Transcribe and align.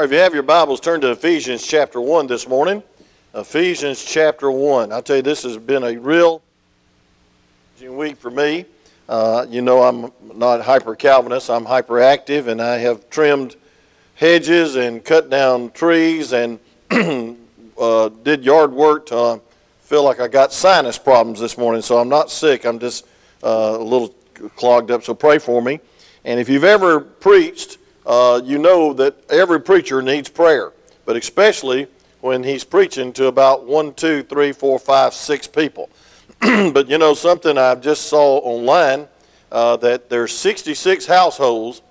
If 0.00 0.12
you 0.12 0.18
have 0.18 0.32
your 0.32 0.44
Bibles, 0.44 0.78
turn 0.78 1.00
to 1.00 1.10
Ephesians 1.10 1.66
chapter 1.66 2.00
1 2.00 2.28
this 2.28 2.46
morning. 2.46 2.84
Ephesians 3.34 4.04
chapter 4.04 4.48
1. 4.48 4.92
I 4.92 5.00
tell 5.00 5.16
you, 5.16 5.22
this 5.22 5.42
has 5.42 5.56
been 5.56 5.82
a 5.82 5.96
real 5.96 6.40
week 7.82 8.16
for 8.16 8.30
me. 8.30 8.64
Uh, 9.08 9.44
you 9.50 9.60
know, 9.60 9.82
I'm 9.82 10.12
not 10.38 10.62
hyper 10.62 10.94
Calvinist, 10.94 11.50
I'm 11.50 11.64
hyperactive, 11.64 12.46
and 12.46 12.62
I 12.62 12.78
have 12.78 13.10
trimmed 13.10 13.56
hedges 14.14 14.76
and 14.76 15.04
cut 15.04 15.30
down 15.30 15.72
trees 15.72 16.32
and 16.32 16.60
uh, 17.76 18.08
did 18.22 18.44
yard 18.44 18.72
work 18.72 19.06
to 19.06 19.16
uh, 19.16 19.38
feel 19.80 20.04
like 20.04 20.20
I 20.20 20.28
got 20.28 20.52
sinus 20.52 20.96
problems 20.96 21.40
this 21.40 21.58
morning. 21.58 21.82
So 21.82 21.98
I'm 21.98 22.08
not 22.08 22.30
sick, 22.30 22.64
I'm 22.64 22.78
just 22.78 23.04
uh, 23.42 23.76
a 23.76 23.82
little 23.82 24.14
clogged 24.54 24.92
up. 24.92 25.02
So 25.02 25.12
pray 25.12 25.38
for 25.38 25.60
me. 25.60 25.80
And 26.24 26.38
if 26.38 26.48
you've 26.48 26.62
ever 26.62 27.00
preached, 27.00 27.77
uh, 28.08 28.40
you 28.42 28.58
know 28.58 28.94
that 28.94 29.14
every 29.30 29.60
preacher 29.60 30.00
needs 30.00 30.30
prayer, 30.30 30.72
but 31.04 31.14
especially 31.14 31.86
when 32.22 32.42
he's 32.42 32.64
preaching 32.64 33.12
to 33.12 33.26
about 33.26 33.66
one, 33.66 33.92
two, 33.92 34.22
three, 34.22 34.50
four, 34.50 34.78
five, 34.78 35.12
six 35.12 35.46
people. 35.46 35.90
but 36.40 36.88
you 36.88 36.96
know 36.96 37.12
something 37.12 37.58
I 37.58 37.74
just 37.74 38.08
saw 38.08 38.38
online 38.38 39.06
uh, 39.52 39.76
that 39.76 40.08
there's 40.08 40.32
66 40.36 41.04
households 41.04 41.82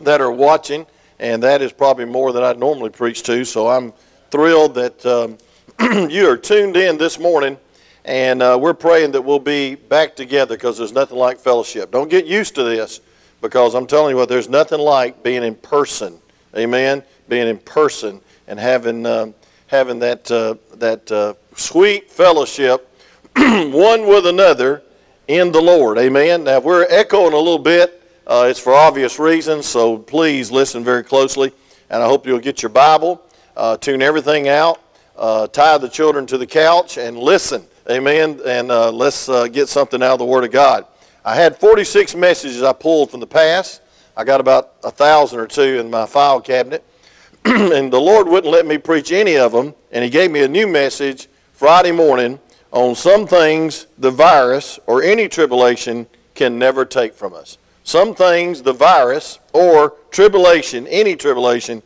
that 0.00 0.20
are 0.20 0.30
watching, 0.30 0.86
and 1.18 1.42
that 1.42 1.62
is 1.62 1.72
probably 1.72 2.04
more 2.04 2.32
than 2.32 2.42
I'd 2.42 2.58
normally 2.58 2.90
preach 2.90 3.22
to. 3.24 3.44
So 3.44 3.68
I'm 3.68 3.94
thrilled 4.30 4.74
that 4.74 5.06
um, 5.06 5.38
you 6.10 6.28
are 6.28 6.36
tuned 6.36 6.76
in 6.76 6.98
this 6.98 7.18
morning, 7.18 7.56
and 8.04 8.42
uh, 8.42 8.58
we're 8.60 8.74
praying 8.74 9.12
that 9.12 9.22
we'll 9.22 9.38
be 9.38 9.76
back 9.76 10.14
together 10.14 10.56
because 10.56 10.76
there's 10.76 10.92
nothing 10.92 11.16
like 11.16 11.38
fellowship. 11.38 11.90
Don't 11.90 12.10
get 12.10 12.26
used 12.26 12.54
to 12.56 12.64
this 12.64 13.00
because 13.40 13.74
I'm 13.74 13.86
telling 13.86 14.10
you 14.10 14.16
what, 14.16 14.28
there's 14.28 14.48
nothing 14.48 14.80
like 14.80 15.22
being 15.22 15.42
in 15.42 15.54
person. 15.54 16.18
Amen. 16.56 17.02
Being 17.28 17.48
in 17.48 17.58
person 17.58 18.20
and 18.46 18.58
having 18.58 19.06
uh, 19.06 19.32
having 19.66 19.98
that 20.00 20.30
uh, 20.30 20.56
that 20.76 21.10
uh, 21.12 21.34
sweet 21.54 22.10
fellowship, 22.10 22.90
one 23.36 24.06
with 24.06 24.26
another 24.26 24.82
in 25.28 25.52
the 25.52 25.60
Lord. 25.60 25.98
Amen. 25.98 26.44
Now, 26.44 26.56
if 26.56 26.64
we're 26.64 26.86
echoing 26.88 27.34
a 27.34 27.36
little 27.36 27.58
bit, 27.58 28.02
uh, 28.26 28.46
it's 28.48 28.58
for 28.58 28.74
obvious 28.74 29.18
reasons. 29.18 29.66
So 29.66 29.98
please 29.98 30.50
listen 30.50 30.82
very 30.82 31.04
closely, 31.04 31.52
and 31.90 32.02
I 32.02 32.06
hope 32.06 32.26
you'll 32.26 32.38
get 32.38 32.62
your 32.62 32.70
Bible, 32.70 33.22
uh, 33.56 33.76
tune 33.76 34.02
everything 34.02 34.48
out, 34.48 34.80
uh, 35.16 35.46
tie 35.48 35.78
the 35.78 35.88
children 35.88 36.26
to 36.26 36.38
the 36.38 36.46
couch, 36.46 36.98
and 36.98 37.18
listen. 37.18 37.64
Amen. 37.90 38.40
And 38.44 38.68
let's 38.68 39.28
get 39.50 39.68
something 39.68 40.02
out 40.02 40.12
of 40.12 40.18
the 40.18 40.24
Word 40.24 40.44
of 40.44 40.50
God. 40.50 40.86
I 41.28 41.34
had 41.34 41.58
46 41.58 42.14
messages 42.14 42.62
I 42.62 42.72
pulled 42.72 43.10
from 43.10 43.20
the 43.20 43.26
past. 43.26 43.82
I 44.16 44.24
got 44.24 44.40
about 44.40 44.76
a 44.82 44.90
thousand 44.90 45.40
or 45.40 45.46
two 45.46 45.78
in 45.78 45.90
my 45.90 46.06
file 46.06 46.40
cabinet. 46.40 46.82
and 47.44 47.92
the 47.92 48.00
Lord 48.00 48.26
wouldn't 48.26 48.50
let 48.50 48.64
me 48.64 48.78
preach 48.78 49.12
any 49.12 49.36
of 49.36 49.52
them. 49.52 49.74
And 49.92 50.02
He 50.02 50.08
gave 50.08 50.30
me 50.30 50.42
a 50.42 50.48
new 50.48 50.66
message 50.66 51.28
Friday 51.52 51.92
morning 51.92 52.40
on 52.72 52.94
some 52.94 53.26
things 53.26 53.88
the 53.98 54.10
virus 54.10 54.78
or 54.86 55.02
any 55.02 55.28
tribulation 55.28 56.06
can 56.34 56.58
never 56.58 56.86
take 56.86 57.12
from 57.12 57.34
us. 57.34 57.58
Some 57.84 58.14
things 58.14 58.62
the 58.62 58.72
virus 58.72 59.38
or 59.52 59.96
tribulation, 60.10 60.86
any 60.86 61.14
tribulation, 61.14 61.82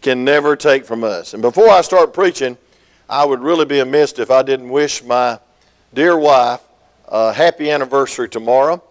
can 0.00 0.24
never 0.24 0.56
take 0.56 0.86
from 0.86 1.04
us. 1.04 1.34
And 1.34 1.42
before 1.42 1.68
I 1.68 1.82
start 1.82 2.14
preaching, 2.14 2.56
I 3.06 3.26
would 3.26 3.40
really 3.40 3.66
be 3.66 3.80
amiss 3.80 4.18
if 4.18 4.30
I 4.30 4.42
didn't 4.42 4.70
wish 4.70 5.04
my 5.04 5.40
dear 5.92 6.16
wife 6.16 6.62
uh, 7.08 7.32
happy 7.32 7.70
anniversary 7.70 8.28
tomorrow. 8.28 8.82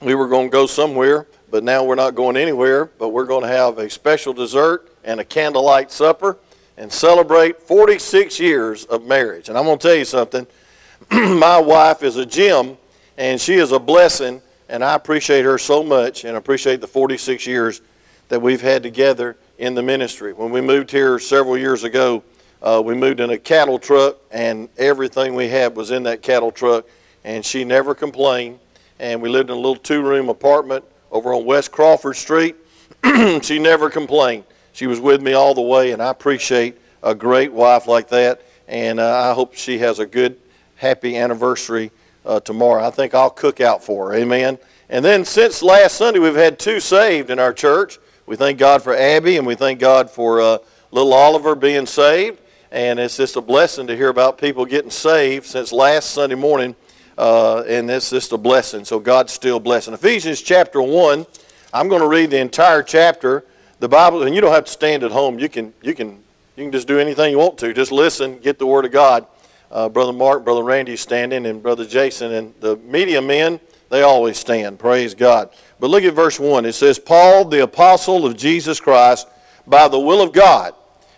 We 0.00 0.14
were 0.14 0.28
going 0.28 0.48
to 0.48 0.52
go 0.52 0.66
somewhere, 0.66 1.26
but 1.50 1.64
now 1.64 1.84
we're 1.84 1.96
not 1.96 2.14
going 2.14 2.36
anywhere, 2.36 2.86
but 2.86 3.08
we're 3.08 3.26
going 3.26 3.42
to 3.42 3.48
have 3.48 3.78
a 3.78 3.90
special 3.90 4.32
dessert 4.32 4.88
and 5.04 5.20
a 5.20 5.24
candlelight 5.24 5.90
supper 5.90 6.38
and 6.76 6.90
celebrate 6.90 7.60
46 7.60 8.38
years 8.40 8.84
of 8.84 9.04
marriage. 9.04 9.48
And 9.48 9.58
I'm 9.58 9.64
going 9.64 9.78
to 9.78 9.88
tell 9.88 9.96
you 9.96 10.04
something. 10.04 10.46
My 11.10 11.58
wife 11.58 12.02
is 12.02 12.16
a 12.16 12.24
gem, 12.24 12.78
and 13.18 13.40
she 13.40 13.54
is 13.54 13.72
a 13.72 13.78
blessing, 13.78 14.40
and 14.68 14.82
I 14.82 14.94
appreciate 14.94 15.44
her 15.44 15.58
so 15.58 15.82
much 15.82 16.24
and 16.24 16.36
appreciate 16.36 16.80
the 16.80 16.86
46 16.86 17.46
years 17.46 17.82
that 18.28 18.40
we've 18.40 18.62
had 18.62 18.82
together 18.82 19.36
in 19.58 19.74
the 19.74 19.82
ministry. 19.82 20.32
When 20.32 20.50
we 20.50 20.60
moved 20.60 20.90
here 20.90 21.18
several 21.18 21.58
years 21.58 21.84
ago, 21.84 22.22
uh, 22.62 22.80
we 22.84 22.94
moved 22.94 23.20
in 23.20 23.30
a 23.30 23.38
cattle 23.38 23.78
truck, 23.78 24.18
and 24.30 24.68
everything 24.78 25.34
we 25.34 25.48
had 25.48 25.74
was 25.74 25.90
in 25.90 26.04
that 26.04 26.22
cattle 26.22 26.52
truck 26.52 26.86
and 27.24 27.44
she 27.44 27.64
never 27.64 27.94
complained. 27.94 28.58
And 28.98 29.22
we 29.22 29.28
lived 29.28 29.50
in 29.50 29.56
a 29.56 29.60
little 29.60 29.76
two 29.76 30.02
room 30.02 30.28
apartment 30.28 30.84
over 31.10 31.34
on 31.34 31.44
West 31.44 31.72
Crawford 31.72 32.16
Street. 32.16 32.56
she 33.42 33.58
never 33.58 33.90
complained. 33.90 34.44
She 34.72 34.86
was 34.86 35.00
with 35.00 35.20
me 35.20 35.32
all 35.32 35.54
the 35.54 35.60
way, 35.60 35.92
and 35.92 36.02
I 36.02 36.10
appreciate 36.10 36.78
a 37.02 37.14
great 37.14 37.52
wife 37.52 37.86
like 37.86 38.08
that. 38.08 38.42
And 38.68 39.00
uh, 39.00 39.30
I 39.30 39.34
hope 39.34 39.54
she 39.54 39.78
has 39.78 39.98
a 39.98 40.06
good, 40.06 40.36
happy 40.76 41.16
anniversary 41.16 41.90
uh, 42.24 42.40
tomorrow. 42.40 42.84
I 42.84 42.90
think 42.90 43.14
I'll 43.14 43.30
cook 43.30 43.60
out 43.60 43.82
for 43.82 44.10
her. 44.10 44.14
Amen. 44.16 44.58
And 44.88 45.04
then 45.04 45.24
since 45.24 45.62
last 45.62 45.96
Sunday, 45.96 46.20
we've 46.20 46.34
had 46.34 46.58
two 46.58 46.80
saved 46.80 47.30
in 47.30 47.38
our 47.38 47.52
church. 47.52 47.98
We 48.26 48.36
thank 48.36 48.58
God 48.58 48.82
for 48.82 48.94
Abby, 48.94 49.38
and 49.38 49.46
we 49.46 49.54
thank 49.54 49.80
God 49.80 50.10
for 50.10 50.40
uh, 50.40 50.58
little 50.92 51.14
Oliver 51.14 51.54
being 51.54 51.86
saved. 51.86 52.38
And 52.70 53.00
it's 53.00 53.16
just 53.16 53.34
a 53.34 53.40
blessing 53.40 53.88
to 53.88 53.96
hear 53.96 54.08
about 54.08 54.38
people 54.38 54.64
getting 54.64 54.90
saved 54.90 55.46
since 55.46 55.72
last 55.72 56.10
Sunday 56.10 56.36
morning 56.36 56.76
uh, 57.20 57.64
and 57.68 57.90
it's 57.90 58.08
just 58.08 58.32
a 58.32 58.38
blessing. 58.38 58.82
So 58.82 58.98
God's 58.98 59.34
still 59.34 59.60
blessing. 59.60 59.92
Ephesians 59.92 60.40
chapter 60.40 60.80
1, 60.80 61.26
I'm 61.74 61.88
going 61.88 62.00
to 62.00 62.08
read 62.08 62.30
the 62.30 62.38
entire 62.38 62.82
chapter. 62.82 63.44
The 63.78 63.88
Bible, 63.88 64.22
and 64.22 64.34
you 64.34 64.40
don't 64.40 64.52
have 64.52 64.64
to 64.64 64.70
stand 64.70 65.02
at 65.02 65.10
home. 65.10 65.38
You 65.38 65.50
can, 65.50 65.74
you 65.82 65.94
can, 65.94 66.22
you 66.56 66.64
can 66.64 66.72
just 66.72 66.88
do 66.88 66.98
anything 66.98 67.30
you 67.30 67.36
want 67.36 67.58
to. 67.58 67.74
Just 67.74 67.92
listen, 67.92 68.38
get 68.38 68.58
the 68.58 68.66
Word 68.66 68.86
of 68.86 68.92
God. 68.92 69.26
Uh, 69.70 69.90
Brother 69.90 70.14
Mark, 70.14 70.44
Brother 70.46 70.62
Randy 70.62 70.96
standing, 70.96 71.44
and 71.44 71.62
Brother 71.62 71.84
Jason, 71.84 72.32
and 72.32 72.54
the 72.60 72.76
media 72.76 73.20
men, 73.20 73.60
they 73.90 74.00
always 74.00 74.38
stand. 74.38 74.78
Praise 74.78 75.14
God. 75.14 75.50
But 75.78 75.90
look 75.90 76.04
at 76.04 76.14
verse 76.14 76.40
1. 76.40 76.64
It 76.64 76.72
says, 76.72 76.98
Paul, 76.98 77.44
the 77.44 77.62
apostle 77.62 78.24
of 78.24 78.34
Jesus 78.34 78.80
Christ, 78.80 79.28
by 79.66 79.88
the 79.88 80.00
will 80.00 80.22
of 80.22 80.32
God. 80.32 80.72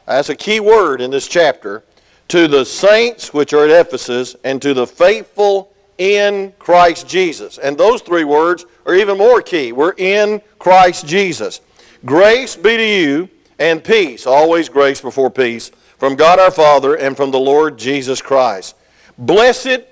That's 0.06 0.30
a 0.30 0.36
key 0.36 0.58
word 0.58 1.00
in 1.00 1.12
this 1.12 1.28
chapter. 1.28 1.84
To 2.28 2.48
the 2.48 2.64
saints 2.64 3.32
which 3.32 3.52
are 3.52 3.66
at 3.66 3.86
Ephesus, 3.86 4.34
and 4.42 4.60
to 4.62 4.74
the 4.74 4.86
faithful 4.86 5.71
in 6.02 6.52
Christ 6.58 7.06
Jesus. 7.06 7.58
And 7.58 7.78
those 7.78 8.02
three 8.02 8.24
words 8.24 8.66
are 8.86 8.94
even 8.96 9.16
more 9.16 9.40
key. 9.40 9.70
We're 9.70 9.94
in 9.96 10.42
Christ 10.58 11.06
Jesus. 11.06 11.60
Grace 12.04 12.56
be 12.56 12.76
to 12.76 12.84
you 12.84 13.28
and 13.60 13.84
peace, 13.84 14.26
always 14.26 14.68
grace 14.68 15.00
before 15.00 15.30
peace, 15.30 15.70
from 15.98 16.16
God 16.16 16.40
our 16.40 16.50
Father 16.50 16.96
and 16.96 17.16
from 17.16 17.30
the 17.30 17.38
Lord 17.38 17.78
Jesus 17.78 18.20
Christ. 18.20 18.74
Blessed 19.16 19.82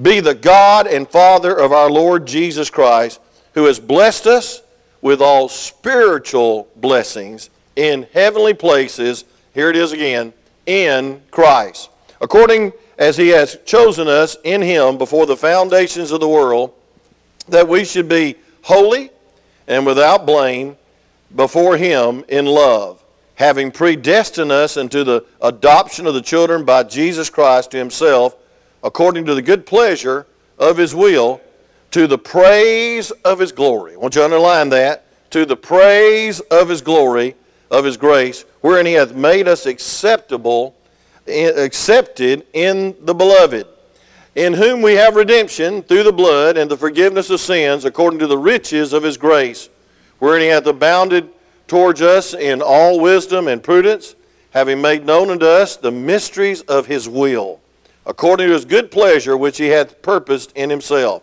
be 0.00 0.20
the 0.20 0.34
God 0.34 0.86
and 0.86 1.06
Father 1.06 1.54
of 1.54 1.72
our 1.72 1.90
Lord 1.90 2.26
Jesus 2.26 2.70
Christ, 2.70 3.20
who 3.52 3.66
has 3.66 3.78
blessed 3.78 4.26
us 4.26 4.62
with 5.02 5.20
all 5.20 5.46
spiritual 5.50 6.68
blessings 6.76 7.50
in 7.76 8.06
heavenly 8.14 8.54
places. 8.54 9.26
Here 9.52 9.68
it 9.68 9.76
is 9.76 9.92
again, 9.92 10.32
in 10.64 11.20
Christ. 11.30 11.90
According 12.22 12.72
as 13.00 13.16
he 13.16 13.28
has 13.28 13.58
chosen 13.64 14.06
us 14.06 14.36
in 14.44 14.60
him 14.60 14.98
before 14.98 15.24
the 15.24 15.36
foundations 15.36 16.12
of 16.12 16.20
the 16.20 16.28
world, 16.28 16.72
that 17.48 17.66
we 17.66 17.82
should 17.82 18.08
be 18.08 18.36
holy 18.62 19.10
and 19.66 19.86
without 19.86 20.26
blame 20.26 20.76
before 21.34 21.78
him 21.78 22.22
in 22.28 22.44
love, 22.44 23.02
having 23.36 23.72
predestined 23.72 24.52
us 24.52 24.76
into 24.76 25.02
the 25.02 25.24
adoption 25.40 26.06
of 26.06 26.12
the 26.12 26.20
children 26.20 26.62
by 26.62 26.82
Jesus 26.82 27.30
Christ 27.30 27.70
to 27.70 27.78
himself, 27.78 28.36
according 28.84 29.24
to 29.24 29.34
the 29.34 29.42
good 29.42 29.64
pleasure 29.64 30.26
of 30.58 30.76
his 30.76 30.94
will, 30.94 31.40
to 31.92 32.06
the 32.06 32.18
praise 32.18 33.10
of 33.24 33.38
his 33.38 33.50
glory. 33.50 33.94
I 33.94 33.96
want 33.96 34.14
you 34.14 34.20
to 34.20 34.26
underline 34.26 34.68
that. 34.68 35.06
To 35.30 35.46
the 35.46 35.56
praise 35.56 36.40
of 36.40 36.68
his 36.68 36.82
glory, 36.82 37.34
of 37.70 37.84
his 37.84 37.96
grace, 37.96 38.44
wherein 38.60 38.84
he 38.84 38.92
hath 38.92 39.14
made 39.14 39.48
us 39.48 39.64
acceptable 39.64 40.74
accepted 41.30 42.46
in 42.52 42.94
the 43.02 43.14
beloved, 43.14 43.66
in 44.34 44.52
whom 44.52 44.82
we 44.82 44.94
have 44.94 45.16
redemption 45.16 45.82
through 45.82 46.02
the 46.02 46.12
blood 46.12 46.56
and 46.56 46.70
the 46.70 46.76
forgiveness 46.76 47.30
of 47.30 47.40
sins 47.40 47.84
according 47.84 48.18
to 48.18 48.26
the 48.26 48.38
riches 48.38 48.92
of 48.92 49.02
his 49.02 49.16
grace, 49.16 49.68
wherein 50.18 50.42
he 50.42 50.48
hath 50.48 50.66
abounded 50.66 51.28
towards 51.66 52.02
us 52.02 52.34
in 52.34 52.60
all 52.60 53.00
wisdom 53.00 53.48
and 53.48 53.62
prudence, 53.62 54.14
having 54.50 54.80
made 54.80 55.06
known 55.06 55.30
unto 55.30 55.46
us 55.46 55.76
the 55.76 55.90
mysteries 55.90 56.60
of 56.62 56.86
his 56.86 57.08
will, 57.08 57.60
according 58.06 58.48
to 58.48 58.52
his 58.52 58.64
good 58.64 58.90
pleasure 58.90 59.36
which 59.36 59.58
he 59.58 59.68
hath 59.68 60.02
purposed 60.02 60.52
in 60.56 60.68
himself, 60.68 61.22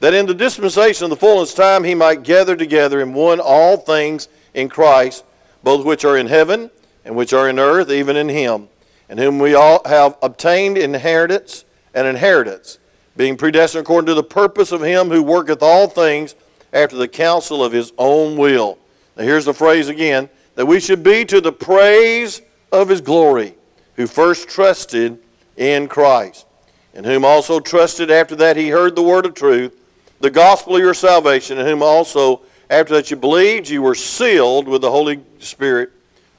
that 0.00 0.14
in 0.14 0.26
the 0.26 0.34
dispensation 0.34 1.04
of 1.04 1.10
the 1.10 1.16
fullness 1.16 1.52
time 1.52 1.84
he 1.84 1.94
might 1.94 2.22
gather 2.22 2.56
together 2.56 3.00
in 3.00 3.12
one 3.12 3.40
all 3.40 3.76
things 3.76 4.28
in 4.54 4.68
Christ, 4.68 5.24
both 5.62 5.84
which 5.84 6.04
are 6.04 6.16
in 6.16 6.26
heaven 6.26 6.70
and 7.04 7.14
which 7.14 7.32
are 7.32 7.50
in 7.50 7.58
earth, 7.58 7.90
even 7.90 8.16
in 8.16 8.28
him 8.28 8.69
in 9.10 9.18
whom 9.18 9.40
we 9.40 9.54
all 9.54 9.82
have 9.84 10.16
obtained 10.22 10.78
inheritance 10.78 11.64
and 11.94 12.06
inheritance, 12.06 12.78
being 13.16 13.36
predestined 13.36 13.82
according 13.82 14.06
to 14.06 14.14
the 14.14 14.22
purpose 14.22 14.70
of 14.70 14.80
him 14.80 15.08
who 15.08 15.20
worketh 15.22 15.62
all 15.62 15.88
things 15.88 16.36
after 16.72 16.96
the 16.96 17.08
counsel 17.08 17.62
of 17.64 17.72
his 17.72 17.92
own 17.98 18.36
will. 18.36 18.78
Now 19.16 19.24
here's 19.24 19.44
the 19.44 19.52
phrase 19.52 19.88
again, 19.88 20.30
that 20.54 20.64
we 20.64 20.78
should 20.78 21.02
be 21.02 21.24
to 21.24 21.40
the 21.40 21.52
praise 21.52 22.40
of 22.70 22.88
his 22.88 23.00
glory, 23.00 23.56
who 23.96 24.06
first 24.06 24.48
trusted 24.48 25.18
in 25.56 25.88
Christ, 25.88 26.46
in 26.94 27.02
whom 27.02 27.24
also 27.24 27.58
trusted 27.58 28.12
after 28.12 28.36
that 28.36 28.56
he 28.56 28.68
heard 28.68 28.94
the 28.94 29.02
word 29.02 29.26
of 29.26 29.34
truth, 29.34 29.76
the 30.20 30.30
gospel 30.30 30.76
of 30.76 30.82
your 30.82 30.94
salvation, 30.94 31.58
in 31.58 31.66
whom 31.66 31.82
also 31.82 32.42
after 32.68 32.94
that 32.94 33.10
you 33.10 33.16
believed, 33.16 33.68
you 33.68 33.82
were 33.82 33.96
sealed 33.96 34.68
with 34.68 34.82
the 34.82 34.90
Holy 34.90 35.20
Spirit 35.40 35.90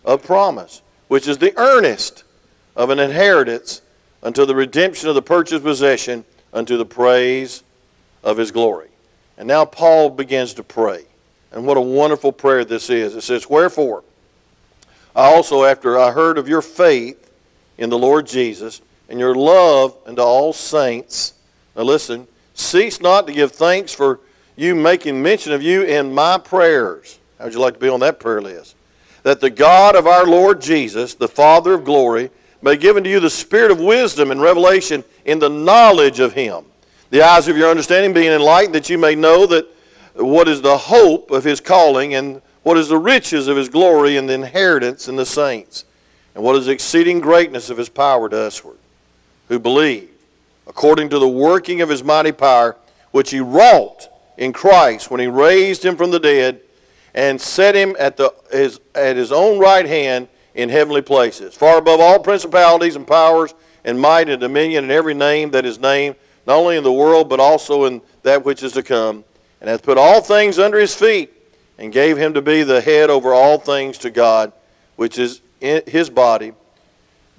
of 0.05 0.23
promise, 0.23 0.81
which 1.09 1.27
is 1.27 1.37
the 1.37 1.53
earnest 1.57 2.23
of 2.75 2.89
an 2.89 2.99
inheritance 2.99 3.81
until 4.23 4.45
the 4.45 4.55
redemption 4.55 5.09
of 5.09 5.15
the 5.15 5.21
purchased 5.21 5.63
possession 5.63 6.23
unto 6.53 6.77
the 6.77 6.85
praise 6.85 7.63
of 8.23 8.37
his 8.37 8.51
glory. 8.51 8.89
And 9.37 9.47
now 9.47 9.65
Paul 9.65 10.09
begins 10.09 10.53
to 10.55 10.63
pray. 10.63 11.05
And 11.51 11.65
what 11.65 11.77
a 11.77 11.81
wonderful 11.81 12.31
prayer 12.31 12.63
this 12.63 12.89
is. 12.89 13.15
It 13.15 13.21
says, 13.21 13.49
Wherefore, 13.49 14.03
I 15.15 15.25
also, 15.25 15.65
after 15.65 15.99
I 15.99 16.11
heard 16.11 16.37
of 16.37 16.47
your 16.47 16.61
faith 16.61 17.31
in 17.77 17.89
the 17.89 17.97
Lord 17.97 18.25
Jesus 18.27 18.81
and 19.09 19.19
your 19.19 19.35
love 19.35 19.95
unto 20.05 20.21
all 20.21 20.53
saints, 20.53 21.33
now 21.75 21.83
listen, 21.83 22.27
cease 22.53 23.01
not 23.01 23.27
to 23.27 23.33
give 23.33 23.51
thanks 23.51 23.93
for 23.93 24.19
you 24.55 24.75
making 24.75 25.21
mention 25.21 25.51
of 25.51 25.61
you 25.61 25.83
in 25.83 26.13
my 26.13 26.37
prayers. 26.37 27.19
How 27.37 27.45
would 27.45 27.53
you 27.53 27.59
like 27.59 27.73
to 27.73 27.79
be 27.79 27.89
on 27.89 27.99
that 28.01 28.19
prayer 28.19 28.41
list? 28.41 28.75
That 29.23 29.41
the 29.41 29.49
God 29.49 29.95
of 29.95 30.07
our 30.07 30.25
Lord 30.25 30.61
Jesus, 30.61 31.15
the 31.15 31.27
Father 31.27 31.73
of 31.73 31.83
glory, 31.83 32.29
may 32.61 32.77
give 32.77 32.97
unto 32.97 33.09
you 33.09 33.19
the 33.19 33.29
spirit 33.29 33.71
of 33.71 33.79
wisdom 33.79 34.31
and 34.31 34.41
revelation 34.41 35.03
in 35.25 35.39
the 35.39 35.49
knowledge 35.49 36.19
of 36.19 36.33
him. 36.33 36.65
The 37.09 37.21
eyes 37.21 37.47
of 37.47 37.57
your 37.57 37.69
understanding 37.69 38.13
being 38.13 38.31
enlightened, 38.31 38.75
that 38.75 38.89
you 38.89 38.97
may 38.97 39.15
know 39.15 39.45
that 39.47 39.67
what 40.15 40.47
is 40.47 40.61
the 40.61 40.77
hope 40.77 41.31
of 41.31 41.43
his 41.43 41.59
calling 41.59 42.15
and 42.15 42.41
what 42.63 42.77
is 42.77 42.89
the 42.89 42.97
riches 42.97 43.47
of 43.47 43.57
his 43.57 43.69
glory 43.69 44.17
and 44.17 44.29
the 44.29 44.33
inheritance 44.33 45.07
in 45.07 45.15
the 45.15 45.25
saints, 45.25 45.85
and 46.35 46.43
what 46.43 46.55
is 46.55 46.67
the 46.67 46.71
exceeding 46.71 47.19
greatness 47.19 47.69
of 47.69 47.77
his 47.77 47.89
power 47.89 48.29
to 48.29 48.35
usward, 48.35 48.77
who 49.47 49.59
believe, 49.59 50.09
according 50.67 51.09
to 51.09 51.19
the 51.19 51.27
working 51.27 51.81
of 51.81 51.89
his 51.89 52.03
mighty 52.03 52.31
power, 52.31 52.77
which 53.11 53.31
he 53.31 53.39
wrought 53.39 54.07
in 54.37 54.53
Christ 54.53 55.09
when 55.09 55.19
he 55.19 55.27
raised 55.27 55.83
him 55.83 55.97
from 55.97 56.11
the 56.11 56.19
dead 56.19 56.61
and 57.13 57.41
set 57.41 57.75
him 57.75 57.95
at, 57.99 58.15
the, 58.15 58.33
his, 58.51 58.79
at 58.95 59.15
his 59.15 59.31
own 59.31 59.59
right 59.59 59.85
hand 59.85 60.27
in 60.55 60.69
heavenly 60.69 61.01
places, 61.01 61.55
far 61.55 61.77
above 61.77 61.99
all 61.99 62.19
principalities 62.19 62.95
and 62.95 63.07
powers 63.07 63.53
and 63.83 63.99
might 63.99 64.29
and 64.29 64.39
dominion 64.39 64.85
and 64.85 64.91
every 64.91 65.13
name 65.13 65.51
that 65.51 65.65
is 65.65 65.79
named, 65.79 66.15
not 66.45 66.57
only 66.57 66.77
in 66.77 66.83
the 66.83 66.91
world 66.91 67.29
but 67.29 67.39
also 67.39 67.85
in 67.85 68.01
that 68.23 68.43
which 68.43 68.63
is 68.63 68.73
to 68.73 68.83
come, 68.83 69.23
and 69.59 69.69
hath 69.69 69.83
put 69.83 69.97
all 69.97 70.21
things 70.21 70.59
under 70.59 70.79
his 70.79 70.93
feet, 70.93 71.31
and 71.77 71.91
gave 71.91 72.17
him 72.17 72.33
to 72.33 72.41
be 72.41 72.63
the 72.63 72.81
head 72.81 73.09
over 73.09 73.33
all 73.33 73.57
things 73.57 73.97
to 73.99 74.11
God, 74.11 74.51
which 74.97 75.17
is 75.17 75.41
in 75.61 75.81
his 75.87 76.09
body, 76.09 76.53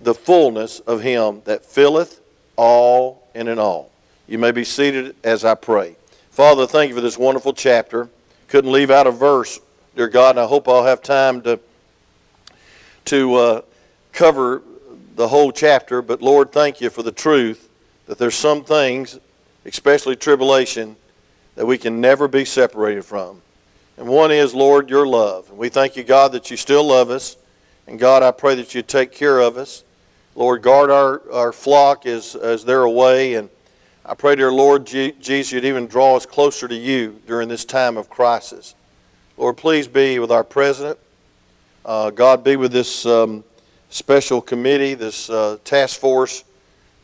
the 0.01 0.15
fullness 0.15 0.81
of 0.81 1.01
him 1.01 1.43
that 1.45 1.65
filleth 1.65 2.21
all 2.57 3.29
and 3.35 3.49
in 3.49 3.59
all. 3.59 3.93
You 4.27 4.39
may 4.39 4.51
be 4.51 4.65
seated 4.65 5.15
as 5.23 5.45
I 5.45 5.55
pray. 5.55 5.97
Father, 6.31 6.67
thank 6.67 6.89
you 6.89 6.95
for 6.95 7.01
this 7.01 7.19
wonderful 7.19 7.53
chapter. 7.53 8.09
Couldn't 8.49 8.73
leave 8.73 8.91
out 8.91 9.07
a 9.07 9.11
verse, 9.11 9.61
dear 9.95 10.09
God, 10.09 10.31
and 10.31 10.41
I 10.41 10.47
hope 10.47 10.69
I'll 10.69 10.85
have 10.85 11.03
time 11.03 11.43
to 11.43 11.61
to 13.07 13.35
uh, 13.35 13.63
cover 14.13 14.63
the 15.17 15.29
whole 15.29 15.53
chapter, 15.53 16.03
but 16.03 16.23
Lord, 16.23 16.53
thank 16.53 16.81
you 16.81 16.91
for 16.91 17.03
the 17.03 17.13
truth 17.13 17.69
that 18.07 18.19
there's 18.19 18.35
some 18.35 18.65
things, 18.65 19.19
especially 19.65 20.17
tribulation, 20.17 20.97
that 21.55 21.67
we 21.67 21.79
can 21.79 22.01
never 22.01 22.29
be 22.29 22.45
separated 22.45 23.05
from. 23.05 23.41
And 23.97 24.09
one 24.09 24.31
is, 24.31 24.55
Lord, 24.55 24.89
your 24.89 25.07
love. 25.07 25.49
And 25.51 25.59
we 25.59 25.69
thank 25.69 25.97
you, 25.97 26.03
God, 26.03 26.33
that 26.33 26.51
you 26.51 26.57
still 26.57 26.85
love 26.85 27.11
us. 27.11 27.37
And 27.87 27.99
God, 27.99 28.23
I 28.23 28.31
pray 28.31 28.55
that 28.55 28.75
you 28.75 28.83
take 28.83 29.13
care 29.13 29.39
of 29.39 29.57
us. 29.57 29.85
Lord, 30.35 30.63
guard 30.63 30.91
our, 30.91 31.23
our 31.31 31.53
flock 31.53 32.07
as, 32.07 32.35
as 32.35 32.65
they're 32.65 32.83
away. 32.83 33.35
And 33.35 33.51
I 34.05 34.15
pray, 34.15 34.35
dear 34.35 34.51
Lord 34.51 34.87
Jesus, 34.87 35.53
you'd 35.53 35.65
even 35.65 35.87
draw 35.87 36.17
us 36.17 36.25
closer 36.25 36.67
to 36.67 36.75
you 36.75 37.21
during 37.27 37.49
this 37.49 37.65
time 37.65 37.97
of 37.97 38.09
crisis. 38.09 38.75
Lord, 39.37 39.59
please 39.59 39.87
be 39.89 40.19
with 40.19 40.31
our 40.31 40.45
president. 40.45 40.99
Uh, 41.85 42.11
God 42.11 42.45
be 42.45 42.55
with 42.55 42.71
this 42.71 43.05
um, 43.07 43.43
special 43.91 44.41
committee, 44.41 44.95
this 44.95 45.29
uh, 45.29 45.59
task 45.65 45.99
force 45.99 46.45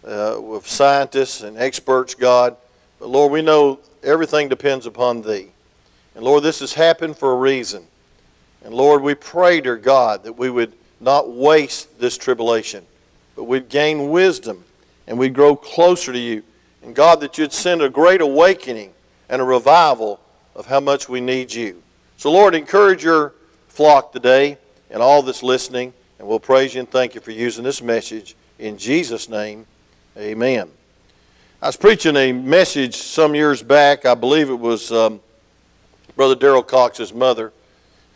uh, 0.06 0.40
of 0.40 0.68
scientists 0.68 1.42
and 1.42 1.58
experts, 1.58 2.14
God. 2.14 2.56
But 3.00 3.08
Lord, 3.08 3.32
we 3.32 3.42
know 3.42 3.80
everything 4.04 4.48
depends 4.48 4.86
upon 4.86 5.22
Thee. 5.22 5.48
And 6.14 6.24
Lord, 6.24 6.44
this 6.44 6.60
has 6.60 6.74
happened 6.74 7.16
for 7.16 7.32
a 7.32 7.36
reason. 7.36 7.84
And 8.64 8.72
Lord, 8.72 9.02
we 9.02 9.14
pray, 9.14 9.60
dear 9.60 9.76
God, 9.76 10.22
that 10.22 10.34
we 10.34 10.48
would 10.48 10.72
not 11.00 11.28
waste 11.28 11.98
this 11.98 12.16
tribulation, 12.16 12.86
but 13.34 13.44
we'd 13.44 13.68
gain 13.68 14.10
wisdom 14.10 14.64
and 15.08 15.18
we'd 15.18 15.34
grow 15.34 15.56
closer 15.56 16.12
to 16.12 16.18
you. 16.18 16.44
And 16.84 16.94
God, 16.94 17.20
that 17.20 17.36
you'd 17.36 17.52
send 17.52 17.82
a 17.82 17.88
great 17.88 18.20
awakening 18.20 18.92
and 19.28 19.42
a 19.42 19.44
revival 19.44 20.20
of 20.54 20.66
how 20.66 20.78
much 20.78 21.08
we 21.08 21.20
need 21.20 21.52
you. 21.52 21.82
So, 22.16 22.30
Lord, 22.30 22.54
encourage 22.54 23.02
your 23.02 23.34
flock 23.68 24.12
today 24.12 24.58
and 24.90 25.02
all 25.02 25.22
that's 25.22 25.42
listening. 25.42 25.92
And 26.18 26.26
we'll 26.26 26.40
praise 26.40 26.74
you 26.74 26.80
and 26.80 26.90
thank 26.90 27.14
you 27.14 27.20
for 27.20 27.30
using 27.30 27.64
this 27.64 27.80
message. 27.80 28.34
In 28.58 28.76
Jesus' 28.76 29.28
name, 29.28 29.66
amen. 30.16 30.70
I 31.62 31.66
was 31.66 31.76
preaching 31.76 32.16
a 32.16 32.32
message 32.32 32.96
some 32.96 33.34
years 33.34 33.62
back. 33.62 34.06
I 34.06 34.14
believe 34.14 34.50
it 34.50 34.54
was 34.54 34.92
um, 34.92 35.20
Brother 36.16 36.34
Darrell 36.34 36.62
Cox's 36.62 37.12
mother 37.12 37.52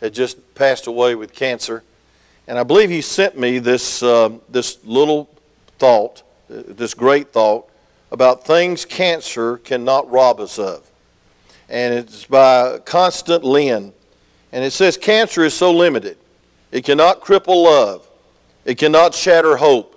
had 0.01 0.13
just 0.13 0.55
passed 0.55 0.87
away 0.87 1.15
with 1.15 1.33
cancer. 1.33 1.83
And 2.47 2.59
I 2.59 2.63
believe 2.63 2.89
he 2.89 3.01
sent 3.01 3.37
me 3.37 3.59
this, 3.59 4.03
uh, 4.03 4.31
this 4.49 4.83
little 4.83 5.29
thought, 5.77 6.23
this 6.49 6.93
great 6.93 7.31
thought, 7.31 7.69
about 8.11 8.45
things 8.45 8.85
cancer 8.85 9.57
cannot 9.57 10.11
rob 10.11 10.39
us 10.39 10.59
of. 10.59 10.89
And 11.69 11.93
it's 11.93 12.25
by 12.25 12.79
Constant 12.79 13.43
Lynn. 13.43 13.93
And 14.51 14.63
it 14.63 14.71
says 14.71 14.97
cancer 14.97 15.43
is 15.43 15.53
so 15.53 15.71
limited. 15.71 16.17
It 16.73 16.83
cannot 16.83 17.21
cripple 17.21 17.65
love. 17.65 18.09
It 18.65 18.79
cannot 18.79 19.13
shatter 19.13 19.57
hope. 19.57 19.95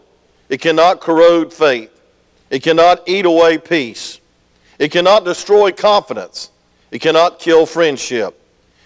It 0.51 0.61
cannot 0.61 1.01
corrode 1.01 1.51
faith. 1.51 1.91
It 2.51 2.63
cannot 2.63 3.03
eat 3.09 3.25
away 3.25 3.57
peace. 3.57 4.21
It 4.79 4.93
cannot 4.93 5.25
destroy 5.25 5.73
confidence. 5.73 6.51
It 6.91 6.99
cannot 6.99 7.39
kill 7.39 7.65
friendship. 7.65 8.39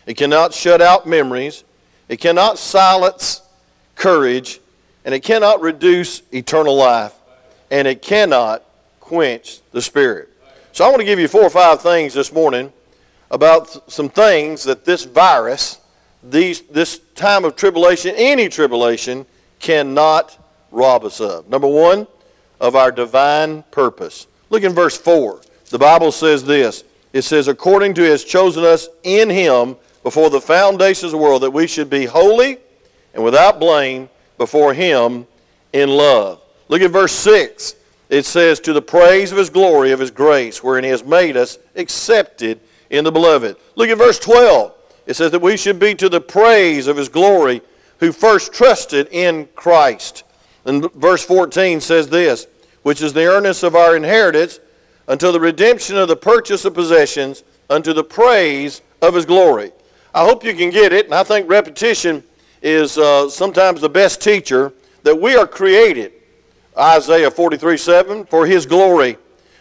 It 0.07 0.17
cannot 0.17 0.55
shut 0.55 0.81
out 0.81 1.09
memories. 1.09 1.65
It 2.09 2.21
cannot 2.21 2.59
silence 2.59 3.43
courage. 3.97 4.61
And 5.05 5.13
it 5.13 5.25
cannot 5.25 5.61
reduce 5.61 6.23
eternal 6.33 6.77
life. 6.77 7.15
And 7.73 7.89
it 7.89 8.03
cannot 8.03 8.63
quench 9.01 9.63
the 9.73 9.83
Spirit. 9.83 10.29
So 10.71 10.85
I 10.85 10.89
want 10.89 11.01
to 11.01 11.05
give 11.05 11.19
you 11.19 11.27
four 11.27 11.43
or 11.43 11.51
five 11.51 11.83
things 11.83 12.15
this 12.15 12.33
morning 12.33 12.73
about 13.33 13.91
some 13.91 14.09
things 14.09 14.63
that 14.63 14.85
this 14.85 15.03
virus 15.03 15.81
these, 16.23 16.61
this 16.63 17.01
time 17.15 17.45
of 17.45 17.57
tribulation, 17.57 18.15
any 18.17 18.49
tribulation, 18.49 19.27
cannot 19.59 20.37
rob 20.71 21.05
us 21.05 21.21
of. 21.21 21.49
Number 21.49 21.69
one, 21.69 22.07
of 22.61 22.77
our 22.77 22.93
divine 22.93 23.63
purpose. 23.71 24.27
Look 24.51 24.63
in 24.63 24.73
verse 24.73 24.97
4. 24.97 25.41
The 25.71 25.79
Bible 25.79 26.13
says 26.13 26.45
this 26.45 26.85
It 27.13 27.23
says, 27.23 27.49
According 27.49 27.95
to 27.95 28.03
His 28.03 28.25
chosen 28.25 28.65
us 28.65 28.89
in 29.03 29.31
Him 29.31 29.77
before 30.03 30.31
the 30.31 30.41
foundations 30.41 31.13
of 31.13 31.19
the 31.19 31.25
world, 31.25 31.43
that 31.43 31.51
we 31.51 31.67
should 31.67 31.91
be 31.91 32.05
holy 32.05 32.59
and 33.15 33.25
without 33.25 33.59
blame 33.59 34.09
before 34.39 34.75
Him 34.75 35.27
in 35.73 35.89
love. 35.89 36.43
Look 36.69 36.83
at 36.83 36.91
verse 36.91 37.13
6. 37.13 37.77
It 38.11 38.25
says, 38.25 38.61
To 38.61 38.73
the 38.73 38.83
praise 38.83 39.33
of 39.33 39.39
His 39.39 39.51
glory, 39.51 39.93
of 39.93 40.01
His 40.01 40.11
grace, 40.11 40.63
wherein 40.63 40.85
He 40.85 40.91
has 40.91 41.05
made 41.05 41.37
us 41.37 41.59
accepted 41.77 42.61
in 42.91 43.05
the 43.05 43.13
beloved. 43.13 43.57
Look 43.77 43.89
at 43.89 43.99
verse 43.99 44.19
12. 44.19 44.75
It 45.07 45.15
says 45.15 45.31
that 45.33 45.43
we 45.43 45.57
should 45.57 45.79
be 45.79 45.95
to 45.97 46.09
the 46.09 46.21
praise 46.21 46.87
of 46.87 46.97
his 46.97 47.09
glory 47.09 47.63
who 47.99 48.13
first 48.13 48.53
trusted 48.53 49.09
in 49.11 49.49
Christ. 49.55 50.25
And 50.65 50.91
verse 50.93 51.25
14 51.25 51.81
says 51.81 52.09
this, 52.09 52.47
which 52.83 53.03
is 53.03 53.13
the 53.13 53.27
earnest 53.27 53.63
of 53.63 53.75
our 53.75 53.97
inheritance 53.97 54.61
until 55.09 55.33
the 55.33 55.41
redemption 55.41 55.97
of 55.97 56.09
the 56.09 56.17
purchase 56.17 56.65
of 56.65 56.75
possessions 56.75 57.45
unto 57.69 57.93
the 57.93 58.05
praise 58.05 58.83
of 59.03 59.15
his 59.15 59.27
glory. 59.27 59.73
I 60.15 60.25
hope 60.25 60.45
you 60.45 60.55
can 60.55 60.71
get 60.71 60.93
it, 60.93 61.07
and 61.07 61.15
I 61.15 61.23
think 61.23 61.49
repetition 61.49 62.23
is 62.63 62.99
uh, 62.99 63.29
sometimes 63.29 63.81
the 63.81 63.89
best 63.89 64.21
teacher 64.21 64.73
that 65.03 65.19
we 65.19 65.37
are 65.37 65.47
created. 65.47 66.13
Isaiah 66.77 67.31
43 67.31 67.77
7, 67.77 68.25
for 68.27 68.47
his 68.47 68.67
glory. 68.67 69.17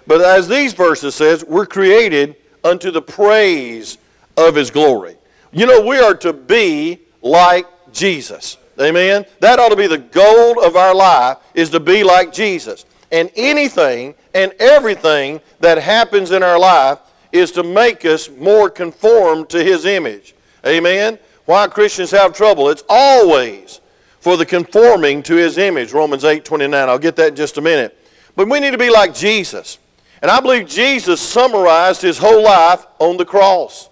But 0.08 0.22
as 0.22 0.48
these 0.48 0.74
verses 0.74 1.16
says, 1.16 1.44
we're 1.46 1.66
created 1.66 2.36
unto 2.64 2.92
the 2.92 3.02
praise 3.02 3.98
of 4.38 4.56
his 4.56 4.72
glory. 4.72 5.16
You 5.52 5.66
know, 5.66 5.86
we 5.86 5.98
are 6.00 6.16
to 6.16 6.34
be 6.34 7.00
like 7.22 7.66
Jesus. 7.92 8.58
Amen? 8.80 9.26
That 9.40 9.60
ought 9.60 9.70
to 9.70 9.76
be 9.76 9.88
the 9.88 9.98
goal 9.98 10.64
of 10.64 10.76
our 10.76 10.96
life, 10.96 11.38
is 11.54 11.70
to 11.72 11.80
be 11.80 12.04
like 12.04 12.32
Jesus. 12.32 12.86
And 13.12 13.32
anything 13.36 14.16
and 14.34 14.54
everything 14.60 15.42
that 15.60 15.78
happens 15.80 16.32
in 16.32 16.44
our 16.44 16.60
life 16.60 17.00
is 17.32 17.52
to 17.54 17.64
make 17.64 18.06
us 18.06 18.30
more 18.30 18.70
conformed 18.70 19.50
to 19.50 19.64
His 19.64 19.86
image. 19.86 20.36
Amen? 20.66 21.20
Why 21.46 21.68
Christians 21.68 22.12
have 22.12 22.34
trouble? 22.34 22.70
It's 22.70 22.84
always 22.88 23.82
for 24.20 24.38
the 24.38 24.46
conforming 24.46 25.24
to 25.24 25.36
his 25.36 25.58
image. 25.58 25.94
Romans 25.94 26.24
8 26.24 26.46
29. 26.46 26.90
I'll 26.90 27.00
get 27.00 27.16
that 27.16 27.30
in 27.30 27.36
just 27.36 27.58
a 27.58 27.62
minute. 27.62 27.98
But 28.36 28.48
we 28.50 28.60
need 28.60 28.72
to 28.72 28.78
be 28.78 28.90
like 28.90 29.16
Jesus. 29.16 29.80
And 30.22 30.30
I 30.30 30.42
believe 30.42 30.68
Jesus 30.68 31.20
summarized 31.20 32.02
his 32.02 32.18
whole 32.18 32.44
life 32.44 32.86
on 33.00 33.18
the 33.18 33.26
cross, 33.26 33.89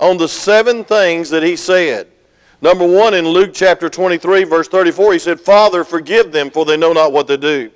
on 0.00 0.16
the 0.16 0.28
seven 0.28 0.84
things 0.84 1.30
that 1.30 1.42
he 1.42 1.56
said. 1.56 2.08
Number 2.60 2.86
one, 2.86 3.14
in 3.14 3.26
Luke 3.26 3.50
chapter 3.52 3.88
23, 3.88 4.44
verse 4.44 4.68
34, 4.68 5.12
he 5.14 5.18
said, 5.18 5.40
Father, 5.40 5.82
forgive 5.82 6.30
them, 6.30 6.50
for 6.50 6.64
they 6.64 6.76
know 6.76 6.92
not 6.92 7.12
what 7.12 7.26
they 7.26 7.36
do. 7.36 7.70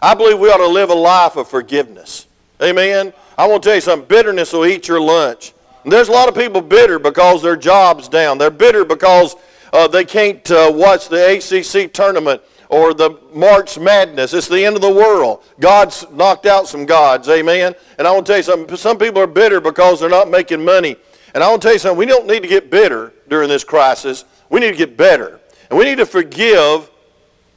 I 0.00 0.14
believe 0.14 0.38
we 0.38 0.50
ought 0.50 0.56
to 0.56 0.66
live 0.66 0.90
a 0.90 0.94
life 0.94 1.36
of 1.36 1.48
forgiveness. 1.48 2.26
Amen. 2.60 3.12
I 3.38 3.46
want 3.46 3.62
to 3.62 3.68
tell 3.68 3.76
you 3.76 3.80
something. 3.80 4.08
Bitterness 4.08 4.52
will 4.52 4.66
eat 4.66 4.88
your 4.88 5.00
lunch. 5.00 5.52
And 5.84 5.92
there's 5.92 6.08
a 6.08 6.12
lot 6.12 6.28
of 6.28 6.34
people 6.34 6.60
bitter 6.60 6.98
because 6.98 7.42
their 7.42 7.56
job's 7.56 8.08
down. 8.08 8.38
They're 8.38 8.50
bitter 8.50 8.84
because 8.84 9.36
uh, 9.72 9.88
they 9.88 10.04
can't 10.04 10.48
uh, 10.50 10.70
watch 10.74 11.08
the 11.08 11.36
ACC 11.36 11.92
tournament 11.92 12.42
or 12.68 12.94
the 12.94 13.18
March 13.34 13.78
Madness. 13.78 14.32
It's 14.32 14.48
the 14.48 14.64
end 14.64 14.76
of 14.76 14.82
the 14.82 14.92
world. 14.92 15.44
God's 15.60 16.06
knocked 16.10 16.46
out 16.46 16.66
some 16.66 16.86
gods. 16.86 17.28
Amen. 17.28 17.74
And 17.98 18.06
I 18.06 18.12
want 18.12 18.26
to 18.26 18.32
tell 18.32 18.38
you 18.38 18.42
something. 18.42 18.76
Some 18.76 18.98
people 18.98 19.22
are 19.22 19.26
bitter 19.26 19.60
because 19.60 20.00
they're 20.00 20.08
not 20.08 20.30
making 20.30 20.64
money. 20.64 20.96
And 21.34 21.42
I 21.42 21.48
want 21.48 21.62
to 21.62 21.66
tell 21.66 21.72
you 21.72 21.78
something. 21.78 21.98
We 21.98 22.06
don't 22.06 22.26
need 22.26 22.42
to 22.42 22.48
get 22.48 22.70
bitter 22.70 23.12
during 23.28 23.48
this 23.48 23.64
crisis. 23.64 24.24
We 24.50 24.60
need 24.60 24.72
to 24.72 24.76
get 24.76 24.96
better. 24.96 25.40
And 25.70 25.78
we 25.78 25.84
need 25.84 25.98
to 25.98 26.06
forgive 26.06 26.90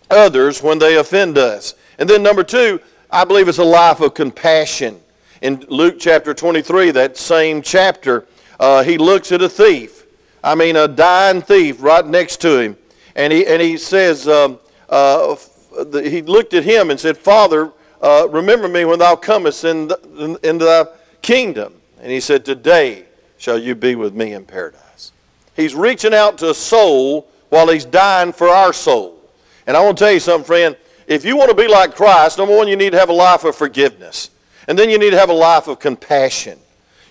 others 0.10 0.64
when 0.64 0.80
they 0.80 0.98
offend 0.98 1.38
us. 1.38 1.76
And 1.98 2.10
then 2.10 2.24
number 2.24 2.44
two, 2.44 2.80
I 3.12 3.26
believe 3.26 3.48
it's 3.48 3.58
a 3.58 3.64
life 3.64 4.00
of 4.02 4.14
compassion. 4.14 5.00
In 5.42 5.66
Luke 5.68 5.98
chapter 6.00 6.34
23, 6.34 6.92
that 6.92 7.18
same 7.18 7.62
chapter, 7.62 8.26
uh, 8.60 8.84
he 8.84 8.98
looks 8.98 9.32
at 9.32 9.42
a 9.42 9.50
thief. 9.50 10.06
I 10.44 10.56
mean, 10.56 10.76
a 10.76 10.88
dying 10.88 11.42
thief 11.42 11.82
right 11.82 12.06
next 12.06 12.38
to 12.42 12.60
him. 12.60 12.78
And 13.16 13.34
he, 13.34 13.46
and 13.46 13.62
he 13.62 13.78
says, 13.78 14.28
um, 14.28 14.60
uh, 14.90 15.36
the, 15.72 16.08
he 16.10 16.22
looked 16.22 16.54
at 16.54 16.64
him 16.64 16.92
and 16.92 17.00
said, 17.00 17.18
Father, 17.18 17.72
uh, 18.02 18.28
remember 18.30 18.68
me 18.68 18.86
when 18.86 19.00
thou 19.00 19.16
comest 19.16 19.64
in 19.64 19.88
the, 19.88 20.40
in 20.44 20.58
thy 20.58 20.86
kingdom. 21.22 21.74
And 22.02 22.12
he 22.12 22.20
said, 22.20 22.46
Today 22.46 23.06
shall 23.38 23.58
you 23.58 23.76
be 23.76 23.96
with 23.96 24.14
me 24.14 24.34
in 24.34 24.46
paradise. 24.46 25.12
He's 25.56 25.76
reaching 25.76 26.14
out 26.14 26.38
to 26.40 26.50
a 26.50 26.54
soul 26.54 27.28
while 27.50 27.70
he's 27.70 27.86
dying 27.86 28.34
for 28.34 28.50
our 28.50 28.74
soul. 28.74 29.20
And 29.68 29.76
I 29.76 29.84
want 29.84 29.98
to 29.98 30.04
tell 30.04 30.14
you 30.14 30.20
something, 30.20 30.46
friend. 30.46 30.76
If 31.08 31.24
you 31.24 31.38
want 31.38 31.50
to 31.50 31.56
be 31.56 31.68
like 31.68 31.96
Christ, 31.96 32.38
number 32.38 32.56
one, 32.56 32.68
you 32.68 32.76
need 32.76 32.92
to 32.92 33.00
have 33.00 33.10
a 33.10 33.14
life 33.14 33.44
of 33.44 33.56
forgiveness. 33.56 34.32
And 34.68 34.78
then 34.78 34.90
you 34.90 34.98
need 34.98 35.12
to 35.12 35.20
have 35.20 35.30
a 35.30 35.34
life 35.34 35.68
of 35.68 35.80
compassion. 35.80 36.60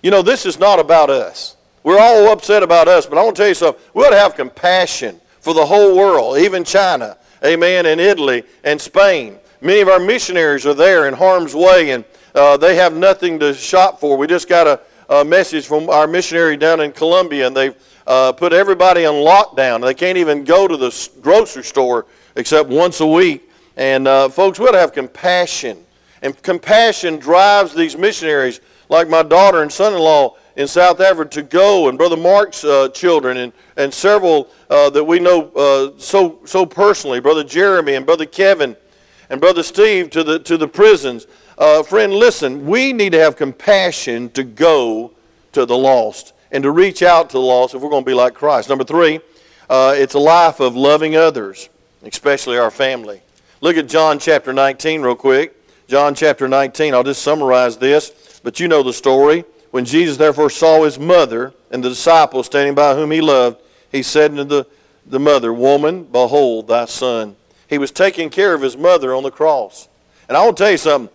You 0.03 0.11
know, 0.11 0.23
this 0.23 0.45
is 0.45 0.59
not 0.59 0.79
about 0.79 1.11
us. 1.11 1.57
We're 1.85 1.99
all 1.99 2.29
upset 2.29 2.63
about 2.63 2.89
us, 2.89 3.07
but 3.07 3.19
I 3.19 3.23
want 3.23 3.37
to 3.37 3.43
tell 3.43 3.49
you 3.49 3.55
something. 3.55 3.83
We 3.95 4.05
ought 4.05 4.11
to 4.11 4.19
have 4.19 4.35
compassion 4.35 5.21
for 5.41 5.55
the 5.55 5.65
whole 5.65 5.97
world, 5.97 6.39
even 6.39 6.65
China, 6.65 7.17
amen, 7.45 7.87
and 7.87 8.01
Italy 8.01 8.45
and 8.65 8.81
Spain. 8.81 9.39
Many 9.61 9.81
of 9.81 9.89
our 9.89 10.01
missionaries 10.01 10.67
are 10.67 10.75
there 10.75 11.07
in 11.07 11.15
harm's 11.15 11.55
way, 11.55 11.91
and 11.91 12.05
uh, 12.35 12.57
they 12.57 12.77
have 12.77 12.95
nothing 12.95 13.39
to 13.41 13.55
shop 13.55 14.01
for. 14.01 14.17
We 14.17 14.27
just 14.27 14.49
got 14.49 14.67
a, 14.67 14.81
a 15.09 15.25
message 15.25 15.67
from 15.67 15.91
our 15.91 16.07
missionary 16.07 16.57
down 16.57 16.81
in 16.81 16.93
Colombia, 16.93 17.47
and 17.47 17.57
they've 17.57 17.75
uh, 18.07 18.33
put 18.33 18.53
everybody 18.53 19.07
on 19.07 19.15
lockdown. 19.15 19.81
They 19.83 19.95
can't 19.95 20.19
even 20.19 20.45
go 20.45 20.69
to 20.69 20.77
the 20.77 21.09
grocery 21.21 21.65
store 21.65 22.07
except 22.37 22.69
once 22.69 23.01
a 23.01 23.07
week. 23.07 23.51
And 23.77 24.07
uh, 24.07 24.29
folks, 24.29 24.59
we 24.59 24.67
have 24.67 24.93
compassion. 24.93 25.85
And 26.23 26.41
compassion 26.43 27.19
drives 27.19 27.75
these 27.75 27.97
missionaries, 27.99 28.61
like 28.89 29.09
my 29.09 29.23
daughter 29.23 29.63
and 29.63 29.71
son-in-law 29.71 30.37
in 30.57 30.69
South 30.69 31.01
Africa, 31.01 31.31
to 31.31 31.43
go, 31.43 31.89
and 31.89 31.99
Brother 31.99 32.17
Mark's 32.17 32.65
uh, 32.65 32.89
children, 32.91 33.39
and, 33.39 33.53
and 33.77 33.93
several 33.93 34.49
uh, 34.71 34.89
that 34.91 35.05
we 35.05 35.19
know 35.19 35.51
uh, 35.51 35.99
so, 35.99 36.39
so 36.45 36.65
personally, 36.65 37.21
Brother 37.21 37.45
Jeremy 37.45 37.95
and 37.95 38.07
Brother 38.07 38.27
Kevin 38.27 38.77
and 39.31 39.41
Brother 39.41 39.63
Steve 39.63 40.11
to 40.11 40.23
the, 40.23 40.39
to 40.41 40.57
the 40.57 40.69
prisons. 40.69 41.27
Uh, 41.57 41.83
friend, 41.85 42.13
listen, 42.13 42.67
we 42.67 42.93
need 42.93 43.13
to 43.13 43.19
have 43.21 43.37
compassion 43.37 44.29
to 44.31 44.43
go 44.43 45.13
to 45.53 45.65
the 45.65 45.77
lost 45.77 46.33
and 46.51 46.63
to 46.65 46.71
reach 46.71 47.03
out 47.03 47.31
to 47.31 47.35
the 47.35 47.41
lost 47.41 47.75
if 47.75 47.83
we're 47.83 47.91
going 47.91 48.05
to 48.05 48.11
be 48.11 48.15
like 48.15 48.35
Christ. 48.35 48.69
Number 48.69 48.85
three, 48.85 49.21
uh, 49.71 49.95
it's 49.97 50.15
a 50.15 50.19
life 50.19 50.59
of 50.61 50.75
loving 50.75 51.17
others, 51.17 51.69
especially 52.03 52.59
our 52.59 52.73
family. 52.73 53.21
Look 53.61 53.77
at 53.77 53.89
John 53.89 54.19
chapter 54.19 54.53
19 54.53 55.03
real 55.03 55.15
quick. 55.15 55.55
John 55.87 56.15
chapter 56.15 56.49
19, 56.49 56.93
I'll 56.93 57.05
just 57.05 57.23
summarize 57.23 57.77
this, 57.77 58.41
but 58.43 58.59
you 58.59 58.67
know 58.67 58.83
the 58.83 58.93
story. 58.93 59.45
When 59.71 59.85
Jesus 59.85 60.17
therefore 60.17 60.51
saw 60.51 60.83
his 60.83 60.99
mother 60.99 61.55
and 61.71 61.85
the 61.85 61.89
disciples 61.89 62.47
standing 62.47 62.75
by 62.75 62.95
whom 62.95 63.11
he 63.11 63.21
loved, 63.21 63.61
he 63.93 64.03
said 64.03 64.33
unto 64.33 64.45
the, 64.45 64.67
the 65.07 65.21
mother, 65.21 65.53
Woman, 65.53 66.05
behold 66.05 66.69
thy 66.69 66.87
son. 66.87 67.37
He 67.69 67.79
was 67.79 67.91
taking 67.91 68.29
care 68.29 68.55
of 68.55 68.63
his 68.63 68.77
mother 68.77 69.15
on 69.15 69.23
the 69.23 69.31
cross. 69.31 69.89
And 70.29 70.37
I 70.37 70.47
to 70.47 70.53
tell 70.53 70.71
you 70.71 70.79
something. 70.79 71.14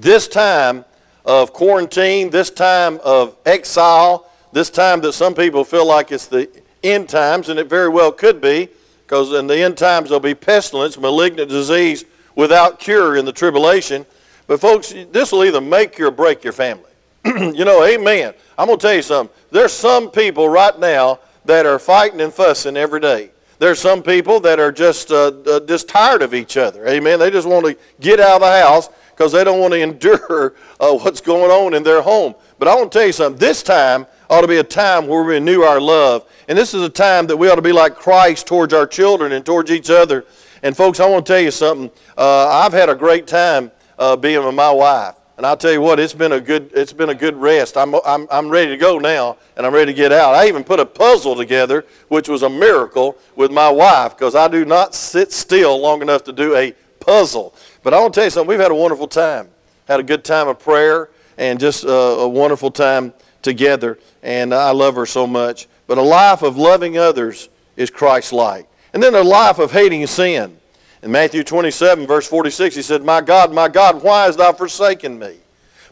This 0.00 0.28
time 0.28 0.84
of 1.24 1.52
quarantine, 1.52 2.30
this 2.30 2.50
time 2.50 3.00
of 3.02 3.36
exile, 3.44 4.30
this 4.52 4.70
time 4.70 5.00
that 5.00 5.12
some 5.12 5.34
people 5.34 5.64
feel 5.64 5.84
like 5.84 6.12
it's 6.12 6.26
the 6.26 6.48
end 6.84 7.08
times, 7.08 7.48
and 7.48 7.58
it 7.58 7.68
very 7.68 7.88
well 7.88 8.12
could 8.12 8.40
be, 8.40 8.68
because 9.04 9.32
in 9.32 9.48
the 9.48 9.58
end 9.58 9.76
times 9.76 10.10
there'll 10.10 10.20
be 10.20 10.36
pestilence, 10.36 10.96
malignant 10.96 11.50
disease 11.50 12.04
without 12.36 12.78
cure 12.78 13.16
in 13.16 13.24
the 13.24 13.32
tribulation. 13.32 14.06
But 14.46 14.60
folks, 14.60 14.94
this 15.10 15.32
will 15.32 15.44
either 15.44 15.60
make 15.60 15.98
you 15.98 16.06
or 16.06 16.10
break 16.12 16.44
your 16.44 16.52
family. 16.52 16.90
you 17.24 17.64
know, 17.64 17.84
amen. 17.84 18.34
I'm 18.56 18.68
going 18.68 18.78
to 18.78 18.86
tell 18.86 18.94
you 18.94 19.02
something. 19.02 19.34
There's 19.50 19.72
some 19.72 20.12
people 20.12 20.48
right 20.48 20.78
now 20.78 21.18
that 21.44 21.66
are 21.66 21.80
fighting 21.80 22.20
and 22.20 22.32
fussing 22.32 22.76
every 22.76 23.00
day. 23.00 23.30
There's 23.58 23.80
some 23.80 24.04
people 24.04 24.38
that 24.40 24.60
are 24.60 24.70
just 24.70 25.10
uh, 25.10 25.32
uh, 25.44 25.60
just 25.60 25.88
tired 25.88 26.22
of 26.22 26.32
each 26.32 26.56
other. 26.56 26.86
Amen. 26.86 27.18
They 27.18 27.32
just 27.32 27.48
want 27.48 27.66
to 27.66 27.76
get 27.98 28.20
out 28.20 28.36
of 28.36 28.42
the 28.42 28.60
house 28.60 28.88
because 29.18 29.32
they 29.32 29.42
don't 29.42 29.58
want 29.58 29.72
to 29.72 29.80
endure 29.80 30.54
uh, 30.78 30.96
what's 30.96 31.20
going 31.20 31.50
on 31.50 31.74
in 31.74 31.82
their 31.82 32.00
home. 32.00 32.36
But 32.60 32.68
I 32.68 32.76
want 32.76 32.92
to 32.92 32.98
tell 32.98 33.06
you 33.06 33.12
something. 33.12 33.38
This 33.38 33.64
time 33.64 34.06
ought 34.30 34.42
to 34.42 34.48
be 34.48 34.58
a 34.58 34.64
time 34.64 35.08
where 35.08 35.24
we 35.24 35.34
renew 35.34 35.62
our 35.62 35.80
love. 35.80 36.30
And 36.46 36.56
this 36.56 36.72
is 36.72 36.82
a 36.82 36.88
time 36.88 37.26
that 37.26 37.36
we 37.36 37.50
ought 37.50 37.56
to 37.56 37.62
be 37.62 37.72
like 37.72 37.96
Christ 37.96 38.46
towards 38.46 38.72
our 38.72 38.86
children 38.86 39.32
and 39.32 39.44
towards 39.44 39.72
each 39.72 39.90
other. 39.90 40.24
And 40.62 40.76
folks, 40.76 41.00
I 41.00 41.08
want 41.08 41.26
to 41.26 41.32
tell 41.32 41.40
you 41.40 41.50
something. 41.50 41.90
Uh, 42.16 42.48
I've 42.48 42.72
had 42.72 42.88
a 42.88 42.94
great 42.94 43.26
time 43.26 43.72
uh, 43.98 44.14
being 44.14 44.44
with 44.44 44.54
my 44.54 44.70
wife. 44.70 45.16
And 45.36 45.44
I'll 45.44 45.56
tell 45.56 45.72
you 45.72 45.80
what, 45.80 45.98
it's 45.98 46.14
been 46.14 46.32
a 46.32 46.40
good, 46.40 46.70
it's 46.74 46.92
been 46.92 47.10
a 47.10 47.14
good 47.14 47.36
rest. 47.36 47.76
I'm, 47.76 47.94
I'm, 48.04 48.26
I'm 48.30 48.48
ready 48.48 48.70
to 48.70 48.76
go 48.76 48.98
now, 48.98 49.36
and 49.56 49.64
I'm 49.64 49.72
ready 49.72 49.92
to 49.92 49.96
get 49.96 50.10
out. 50.10 50.34
I 50.34 50.48
even 50.48 50.64
put 50.64 50.80
a 50.80 50.86
puzzle 50.86 51.36
together, 51.36 51.86
which 52.08 52.28
was 52.28 52.42
a 52.42 52.48
miracle 52.48 53.16
with 53.36 53.52
my 53.52 53.70
wife, 53.70 54.16
because 54.16 54.34
I 54.34 54.48
do 54.48 54.64
not 54.64 54.96
sit 54.96 55.32
still 55.32 55.80
long 55.80 56.02
enough 56.02 56.24
to 56.24 56.32
do 56.32 56.56
a 56.56 56.74
puzzle. 56.98 57.54
But 57.82 57.94
I 57.94 58.00
want 58.00 58.14
to 58.14 58.20
tell 58.20 58.26
you 58.26 58.30
something. 58.30 58.48
We've 58.48 58.60
had 58.60 58.70
a 58.70 58.74
wonderful 58.74 59.08
time. 59.08 59.48
Had 59.86 60.00
a 60.00 60.02
good 60.02 60.24
time 60.24 60.48
of 60.48 60.58
prayer, 60.58 61.08
and 61.38 61.58
just 61.58 61.84
uh, 61.84 61.88
a 61.88 62.28
wonderful 62.28 62.70
time 62.70 63.14
together, 63.42 63.98
and 64.22 64.52
I 64.52 64.70
love 64.72 64.96
her 64.96 65.06
so 65.06 65.26
much. 65.26 65.68
But 65.86 65.98
a 65.98 66.02
life 66.02 66.42
of 66.42 66.56
loving 66.58 66.98
others 66.98 67.48
is 67.76 67.90
Christ-like. 67.90 68.68
And 68.92 69.02
then 69.02 69.14
a 69.14 69.22
life 69.22 69.58
of 69.58 69.72
hating 69.72 70.06
sin. 70.06 70.58
In 71.02 71.12
Matthew 71.12 71.44
27, 71.44 72.06
verse 72.06 72.26
46, 72.26 72.74
he 72.74 72.82
said, 72.82 73.04
My 73.04 73.20
God, 73.20 73.52
my 73.54 73.68
God, 73.68 74.02
why 74.02 74.24
hast 74.24 74.38
thou 74.38 74.52
forsaken 74.52 75.18
me? 75.18 75.36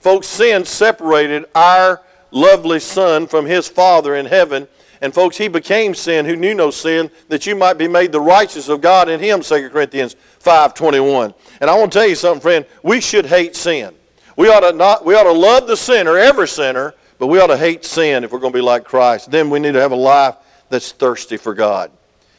Folks, 0.00 0.26
sin 0.26 0.64
separated 0.64 1.44
our 1.54 2.02
lovely 2.30 2.80
Son 2.80 3.26
from 3.26 3.46
his 3.46 3.68
Father 3.68 4.16
in 4.16 4.26
heaven. 4.26 4.66
And 5.00 5.12
folks, 5.12 5.36
he 5.36 5.48
became 5.48 5.94
sin 5.94 6.24
who 6.24 6.36
knew 6.36 6.54
no 6.54 6.70
sin, 6.70 7.10
that 7.28 7.46
you 7.46 7.54
might 7.54 7.74
be 7.74 7.88
made 7.88 8.12
the 8.12 8.20
righteous 8.20 8.68
of 8.68 8.80
God 8.80 9.08
in 9.08 9.20
him, 9.20 9.42
2 9.42 9.70
Corinthians 9.70 10.16
5.21. 10.40 11.34
And 11.60 11.70
I 11.70 11.78
want 11.78 11.92
to 11.92 11.98
tell 11.98 12.08
you 12.08 12.14
something, 12.14 12.40
friend. 12.40 12.66
We 12.82 13.00
should 13.00 13.26
hate 13.26 13.56
sin. 13.56 13.94
We 14.36 14.48
ought 14.48 14.60
to, 14.60 14.72
not, 14.72 15.04
we 15.04 15.14
ought 15.14 15.24
to 15.24 15.32
love 15.32 15.66
the 15.66 15.76
sinner, 15.76 16.16
every 16.16 16.48
sinner, 16.48 16.94
but 17.18 17.28
we 17.28 17.40
ought 17.40 17.48
to 17.48 17.56
hate 17.56 17.84
sin 17.84 18.24
if 18.24 18.32
we're 18.32 18.38
going 18.38 18.52
to 18.52 18.58
be 18.58 18.62
like 18.62 18.84
Christ. 18.84 19.30
Then 19.30 19.50
we 19.50 19.58
need 19.58 19.72
to 19.72 19.80
have 19.80 19.92
a 19.92 19.96
life 19.96 20.36
that's 20.68 20.92
thirsty 20.92 21.36
for 21.36 21.54
God. 21.54 21.90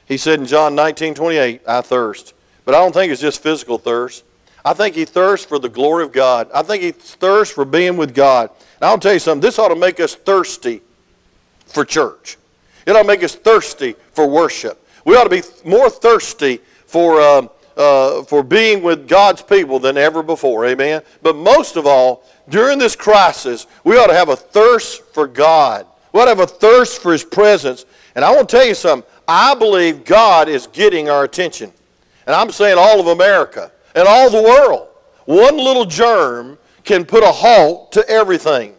He 0.05 0.17
said 0.17 0.39
in 0.39 0.45
John 0.45 0.75
19, 0.75 1.15
28, 1.15 1.61
I 1.67 1.81
thirst. 1.81 2.33
But 2.65 2.75
I 2.75 2.79
don't 2.79 2.93
think 2.93 3.11
it's 3.11 3.21
just 3.21 3.41
physical 3.41 3.77
thirst. 3.77 4.23
I 4.63 4.73
think 4.73 4.95
he 4.95 5.05
thirsts 5.05 5.45
for 5.45 5.59
the 5.59 5.69
glory 5.69 6.03
of 6.03 6.11
God. 6.11 6.49
I 6.53 6.61
think 6.61 6.83
he 6.83 6.91
thirsts 6.91 7.53
for 7.53 7.65
being 7.65 7.97
with 7.97 8.13
God. 8.13 8.49
And 8.79 8.89
I'll 8.89 8.99
tell 8.99 9.13
you 9.13 9.19
something, 9.19 9.41
this 9.41 9.57
ought 9.59 9.69
to 9.69 9.75
make 9.75 9.99
us 9.99 10.15
thirsty 10.15 10.81
for 11.65 11.85
church. 11.85 12.37
It 12.87 12.95
ought 12.95 13.01
to 13.01 13.07
make 13.07 13.21
us 13.21 13.35
thirsty 13.35 13.95
for 14.13 14.27
worship. 14.27 14.83
We 15.03 15.15
ought 15.17 15.25
to 15.25 15.29
be 15.29 15.43
more 15.65 15.89
thirsty 15.89 16.61
for, 16.85 17.19
uh, 17.19 17.47
uh, 17.75 18.23
for 18.23 18.41
being 18.41 18.81
with 18.81 19.09
God's 19.09 19.41
people 19.41 19.77
than 19.77 19.97
ever 19.97 20.23
before. 20.23 20.65
Amen. 20.65 21.01
But 21.21 21.35
most 21.35 21.75
of 21.75 21.85
all, 21.85 22.23
during 22.47 22.79
this 22.79 22.95
crisis, 22.95 23.67
we 23.83 23.97
ought 23.97 24.07
to 24.07 24.13
have 24.13 24.29
a 24.29 24.37
thirst 24.37 25.03
for 25.13 25.27
God. 25.27 25.85
We 26.13 26.21
ought 26.21 26.25
to 26.25 26.29
have 26.29 26.39
a 26.39 26.47
thirst 26.47 27.01
for 27.01 27.11
His 27.11 27.25
presence. 27.25 27.85
And 28.15 28.23
I 28.23 28.33
want 28.33 28.47
to 28.47 28.57
tell 28.57 28.65
you 28.65 28.73
something. 28.73 29.07
I 29.27 29.53
believe 29.53 30.05
God 30.05 30.47
is 30.47 30.67
getting 30.67 31.09
our 31.09 31.25
attention. 31.25 31.73
And 32.25 32.33
I'm 32.33 32.51
saying 32.51 32.77
all 32.79 33.01
of 33.01 33.07
America 33.07 33.69
and 33.95 34.07
all 34.07 34.29
the 34.29 34.41
world. 34.41 34.87
One 35.25 35.57
little 35.57 35.85
germ 35.85 36.57
can 36.85 37.03
put 37.03 37.21
a 37.21 37.31
halt 37.31 37.91
to 37.91 38.09
everything. 38.09 38.75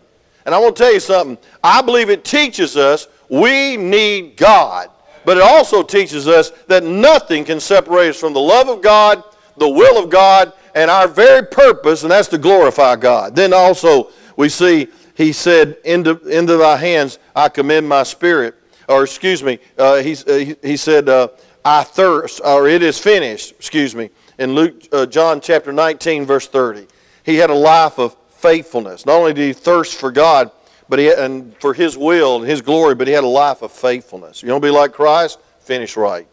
And 0.46 0.54
I 0.54 0.58
want 0.58 0.76
to 0.76 0.82
tell 0.82 0.94
you 0.94 1.00
something. 1.00 1.36
I 1.62 1.82
believe 1.82 2.08
it 2.08 2.24
teaches 2.24 2.78
us 2.78 3.06
we 3.28 3.76
need 3.76 4.36
God. 4.36 4.90
But 5.24 5.36
it 5.36 5.42
also 5.42 5.82
teaches 5.82 6.26
us 6.26 6.50
that 6.68 6.84
nothing 6.84 7.44
can 7.44 7.60
separate 7.60 8.10
us 8.10 8.20
from 8.20 8.32
the 8.32 8.40
love 8.40 8.68
of 8.68 8.82
God, 8.82 9.22
the 9.56 9.68
will 9.68 10.02
of 10.02 10.10
God, 10.10 10.52
and 10.74 10.90
our 10.90 11.08
very 11.08 11.44
purpose, 11.44 12.02
and 12.02 12.10
that's 12.10 12.28
to 12.28 12.38
glorify 12.38 12.96
God. 12.96 13.34
Then 13.34 13.52
also 13.52 14.10
we 14.36 14.48
see 14.48 14.88
he 15.18 15.32
said, 15.32 15.78
into, 15.84 16.16
into 16.28 16.56
thy 16.56 16.76
hands 16.76 17.18
I 17.34 17.48
commend 17.48 17.88
my 17.88 18.04
spirit. 18.04 18.54
Or 18.88 19.02
excuse 19.02 19.42
me, 19.42 19.58
uh, 19.76 19.96
he, 19.96 20.12
uh, 20.12 20.54
he, 20.62 20.76
said, 20.76 21.08
uh, 21.08 21.28
I 21.64 21.82
thirst, 21.82 22.40
or 22.44 22.68
it 22.68 22.84
is 22.84 22.98
finished, 23.00 23.50
excuse 23.50 23.96
me, 23.96 24.10
in 24.38 24.54
Luke, 24.54 24.80
uh, 24.92 25.06
John 25.06 25.40
chapter 25.40 25.72
19, 25.72 26.24
verse 26.24 26.46
30. 26.46 26.86
He 27.24 27.34
had 27.34 27.50
a 27.50 27.54
life 27.54 27.98
of 27.98 28.16
faithfulness. 28.30 29.04
Not 29.04 29.16
only 29.16 29.34
did 29.34 29.44
he 29.44 29.52
thirst 29.52 29.98
for 29.98 30.12
God, 30.12 30.52
but 30.88 30.98
he 30.98 31.12
and 31.12 31.54
for 31.58 31.74
his 31.74 31.96
will 31.96 32.36
and 32.36 32.46
his 32.46 32.62
glory, 32.62 32.94
but 32.94 33.06
he 33.06 33.12
had 33.12 33.24
a 33.24 33.28
life 33.28 33.62
of 33.62 33.72
faithfulness. 33.72 34.42
You 34.42 34.50
want 34.50 34.62
to 34.62 34.68
be 34.68 34.72
like 34.72 34.92
Christ? 34.92 35.38
Finish 35.60 35.96
right. 35.96 36.26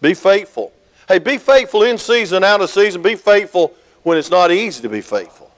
Be 0.00 0.14
faithful. 0.14 0.72
Hey, 1.08 1.18
be 1.18 1.38
faithful 1.38 1.82
in 1.82 1.98
season, 1.98 2.44
out 2.44 2.60
of 2.60 2.70
season. 2.70 3.02
Be 3.02 3.14
faithful 3.14 3.74
when 4.02 4.18
it's 4.18 4.30
not 4.30 4.50
easy 4.50 4.82
to 4.82 4.88
be 4.88 5.00
faithful. 5.00 5.50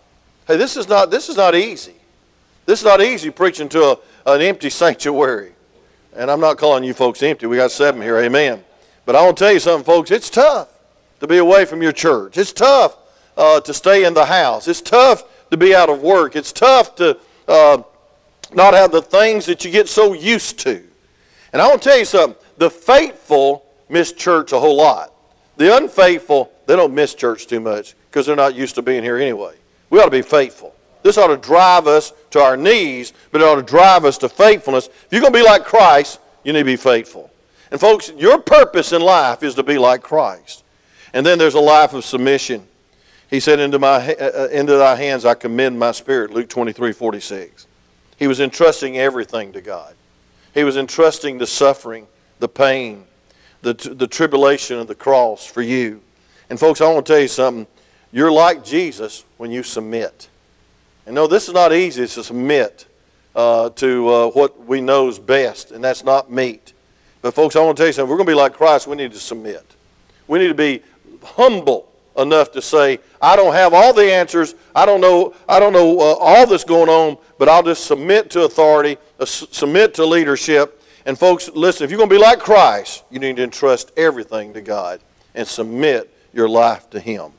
Hey, 0.47 0.57
this 0.57 0.77
is 0.77 0.89
not, 0.89 1.11
this 1.11 1.29
is 1.29 1.37
not 1.37 1.55
easy. 1.55 1.95
This 2.67 2.81
is 2.81 2.85
not 2.85 3.03
easy 3.03 3.31
preaching 3.31 3.69
to 3.71 3.83
a, 3.83 3.99
an 4.27 4.41
empty 4.41 4.71
sanctuary. 4.71 5.53
And 6.17 6.31
I'm 6.31 6.41
not 6.41 6.59
calling 6.59 6.85
you 6.85 6.95
folks 6.95 7.23
empty. 7.23 7.47
We 7.47 7.57
got 7.57 7.73
seven 7.73 8.01
here, 8.01 8.19
amen. 8.19 8.63
But 9.05 9.17
I 9.17 9.25
want 9.25 9.37
to 9.37 9.45
tell 9.45 9.53
you 9.53 9.61
something, 9.61 9.85
folks. 9.85 10.11
It's 10.11 10.31
tough 10.31 10.69
to 11.21 11.27
be 11.27 11.39
away 11.39 11.65
from 11.65 11.83
your 11.83 11.93
church. 11.93 12.39
It's 12.39 12.53
tough 12.53 12.97
uh, 13.37 13.61
to 13.61 13.75
stay 13.75 14.05
in 14.05 14.15
the 14.15 14.25
house. 14.25 14.69
It's 14.69 14.81
tough 14.81 15.25
to 15.51 15.57
be 15.57 15.75
out 15.75 15.91
of 15.91 16.03
work. 16.03 16.37
It's 16.37 16.53
tough 16.53 16.95
to 16.97 17.19
uh, 17.49 17.83
not 18.55 18.75
have 18.75 18.93
the 18.93 19.03
things 19.03 19.47
that 19.47 19.65
you 19.65 19.71
get 19.71 19.89
so 19.89 20.13
used 20.13 20.59
to. 20.61 20.83
And 21.53 21.63
I 21.63 21.69
want 21.69 21.83
to 21.83 21.89
tell 21.89 21.99
you 21.99 22.05
something. 22.05 22.41
The 22.59 22.71
faithful 22.71 23.65
miss 23.89 24.13
church 24.13 24.53
a 24.53 24.59
whole 24.59 24.77
lot. 24.77 25.13
The 25.57 25.77
unfaithful, 25.77 26.53
they 26.67 26.77
don't 26.77 26.95
miss 26.95 27.15
church 27.15 27.47
too 27.47 27.61
much 27.61 27.95
because 28.11 28.27
they're 28.27 28.37
not 28.37 28.55
used 28.55 28.75
to 28.77 28.83
being 28.83 29.03
here 29.03 29.17
anyway. 29.17 29.55
We 29.91 30.01
ought 30.01 30.07
to 30.07 30.11
be 30.11 30.23
faithful. 30.23 30.75
This 31.03 31.19
ought 31.19 31.29
to 31.29 31.37
drive 31.37 31.87
us 31.87 32.13
to 32.31 32.41
our 32.41 32.57
knees, 32.57 33.13
but 33.31 33.41
it 33.41 33.45
ought 33.45 33.57
to 33.57 33.63
drive 33.63 34.05
us 34.05 34.19
to 34.19 34.29
faithfulness. 34.29 34.87
If 34.87 35.09
you're 35.11 35.21
going 35.21 35.33
to 35.33 35.39
be 35.39 35.45
like 35.45 35.65
Christ, 35.65 36.19
you 36.43 36.53
need 36.53 36.61
to 36.61 36.65
be 36.65 36.77
faithful. 36.77 37.31
And 37.71 37.81
folks, 37.81 38.11
your 38.17 38.41
purpose 38.41 38.93
in 38.93 39.03
life 39.03 39.43
is 39.43 39.55
to 39.57 39.63
be 39.63 39.79
like 39.79 40.03
Christ. 40.03 40.65
And 41.13 41.25
then 41.25 41.39
there's 41.39 41.55
a 41.55 41.61
life 41.61 41.93
of 41.93 42.05
submission. 42.05 42.67
He 43.29 43.39
said, 43.39 43.61
into, 43.61 43.79
my, 43.79 44.15
uh, 44.15 44.31
uh 44.45 44.49
into 44.51 44.77
thy 44.77 44.97
hands 44.97 45.25
I 45.25 45.35
commend 45.35 45.79
my 45.79 45.93
spirit, 45.93 46.31
Luke 46.31 46.49
23, 46.49 46.93
46. 46.93 47.67
He 48.19 48.27
was 48.27 48.41
entrusting 48.41 48.99
everything 48.99 49.53
to 49.53 49.61
God. 49.61 49.95
He 50.53 50.65
was 50.65 50.77
entrusting 50.77 51.39
the 51.39 51.47
suffering, 51.47 52.07
the 52.39 52.49
pain, 52.49 53.05
the, 53.63 53.75
the 53.75 54.07
tribulation 54.07 54.79
of 54.79 54.87
the 54.87 54.95
cross 54.95 55.47
for 55.47 55.63
you. 55.63 56.01
And 56.49 56.61
folks, 56.61 56.81
I 56.81 56.93
want 56.93 57.07
to 57.07 57.13
tell 57.13 57.21
you 57.21 57.29
something. 57.29 57.67
You're 58.13 58.31
like 58.31 58.65
Jesus 58.65 59.25
when 59.39 59.51
you 59.51 59.63
submit. 59.63 60.29
And 61.07 61.15
no, 61.15 61.27
this 61.27 61.49
is 61.49 61.55
not 61.55 61.73
easy 61.73 62.07
to 62.07 62.23
submit 62.23 62.87
uh, 63.35 63.71
to 63.71 64.09
uh, 64.09 64.29
what 64.29 64.65
we 64.65 64.81
know 64.81 65.09
is 65.09 65.19
best, 65.19 65.73
and 65.73 65.83
that's 65.83 66.05
not 66.05 66.31
meat. 66.31 66.73
But 67.21 67.35
folks, 67.35 67.57
I 67.57 67.61
want 67.61 67.77
to 67.77 67.81
tell 67.81 67.89
you 67.89 67.93
something. 67.93 68.11
We're 68.11 68.17
going 68.17 68.27
to 68.27 68.33
be 68.33 68.37
like 68.37 68.55
Christ, 68.55 68.87
we 68.87 68.97
need 68.97 69.13
to 69.13 69.19
submit. 69.19 69.65
We 70.29 70.39
need 70.39 70.49
to 70.49 70.55
be 70.55 70.83
humble 71.23 71.91
enough 72.17 72.53
to 72.53 72.63
say, 72.63 72.99
I 73.21 73.37
don't 73.37 73.55
have 73.55 73.75
all 73.75 73.93
the 73.93 74.13
answers. 74.13 74.55
I 74.75 74.87
don't 74.87 75.01
know, 75.01 75.35
I 75.49 75.59
don't 75.59 75.73
know 75.73 75.99
uh, 75.99 76.15
all 76.15 76.47
that's 76.47 76.65
going 76.65 76.89
on, 76.89 77.19
but 77.39 77.49
I'll 77.49 77.63
just 77.63 77.87
submit 77.87 78.31
to 78.31 78.45
authority, 78.45 78.99
uh, 79.19 79.25
submit 79.25 79.95
to 79.95 80.07
leadership. 80.07 80.83
And 81.07 81.19
folks, 81.19 81.49
listen, 81.51 81.85
if 81.85 81.91
you're 81.91 81.99
going 81.99 82.09
to 82.09 82.15
be 82.15 82.21
like 82.21 82.39
Christ, 82.39 83.05
you 83.11 83.19
need 83.19 83.37
to 83.37 83.43
entrust 83.43 83.93
everything 83.97 84.53
to 84.55 84.61
God 84.61 85.01
and 85.35 85.47
submit 85.47 86.15
your 86.33 86.49
life 86.49 86.89
to 86.91 87.01
Him. 87.01 87.33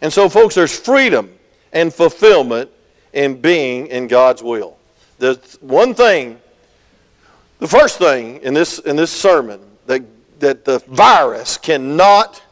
And 0.00 0.12
so, 0.12 0.28
folks, 0.28 0.54
there's 0.54 0.78
freedom 0.78 1.32
and 1.72 1.92
fulfillment 1.92 2.70
in 3.12 3.40
being 3.40 3.86
in 3.88 4.08
God's 4.08 4.42
will. 4.42 4.76
The 5.18 5.40
one 5.60 5.94
thing, 5.94 6.40
the 7.58 7.68
first 7.68 7.98
thing 7.98 8.38
in 8.42 8.54
this, 8.54 8.80
in 8.80 8.96
this 8.96 9.12
sermon 9.12 9.60
that, 9.86 10.02
that 10.40 10.64
the 10.64 10.80
virus 10.88 11.56
cannot 11.56 12.42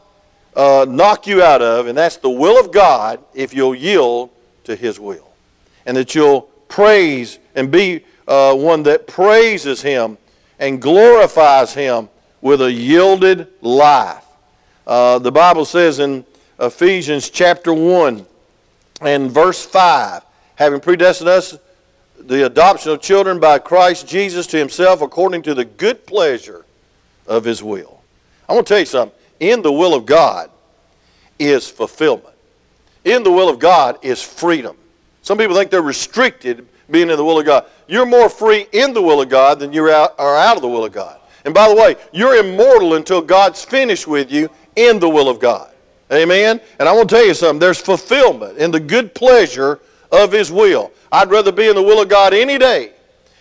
uh, 0.55 0.85
knock 0.87 1.27
you 1.27 1.41
out 1.41 1.61
of, 1.61 1.87
and 1.87 1.97
that's 1.97 2.17
the 2.17 2.29
will 2.29 2.59
of 2.59 2.71
God 2.71 3.23
if 3.33 3.53
you'll 3.53 3.75
yield 3.75 4.29
to 4.65 4.75
His 4.75 4.99
will. 4.99 5.29
And 5.85 5.97
that 5.97 6.15
you'll 6.15 6.41
praise 6.67 7.39
and 7.55 7.71
be 7.71 8.05
uh, 8.27 8.55
one 8.55 8.83
that 8.83 9.07
praises 9.07 9.81
Him 9.81 10.17
and 10.59 10.81
glorifies 10.81 11.73
Him 11.73 12.09
with 12.41 12.61
a 12.61 12.71
yielded 12.71 13.47
life. 13.61 14.25
Uh, 14.85 15.19
the 15.19 15.31
Bible 15.31 15.65
says 15.65 15.99
in 15.99 16.25
Ephesians 16.59 17.29
chapter 17.29 17.73
1 17.73 18.25
and 19.01 19.31
verse 19.31 19.65
5 19.65 20.23
having 20.55 20.79
predestined 20.79 21.29
us 21.29 21.57
the 22.19 22.45
adoption 22.45 22.91
of 22.91 23.01
children 23.01 23.39
by 23.39 23.59
Christ 23.59 24.07
Jesus 24.07 24.47
to 24.47 24.57
himself 24.57 25.01
according 25.01 25.41
to 25.43 25.53
the 25.53 25.65
good 25.65 26.05
pleasure 26.05 26.65
of 27.27 27.43
his 27.43 27.63
will. 27.63 28.01
I 28.47 28.53
want 28.53 28.67
to 28.67 28.73
tell 28.73 28.79
you 28.79 28.85
something. 28.85 29.17
In 29.43 29.61
the 29.61 29.73
will 29.73 29.93
of 29.93 30.05
God 30.05 30.49
is 31.37 31.69
fulfillment. 31.69 32.33
In 33.03 33.23
the 33.23 33.31
will 33.31 33.49
of 33.49 33.59
God 33.59 33.99
is 34.01 34.21
freedom. 34.21 34.77
Some 35.21 35.37
people 35.37 35.53
think 35.53 35.69
they're 35.69 35.81
restricted 35.81 36.65
being 36.89 37.09
in 37.09 37.17
the 37.17 37.25
will 37.25 37.39
of 37.39 37.45
God. 37.45 37.65
You're 37.89 38.05
more 38.05 38.29
free 38.29 38.67
in 38.71 38.93
the 38.93 39.01
will 39.01 39.19
of 39.19 39.27
God 39.27 39.59
than 39.59 39.73
you 39.73 39.83
are 39.83 40.37
out 40.37 40.55
of 40.55 40.61
the 40.61 40.69
will 40.69 40.85
of 40.85 40.93
God. 40.93 41.19
And 41.43 41.53
by 41.53 41.67
the 41.67 41.75
way, 41.75 41.97
you're 42.13 42.37
immortal 42.37 42.93
until 42.93 43.21
God's 43.21 43.65
finished 43.65 44.07
with 44.07 44.31
you 44.31 44.49
in 44.77 44.97
the 44.97 45.09
will 45.09 45.27
of 45.27 45.41
God. 45.41 45.71
Amen? 46.09 46.61
And 46.79 46.87
I 46.87 46.93
want 46.93 47.09
to 47.09 47.15
tell 47.15 47.25
you 47.25 47.33
something. 47.33 47.59
There's 47.59 47.81
fulfillment 47.81 48.57
in 48.57 48.71
the 48.71 48.79
good 48.79 49.13
pleasure 49.13 49.81
of 50.09 50.31
His 50.31 50.53
will. 50.53 50.93
I'd 51.11 51.29
rather 51.29 51.51
be 51.51 51.67
in 51.67 51.75
the 51.75 51.83
will 51.83 52.01
of 52.01 52.07
God 52.07 52.33
any 52.33 52.57
day. 52.57 52.93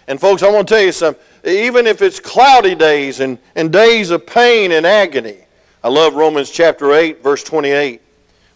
And 0.08 0.20
folks, 0.20 0.42
I 0.42 0.50
want 0.50 0.66
to 0.66 0.74
tell 0.74 0.82
you 0.82 0.90
something. 0.90 1.22
Even 1.44 1.86
if 1.86 2.02
it's 2.02 2.18
cloudy 2.18 2.74
days 2.74 3.20
and, 3.20 3.38
and 3.54 3.72
days 3.72 4.10
of 4.10 4.26
pain 4.26 4.72
and 4.72 4.84
agony, 4.84 5.36
I 5.84 5.88
love 5.88 6.14
Romans 6.14 6.50
chapter 6.50 6.92
8, 6.92 7.22
verse 7.22 7.42
28. 7.42 8.00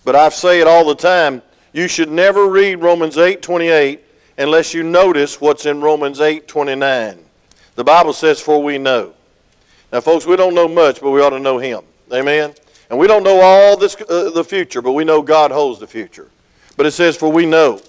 But 0.05 0.15
I 0.15 0.29
say 0.29 0.61
it 0.61 0.67
all 0.67 0.87
the 0.87 0.95
time. 0.95 1.43
You 1.73 1.89
should 1.89 2.11
never 2.11 2.47
read 2.49 2.77
Romans 2.77 3.19
8, 3.19 3.43
28 3.43 4.01
unless 4.39 4.73
you 4.73 4.83
notice 4.83 5.41
what's 5.41 5.67
in 5.67 5.81
Romans 5.81 6.21
8, 6.21 6.47
29. 6.47 7.19
The 7.75 7.85
Bible 7.85 8.12
says, 8.12 8.41
For 8.41 8.62
we 8.62 8.79
know. 8.79 9.12
Now, 9.93 10.01
folks, 10.01 10.27
we 10.27 10.37
don't 10.37 10.55
know 10.55 10.69
much, 10.69 11.01
but 11.01 11.11
we 11.11 11.21
ought 11.21 11.31
to 11.31 11.41
know 11.41 11.59
Him. 11.59 11.83
Amen? 12.12 12.55
And 12.91 12.99
we 12.99 13.09
don't 13.09 13.25
know 13.25 13.41
all 13.41 13.77
this, 13.77 13.97
uh, 14.09 14.31
the 14.31 14.45
future, 14.45 14.81
but 14.81 14.93
we 14.93 15.05
know 15.05 15.21
God 15.21 15.51
holds 15.51 15.81
the 15.81 15.87
future. 15.87 16.31
But 16.77 16.87
it 16.87 16.93
says, 16.93 17.17
For 17.17 17.31
we 17.31 17.45
know. 17.45 17.81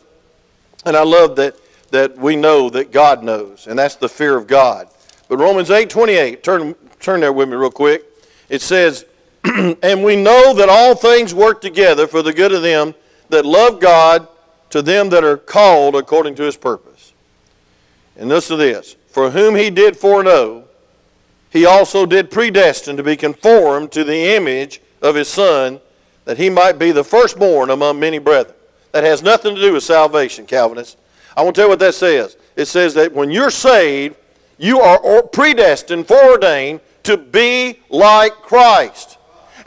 And 0.85 0.97
I 0.97 1.03
love 1.03 1.35
that, 1.35 1.55
that 1.91 2.17
we 2.17 2.35
know 2.35 2.69
that 2.71 2.91
God 2.91 3.23
knows, 3.23 3.67
and 3.67 3.77
that's 3.77 3.95
the 3.95 4.09
fear 4.09 4.35
of 4.35 4.47
God. 4.47 4.87
But 5.27 5.37
Romans 5.37 5.69
8 5.69 5.89
28, 5.89 6.43
turn, 6.43 6.75
turn 6.99 7.19
there 7.19 7.33
with 7.33 7.49
me 7.49 7.55
real 7.55 7.69
quick. 7.69 8.03
It 8.49 8.61
says, 8.61 9.05
And 9.81 10.03
we 10.03 10.15
know 10.15 10.53
that 10.53 10.69
all 10.69 10.95
things 10.95 11.33
work 11.33 11.61
together 11.61 12.07
for 12.07 12.21
the 12.21 12.33
good 12.33 12.51
of 12.51 12.61
them 12.61 12.93
that 13.29 13.45
love 13.45 13.79
God, 13.79 14.27
to 14.69 14.81
them 14.81 15.09
that 15.09 15.23
are 15.23 15.37
called 15.37 15.95
according 15.95 16.35
to 16.35 16.43
his 16.43 16.57
purpose. 16.57 17.13
And 18.17 18.29
listen 18.29 18.57
to 18.57 18.63
this 18.63 18.95
For 19.07 19.29
whom 19.29 19.55
he 19.55 19.69
did 19.69 19.95
foreknow, 19.95 20.65
he 21.49 21.65
also 21.65 22.05
did 22.05 22.29
predestine 22.29 22.97
to 22.97 23.03
be 23.03 23.15
conformed 23.15 23.91
to 23.93 24.03
the 24.03 24.35
image 24.35 24.81
of 25.01 25.15
his 25.15 25.27
Son, 25.27 25.79
that 26.25 26.37
he 26.37 26.49
might 26.49 26.77
be 26.77 26.91
the 26.91 27.03
firstborn 27.03 27.69
among 27.69 27.99
many 27.99 28.19
brethren. 28.19 28.55
That 28.91 29.03
has 29.03 29.21
nothing 29.21 29.55
to 29.55 29.61
do 29.61 29.73
with 29.73 29.83
salvation, 29.83 30.45
Calvinists. 30.45 30.97
I 31.35 31.43
want 31.43 31.55
to 31.55 31.61
tell 31.61 31.67
you 31.67 31.71
what 31.71 31.79
that 31.79 31.93
says. 31.93 32.35
It 32.55 32.65
says 32.65 32.93
that 32.95 33.13
when 33.13 33.29
you're 33.29 33.51
saved, 33.51 34.15
you 34.57 34.79
are 34.79 35.21
predestined, 35.21 36.07
foreordained 36.07 36.81
to 37.03 37.15
be 37.15 37.79
like 37.89 38.33
Christ. 38.33 39.16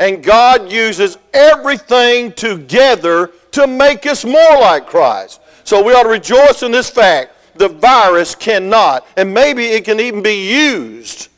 And 0.00 0.24
God 0.24 0.72
uses 0.72 1.18
everything 1.34 2.32
together 2.32 3.30
to 3.52 3.66
make 3.66 4.06
us 4.06 4.24
more 4.24 4.58
like 4.58 4.86
Christ. 4.86 5.42
So 5.64 5.84
we 5.84 5.92
ought 5.92 6.04
to 6.04 6.08
rejoice 6.08 6.62
in 6.62 6.72
this 6.72 6.88
fact. 6.88 7.34
The 7.56 7.68
virus 7.68 8.34
cannot, 8.34 9.06
and 9.18 9.32
maybe 9.34 9.66
it 9.66 9.84
can 9.84 10.00
even 10.00 10.22
be 10.22 10.50
used. 10.50 11.28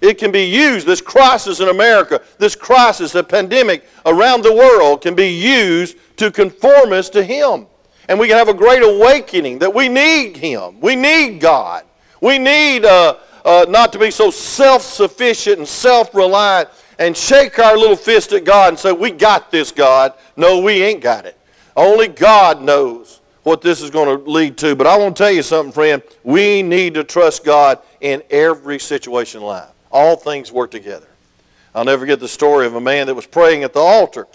It 0.00 0.16
can 0.16 0.30
be 0.30 0.44
used, 0.44 0.86
this 0.86 1.00
crisis 1.00 1.58
in 1.58 1.68
America, 1.68 2.22
this 2.38 2.54
crisis, 2.54 3.10
the 3.10 3.24
pandemic 3.24 3.84
around 4.06 4.44
the 4.44 4.54
world 4.54 5.02
can 5.02 5.16
be 5.16 5.30
used 5.30 5.96
to 6.18 6.30
conform 6.30 6.92
us 6.92 7.10
to 7.10 7.24
Him. 7.24 7.66
And 8.08 8.20
we 8.20 8.28
can 8.28 8.38
have 8.38 8.48
a 8.48 8.54
great 8.54 8.82
awakening 8.82 9.58
that 9.58 9.74
we 9.74 9.88
need 9.88 10.36
Him. 10.36 10.80
We 10.80 10.94
need 10.94 11.40
God. 11.40 11.82
We 12.20 12.38
need 12.38 12.84
uh, 12.84 13.16
uh, 13.44 13.66
not 13.68 13.92
to 13.92 13.98
be 13.98 14.12
so 14.12 14.30
self 14.30 14.82
sufficient 14.82 15.58
and 15.58 15.66
self 15.66 16.14
reliant 16.14 16.68
and 16.98 17.16
shake 17.16 17.58
our 17.58 17.76
little 17.76 17.96
fist 17.96 18.32
at 18.32 18.44
God 18.44 18.70
and 18.70 18.78
say, 18.78 18.92
We 18.92 19.10
got 19.10 19.50
this, 19.50 19.72
God. 19.72 20.14
No, 20.36 20.60
we 20.60 20.82
ain't 20.82 21.00
got 21.00 21.26
it. 21.26 21.38
Only 21.76 22.08
God 22.08 22.60
knows 22.60 23.20
what 23.44 23.62
this 23.62 23.80
is 23.80 23.90
going 23.90 24.18
to 24.18 24.30
lead 24.30 24.58
to. 24.58 24.74
But 24.74 24.86
I 24.86 24.96
want 24.98 25.16
to 25.16 25.22
tell 25.22 25.30
you 25.30 25.42
something, 25.42 25.72
friend. 25.72 26.02
We 26.24 26.62
need 26.62 26.94
to 26.94 27.04
trust 27.04 27.44
God 27.44 27.78
in 28.00 28.22
every 28.30 28.78
situation 28.78 29.40
in 29.40 29.46
life. 29.46 29.70
All 29.90 30.16
things 30.16 30.52
work 30.52 30.70
together. 30.70 31.06
I'll 31.74 31.84
never 31.84 32.00
forget 32.00 32.20
the 32.20 32.28
story 32.28 32.66
of 32.66 32.74
a 32.74 32.80
man 32.80 33.06
that 33.06 33.14
was 33.14 33.26
praying 33.26 33.62
at 33.62 33.72
the 33.72 33.80
altar, 33.80 34.26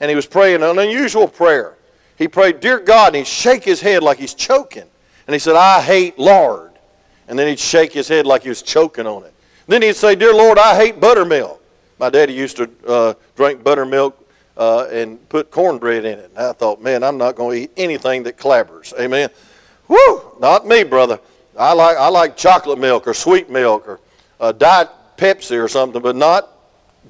and 0.00 0.08
he 0.08 0.14
was 0.14 0.26
praying 0.26 0.62
an 0.62 0.78
unusual 0.78 1.26
prayer. 1.26 1.76
He 2.16 2.28
prayed, 2.28 2.60
Dear 2.60 2.78
God, 2.78 3.08
and 3.08 3.16
he'd 3.16 3.26
shake 3.26 3.64
his 3.64 3.80
head 3.80 4.02
like 4.02 4.18
he's 4.18 4.34
choking. 4.34 4.84
And 5.26 5.34
he 5.34 5.38
said, 5.38 5.56
I 5.56 5.80
hate 5.80 6.18
lard. 6.18 6.72
And 7.28 7.38
then 7.38 7.46
he'd 7.46 7.58
shake 7.58 7.92
his 7.92 8.08
head 8.08 8.26
like 8.26 8.42
he 8.42 8.48
was 8.48 8.62
choking 8.62 9.06
on 9.06 9.24
it. 9.24 9.32
Then 9.66 9.82
he'd 9.82 9.96
say, 9.96 10.14
Dear 10.14 10.34
Lord, 10.34 10.58
I 10.58 10.76
hate 10.76 11.00
buttermilk. 11.00 11.59
My 12.00 12.08
daddy 12.08 12.32
used 12.32 12.56
to 12.56 12.70
uh, 12.88 13.14
drink 13.36 13.62
buttermilk 13.62 14.26
uh, 14.56 14.86
and 14.90 15.28
put 15.28 15.50
cornbread 15.50 16.06
in 16.06 16.18
it. 16.18 16.30
And 16.30 16.38
I 16.38 16.52
thought, 16.52 16.80
man, 16.80 17.04
I'm 17.04 17.18
not 17.18 17.36
going 17.36 17.58
to 17.58 17.62
eat 17.64 17.72
anything 17.76 18.22
that 18.22 18.38
clabbers. 18.38 18.98
Amen. 18.98 19.28
Woo! 19.86 20.22
Not 20.40 20.66
me, 20.66 20.82
brother. 20.82 21.20
I 21.58 21.74
like, 21.74 21.98
I 21.98 22.08
like 22.08 22.38
chocolate 22.38 22.78
milk 22.78 23.06
or 23.06 23.12
sweet 23.12 23.50
milk 23.50 23.86
or 23.86 24.00
uh, 24.40 24.52
Diet 24.52 24.88
Pepsi 25.18 25.62
or 25.62 25.68
something, 25.68 26.00
but 26.00 26.16
not 26.16 26.48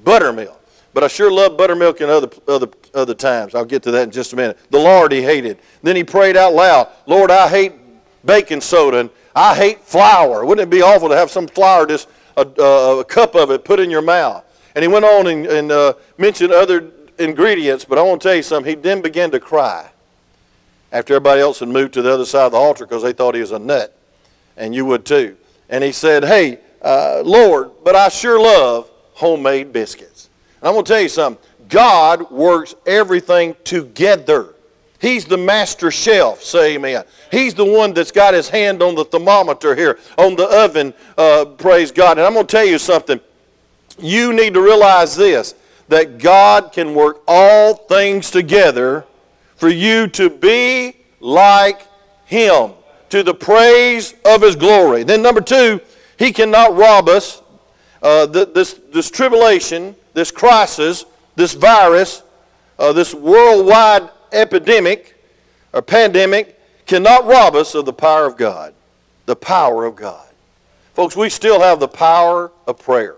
buttermilk. 0.03 0.61
But 0.92 1.05
I 1.05 1.07
sure 1.07 1.31
love 1.31 1.57
buttermilk 1.57 2.00
in 2.00 2.11
other, 2.11 2.29
other, 2.48 2.66
other 2.92 3.14
times. 3.14 3.55
I'll 3.55 3.64
get 3.64 3.85
to 3.85 3.92
that 3.92 4.03
in 4.03 4.11
just 4.11 4.33
a 4.33 4.37
minute. 4.37 4.59
The 4.70 4.81
Lord 4.81 5.12
he 5.12 5.22
hated. 5.22 5.59
Then 5.85 5.94
he 5.94 6.03
prayed 6.03 6.37
out 6.37 6.53
loud, 6.53 6.88
Lord, 7.07 7.31
I 7.31 7.48
hate 7.48 7.74
baking 8.24 8.61
soda 8.61 8.98
and 8.98 9.11
I 9.37 9.55
hate 9.55 9.85
flour. 9.85 10.44
Wouldn't 10.44 10.66
it 10.66 10.70
be 10.70 10.83
awful 10.83 11.09
to 11.11 11.16
have 11.16 11.31
some 11.31 11.46
flour, 11.46 11.87
just 11.87 12.09
a, 12.37 12.44
a, 12.61 12.98
a 12.98 13.05
cup 13.05 13.37
of 13.37 13.53
it, 13.53 13.64
put 13.64 13.79
in 13.79 13.88
your 13.88 14.03
mouth? 14.03 14.44
And 14.74 14.83
he 14.83 14.88
went 14.88 15.04
on 15.04 15.26
and, 15.26 15.46
and 15.46 15.72
uh, 15.72 15.94
mentioned 16.18 16.52
other 16.52 16.90
ingredients, 17.18 17.85
but 17.85 17.98
I 17.98 18.02
want 18.02 18.22
to 18.22 18.28
tell 18.28 18.37
you 18.37 18.42
something. 18.42 18.76
He 18.76 18.80
then 18.80 19.02
began 19.02 19.30
to 19.33 19.40
cry 19.40 19.90
after 20.92 21.14
everybody 21.14 21.40
else 21.40 21.61
had 21.61 21.68
moved 21.68 21.94
to 21.94 22.02
the 22.02 22.12
other 22.12 22.24
side 22.24 22.46
of 22.46 22.52
the 22.52 22.59
altar 22.59 22.87
because 22.87 23.02
they 23.02 23.12
thought 23.12 23.35
he 23.35 23.40
was 23.40 23.52
a 23.52 23.59
nut, 23.59 23.96
and 24.56 24.74
you 24.74 24.85
would 24.87 25.04
too. 25.04 25.37
And 25.68 25.85
he 25.85 25.92
said, 25.92 26.24
Hey, 26.24 26.59
uh, 26.83 27.22
Lord, 27.24 27.70
but 27.85 27.94
I 27.94 28.09
sure 28.09 28.40
love 28.40 28.90
homemade 29.14 29.72
biscuits. 29.72 30.28
And 30.61 30.68
I'm 30.68 30.74
going 30.74 30.85
to 30.85 30.92
tell 30.92 31.00
you 31.00 31.09
something. 31.09 31.42
God 31.68 32.30
works 32.30 32.74
everything 32.87 33.54
together. 33.64 34.54
He's 35.00 35.24
the 35.24 35.38
master 35.38 35.90
chef, 35.90 36.42
say 36.42 36.74
amen. 36.74 37.04
He's 37.30 37.54
the 37.54 37.64
one 37.64 37.94
that's 37.94 38.11
got 38.11 38.35
his 38.35 38.48
hand 38.48 38.83
on 38.83 38.94
the 38.94 39.04
thermometer 39.04 39.74
here, 39.74 39.98
on 40.18 40.37
the 40.37 40.44
oven, 40.46 40.92
uh, 41.16 41.46
praise 41.56 41.90
God. 41.90 42.18
And 42.18 42.26
I'm 42.26 42.35
going 42.35 42.46
to 42.46 42.50
tell 42.50 42.66
you 42.66 42.78
something. 42.78 43.20
You 44.02 44.32
need 44.32 44.54
to 44.54 44.60
realize 44.60 45.16
this 45.16 45.54
that 45.88 46.18
God 46.18 46.72
can 46.72 46.94
work 46.94 47.20
all 47.26 47.74
things 47.74 48.30
together 48.30 49.04
for 49.56 49.68
you 49.68 50.06
to 50.06 50.30
be 50.30 50.96
like 51.18 51.86
Him, 52.26 52.72
to 53.08 53.22
the 53.22 53.34
praise 53.34 54.14
of 54.24 54.42
His 54.42 54.54
glory. 54.54 55.02
Then, 55.02 55.20
number 55.20 55.40
two, 55.40 55.80
He 56.18 56.32
cannot 56.32 56.76
rob 56.76 57.08
us. 57.08 57.42
Uh, 58.02 58.24
this, 58.26 58.80
this 58.92 59.10
tribulation, 59.10 59.94
this 60.14 60.30
crisis, 60.30 61.04
this 61.36 61.52
virus, 61.54 62.22
uh, 62.78 62.92
this 62.92 63.12
worldwide 63.12 64.08
epidemic 64.32 65.16
or 65.72 65.82
pandemic 65.82 66.58
cannot 66.86 67.26
rob 67.26 67.54
us 67.54 67.74
of 67.74 67.84
the 67.84 67.92
power 67.92 68.26
of 68.26 68.36
God. 68.36 68.74
The 69.26 69.36
power 69.36 69.84
of 69.84 69.96
God. 69.96 70.26
Folks, 70.94 71.16
we 71.16 71.28
still 71.28 71.60
have 71.60 71.78
the 71.78 71.88
power 71.88 72.50
of 72.66 72.78
prayer. 72.78 73.16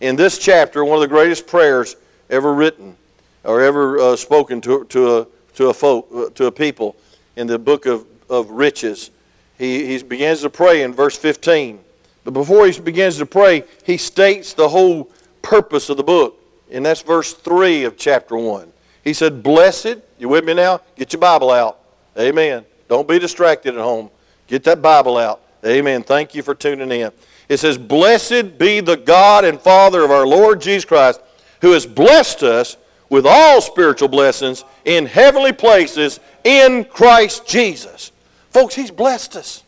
In 0.00 0.16
this 0.16 0.38
chapter, 0.38 0.84
one 0.84 0.96
of 0.96 1.02
the 1.02 1.08
greatest 1.08 1.46
prayers 1.46 1.96
ever 2.30 2.54
written 2.54 2.96
or 3.44 3.60
ever 3.60 3.98
uh, 3.98 4.16
spoken 4.16 4.60
to, 4.62 4.84
to, 4.86 5.18
a, 5.18 5.26
to, 5.54 5.68
a 5.68 5.74
folk, 5.74 6.08
uh, 6.14 6.30
to 6.30 6.46
a 6.46 6.52
people 6.52 6.96
in 7.36 7.46
the 7.46 7.58
book 7.58 7.86
of, 7.86 8.06
of 8.28 8.50
riches. 8.50 9.10
He, 9.58 9.86
he 9.86 10.02
begins 10.02 10.40
to 10.40 10.50
pray 10.50 10.82
in 10.82 10.94
verse 10.94 11.16
15. 11.16 11.80
But 12.24 12.32
before 12.32 12.66
he 12.66 12.80
begins 12.80 13.18
to 13.18 13.26
pray, 13.26 13.64
he 13.84 13.98
states 13.98 14.54
the 14.54 14.68
whole 14.68 15.10
purpose 15.42 15.90
of 15.90 15.98
the 15.98 16.02
book. 16.02 16.38
And 16.70 16.86
that's 16.86 17.02
verse 17.02 17.34
3 17.34 17.84
of 17.84 17.96
chapter 17.96 18.36
1. 18.36 18.72
He 19.04 19.12
said, 19.12 19.42
Blessed, 19.42 19.96
you 20.18 20.28
with 20.28 20.44
me 20.44 20.54
now? 20.54 20.80
Get 20.96 21.12
your 21.12 21.20
Bible 21.20 21.50
out. 21.50 21.78
Amen. 22.18 22.64
Don't 22.88 23.08
be 23.08 23.18
distracted 23.18 23.74
at 23.74 23.80
home. 23.80 24.10
Get 24.46 24.64
that 24.64 24.80
Bible 24.80 25.16
out. 25.16 25.42
Amen. 25.64 26.02
Thank 26.02 26.34
you 26.34 26.42
for 26.42 26.54
tuning 26.54 26.90
in. 26.90 27.12
It 27.50 27.58
says, 27.58 27.76
Blessed 27.76 28.58
be 28.58 28.78
the 28.78 28.96
God 28.96 29.44
and 29.44 29.60
Father 29.60 30.02
of 30.04 30.12
our 30.12 30.26
Lord 30.26 30.62
Jesus 30.62 30.84
Christ 30.84 31.20
who 31.60 31.72
has 31.72 31.84
blessed 31.84 32.44
us 32.44 32.76
with 33.08 33.26
all 33.26 33.60
spiritual 33.60 34.08
blessings 34.08 34.64
in 34.84 35.04
heavenly 35.04 35.52
places 35.52 36.20
in 36.44 36.84
Christ 36.84 37.46
Jesus. 37.46 38.12
Folks, 38.50 38.76
He's 38.76 38.92
blessed 38.92 39.34
us. 39.34 39.64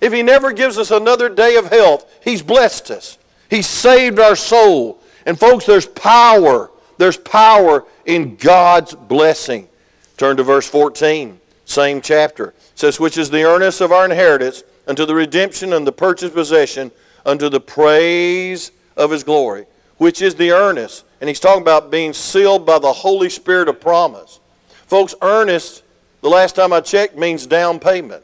If 0.00 0.12
He 0.12 0.22
never 0.22 0.52
gives 0.52 0.78
us 0.78 0.92
another 0.92 1.28
day 1.28 1.56
of 1.56 1.66
health, 1.66 2.08
He's 2.22 2.42
blessed 2.42 2.92
us. 2.92 3.18
He 3.50 3.60
saved 3.60 4.20
our 4.20 4.36
soul. 4.36 5.00
And 5.26 5.38
folks, 5.38 5.66
there's 5.66 5.86
power. 5.86 6.70
There's 6.96 7.16
power 7.16 7.84
in 8.04 8.36
God's 8.36 8.94
blessing. 8.94 9.68
Turn 10.16 10.36
to 10.36 10.44
verse 10.44 10.68
14, 10.68 11.40
same 11.64 12.00
chapter. 12.00 12.50
It 12.50 12.54
says, 12.76 13.00
Which 13.00 13.18
is 13.18 13.30
the 13.30 13.42
earnest 13.42 13.80
of 13.80 13.90
our 13.90 14.04
inheritance 14.04 14.62
unto 14.86 15.04
the 15.04 15.14
redemption 15.14 15.72
and 15.72 15.84
the 15.84 15.92
purchased 15.92 16.32
possession 16.32 16.92
unto 17.26 17.50
the 17.50 17.60
praise 17.60 18.72
of 18.96 19.10
His 19.10 19.22
glory. 19.22 19.66
Which 19.98 20.22
is 20.22 20.34
the 20.34 20.52
earnest 20.52 21.06
and 21.20 21.28
he's 21.28 21.40
talking 21.40 21.62
about 21.62 21.90
being 21.90 22.12
sealed 22.12 22.66
by 22.66 22.78
the 22.78 22.92
Holy 22.92 23.30
Spirit 23.30 23.68
of 23.68 23.80
promise. 23.80 24.40
Folks, 24.86 25.14
earnest, 25.22 25.82
the 26.20 26.28
last 26.28 26.54
time 26.54 26.72
I 26.72 26.80
checked, 26.80 27.16
means 27.16 27.46
down 27.46 27.78
payment. 27.78 28.22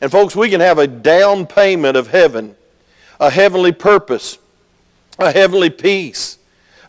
And 0.00 0.10
folks, 0.10 0.36
we 0.36 0.50
can 0.50 0.60
have 0.60 0.78
a 0.78 0.86
down 0.86 1.46
payment 1.46 1.96
of 1.96 2.08
heaven, 2.08 2.54
a 3.18 3.30
heavenly 3.30 3.72
purpose, 3.72 4.38
a 5.18 5.32
heavenly 5.32 5.70
peace. 5.70 6.38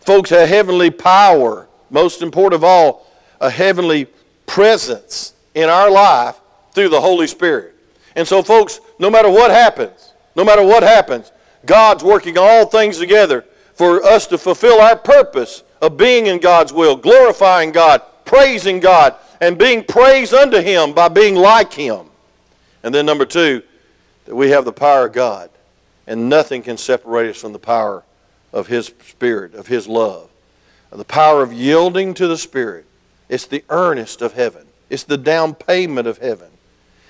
Folks, 0.02 0.32
a 0.32 0.46
heavenly 0.46 0.89
power. 0.89 1.67
Most 1.89 2.22
important 2.22 2.56
of 2.56 2.63
all, 2.65 3.08
a 3.39 3.50
heavenly 3.50 4.08
presence 4.46 5.34
in 5.56 5.70
our 5.70 5.89
life 5.89 6.36
through 6.74 6.89
the 6.89 7.00
Holy 7.00 7.28
Spirit. 7.28 7.74
And 8.15 8.28
so, 8.28 8.43
folks, 8.43 8.82
no 9.00 9.10
matter 9.10 9.30
what 9.30 9.52
happens, 9.52 10.12
no 10.36 10.43
matter 10.43 10.63
what 10.63 10.84
happens, 10.84 11.32
God's 11.65 12.04
working 12.04 12.38
all 12.38 12.65
things 12.65 12.98
together 12.98 13.46
for 13.74 14.04
us 14.04 14.28
to 14.28 14.38
fulfill 14.38 14.82
our 14.82 14.98
purpose 14.98 15.63
of 15.82 15.98
being 15.98 16.28
in 16.28 16.39
God's 16.39 16.74
will, 16.74 16.96
glorifying 16.96 17.72
God, 17.72 18.02
praising 18.26 18.80
God, 18.80 19.15
and 19.39 19.58
being 19.58 19.84
praised 19.84 20.34
unto 20.34 20.60
Him 20.60 20.93
by 20.93 21.08
being 21.10 21.36
like 21.36 21.74
Him. 21.74 22.08
And 22.84 22.93
then, 22.93 23.06
number 23.06 23.26
two, 23.26 23.62
that 24.26 24.36
we 24.36 24.50
have 24.50 24.65
the 24.65 24.74
power 24.74 25.08
of 25.08 25.13
God, 25.13 25.50
and 26.08 26.30
nothing 26.30 26.63
can 26.63 26.78
separate 26.78 27.30
us 27.30 27.38
from 27.41 27.54
the 27.54 27.60
power 27.60 28.04
of 28.52 28.67
His 28.67 28.88
Spirit, 28.88 29.54
of 29.54 29.67
His 29.67 29.88
love. 29.88 30.30
The 30.91 31.04
power 31.04 31.43
of 31.43 31.54
yielding 31.54 32.13
to 32.15 32.28
the 32.28 32.38
Spirit. 32.38 32.86
It's 33.30 33.46
the 33.46 33.63
earnest 33.70 34.22
of 34.22 34.34
heaven, 34.34 34.65
it's 34.89 35.04
the 35.04 35.17
down 35.17 35.54
payment 35.54 36.08
of 36.08 36.17
heaven. 36.17 36.50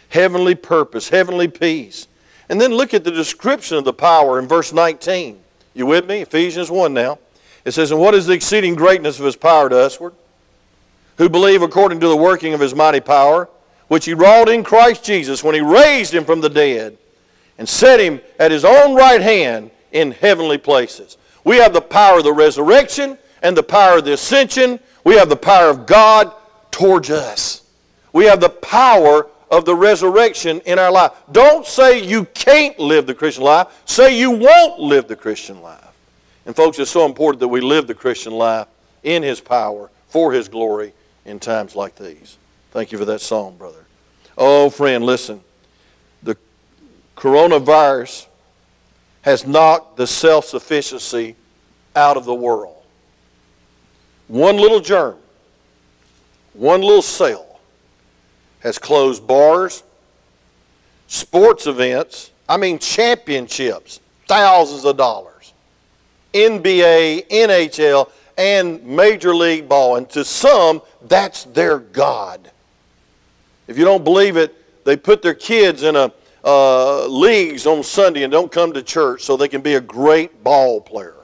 Heavenly 0.09 0.55
purpose, 0.55 1.09
heavenly 1.09 1.47
peace. 1.47 2.07
And 2.49 2.59
then 2.61 2.73
look 2.73 2.93
at 2.93 3.03
the 3.03 3.11
description 3.11 3.77
of 3.77 3.83
the 3.83 3.93
power 3.93 4.39
in 4.39 4.47
verse 4.47 4.71
19. 4.71 5.39
You 5.73 5.85
with 5.85 6.07
me? 6.07 6.21
Ephesians 6.21 6.71
1 6.71 6.93
now. 6.93 7.19
It 7.65 7.71
says, 7.71 7.91
And 7.91 7.99
what 7.99 8.15
is 8.15 8.25
the 8.25 8.33
exceeding 8.33 8.75
greatness 8.75 9.19
of 9.19 9.25
his 9.25 9.35
power 9.35 9.69
to 9.69 9.75
usward? 9.75 10.13
Who 11.17 11.29
believe 11.29 11.61
according 11.61 11.99
to 11.99 12.07
the 12.07 12.15
working 12.15 12.53
of 12.53 12.59
his 12.59 12.73
mighty 12.73 12.99
power, 12.99 13.49
which 13.87 14.05
he 14.05 14.13
wrought 14.13 14.49
in 14.49 14.63
Christ 14.63 15.03
Jesus 15.03 15.43
when 15.43 15.55
he 15.55 15.61
raised 15.61 16.13
him 16.13 16.25
from 16.25 16.41
the 16.41 16.49
dead 16.49 16.97
and 17.57 17.67
set 17.67 17.99
him 17.99 18.21
at 18.39 18.51
his 18.51 18.63
own 18.63 18.95
right 18.95 19.21
hand 19.21 19.71
in 19.91 20.11
heavenly 20.11 20.57
places. 20.57 21.17
We 21.43 21.57
have 21.57 21.73
the 21.73 21.81
power 21.81 22.19
of 22.19 22.23
the 22.23 22.33
resurrection 22.33 23.17
and 23.41 23.55
the 23.55 23.63
power 23.63 23.97
of 23.97 24.05
the 24.05 24.13
ascension. 24.13 24.79
We 25.03 25.15
have 25.15 25.29
the 25.29 25.35
power 25.35 25.69
of 25.69 25.85
God 25.85 26.33
towards 26.71 27.09
us. 27.09 27.63
We 28.13 28.25
have 28.25 28.39
the 28.39 28.49
power 28.49 29.27
of 29.49 29.65
the 29.65 29.75
resurrection 29.75 30.61
in 30.65 30.79
our 30.79 30.91
life. 30.91 31.11
Don't 31.31 31.65
say 31.65 32.03
you 32.03 32.25
can't 32.25 32.77
live 32.79 33.07
the 33.07 33.13
Christian 33.13 33.43
life. 33.43 33.67
Say 33.85 34.17
you 34.17 34.31
won't 34.31 34.79
live 34.79 35.07
the 35.07 35.15
Christian 35.15 35.61
life. 35.61 35.83
And 36.45 36.55
folks, 36.55 36.79
it's 36.79 36.91
so 36.91 37.05
important 37.05 37.39
that 37.41 37.47
we 37.47 37.61
live 37.61 37.87
the 37.87 37.93
Christian 37.93 38.33
life 38.33 38.67
in 39.03 39.23
His 39.23 39.39
power, 39.39 39.89
for 40.07 40.31
His 40.31 40.47
glory, 40.47 40.93
in 41.25 41.39
times 41.39 41.75
like 41.75 41.95
these. 41.95 42.37
Thank 42.71 42.91
you 42.91 42.97
for 42.97 43.05
that 43.05 43.21
song, 43.21 43.57
brother. 43.57 43.85
Oh, 44.37 44.69
friend, 44.69 45.03
listen. 45.03 45.41
The 46.23 46.37
coronavirus 47.15 48.27
has 49.21 49.45
knocked 49.45 49.97
the 49.97 50.07
self 50.07 50.45
sufficiency 50.45 51.35
out 51.95 52.17
of 52.17 52.25
the 52.25 52.33
world. 52.33 52.75
One 54.27 54.57
little 54.57 54.79
germ, 54.79 55.17
one 56.53 56.81
little 56.81 57.01
cell 57.01 57.46
has 58.61 58.77
closed 58.77 59.25
bars, 59.25 59.83
sports 61.07 61.67
events, 61.67 62.31
I 62.49 62.57
mean 62.57 62.79
championships, 62.79 63.99
thousands 64.27 64.85
of 64.85 64.97
dollars, 64.97 65.53
NBA, 66.33 67.27
NHL, 67.29 68.09
and 68.37 68.83
Major 68.83 69.35
League 69.35 69.67
Ball. 69.67 69.97
And 69.97 70.09
to 70.11 70.23
some, 70.23 70.81
that's 71.07 71.45
their 71.45 71.79
God. 71.79 72.51
If 73.67 73.77
you 73.77 73.85
don't 73.85 74.03
believe 74.03 74.37
it, 74.37 74.53
they 74.85 74.95
put 74.95 75.21
their 75.21 75.33
kids 75.33 75.83
in 75.83 75.95
a 75.95 76.11
uh, 76.43 77.05
leagues 77.07 77.65
on 77.65 77.83
Sunday 77.83 78.23
and 78.23 78.31
don't 78.31 78.51
come 78.51 78.71
to 78.71 78.81
church 78.81 79.23
so 79.23 79.35
they 79.35 79.49
can 79.49 79.61
be 79.61 79.75
a 79.75 79.81
great 79.81 80.43
ball 80.43 80.79
player. 80.79 81.15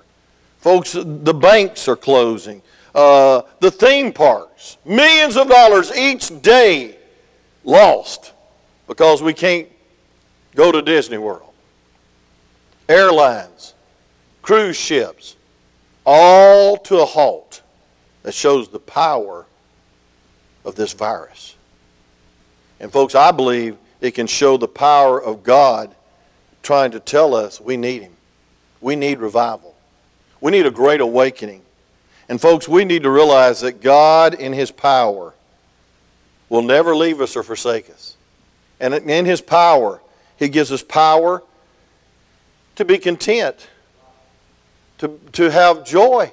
Folks, 0.60 0.94
the 0.94 1.34
banks 1.34 1.88
are 1.88 1.96
closing. 1.96 2.62
Uh, 2.94 3.42
the 3.60 3.72
theme 3.72 4.12
parks, 4.12 4.78
millions 4.84 5.38
of 5.38 5.48
dollars 5.48 5.96
each 5.96 6.42
day 6.42 6.98
lost 7.64 8.34
because 8.88 9.22
we 9.22 9.34
can't 9.34 9.68
go 10.56 10.72
to 10.72 10.82
Disney 10.82 11.18
World. 11.18 11.54
Airlines, 12.90 13.74
cruise 14.42 14.76
ships, 14.76 15.36
all 16.06 16.78
to 16.78 17.00
a 17.00 17.06
halt. 17.06 17.62
That 18.24 18.34
shows 18.34 18.70
the 18.70 18.80
power 18.80 19.46
of 20.64 20.76
this 20.76 20.94
virus. 20.94 21.56
And, 22.80 22.92
folks, 22.92 23.16
I 23.16 23.32
believe 23.32 23.78
it 24.00 24.12
can 24.12 24.28
show 24.28 24.58
the 24.58 24.68
power 24.68 25.22
of 25.22 25.44
God 25.44 25.94
trying 26.62 26.92
to 26.92 27.00
tell 27.00 27.36
us 27.36 27.60
we 27.60 27.76
need 27.76 28.02
Him. 28.02 28.14
We 28.80 28.96
need 28.96 29.20
revival. 29.20 29.76
We 30.40 30.52
need 30.52 30.66
a 30.66 30.72
great 30.72 31.02
awakening. 31.02 31.62
And, 32.30 32.40
folks, 32.40 32.68
we 32.68 32.86
need 32.86 33.04
to 33.04 33.10
realize 33.10 33.62
that 33.62 33.82
God, 33.82 34.34
in 34.34 34.54
His 34.54 34.72
power, 34.72 35.34
will 36.50 36.62
never 36.62 36.96
leave 36.96 37.22
us 37.22 37.36
or 37.36 37.44
forsake 37.44 37.90
us. 37.90 38.18
And 38.80 38.94
in 38.94 39.26
His 39.26 39.42
power, 39.42 40.02
He 40.38 40.50
gives 40.50 40.72
us 40.72 40.84
power 40.84 41.44
to 42.76 42.86
be 42.86 42.98
content, 42.98 43.68
to, 45.00 45.20
to 45.34 45.50
have 45.50 45.86
joy. 45.86 46.32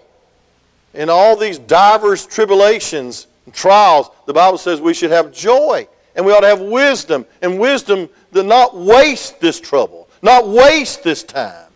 In 0.95 1.09
all 1.09 1.37
these 1.37 1.59
divers 1.59 2.27
tribulations 2.27 3.27
and 3.45 3.55
trials, 3.55 4.11
the 4.27 4.33
Bible 4.33 4.59
says 4.59 4.81
we 4.81 4.95
should 4.95 5.11
have 5.11 5.33
joy 5.33 5.87
and 6.17 6.27
we 6.27 6.33
ought 6.33 6.41
to 6.41 6.49
have 6.49 6.61
wisdom. 6.61 7.25
And 7.43 7.59
wisdom 7.59 8.09
to 8.35 8.43
not 8.43 8.77
waste 8.77 9.41
this 9.41 9.61
trouble, 9.61 10.09
not 10.23 10.49
waste 10.49 11.03
this 11.03 11.23
time. 11.23 11.67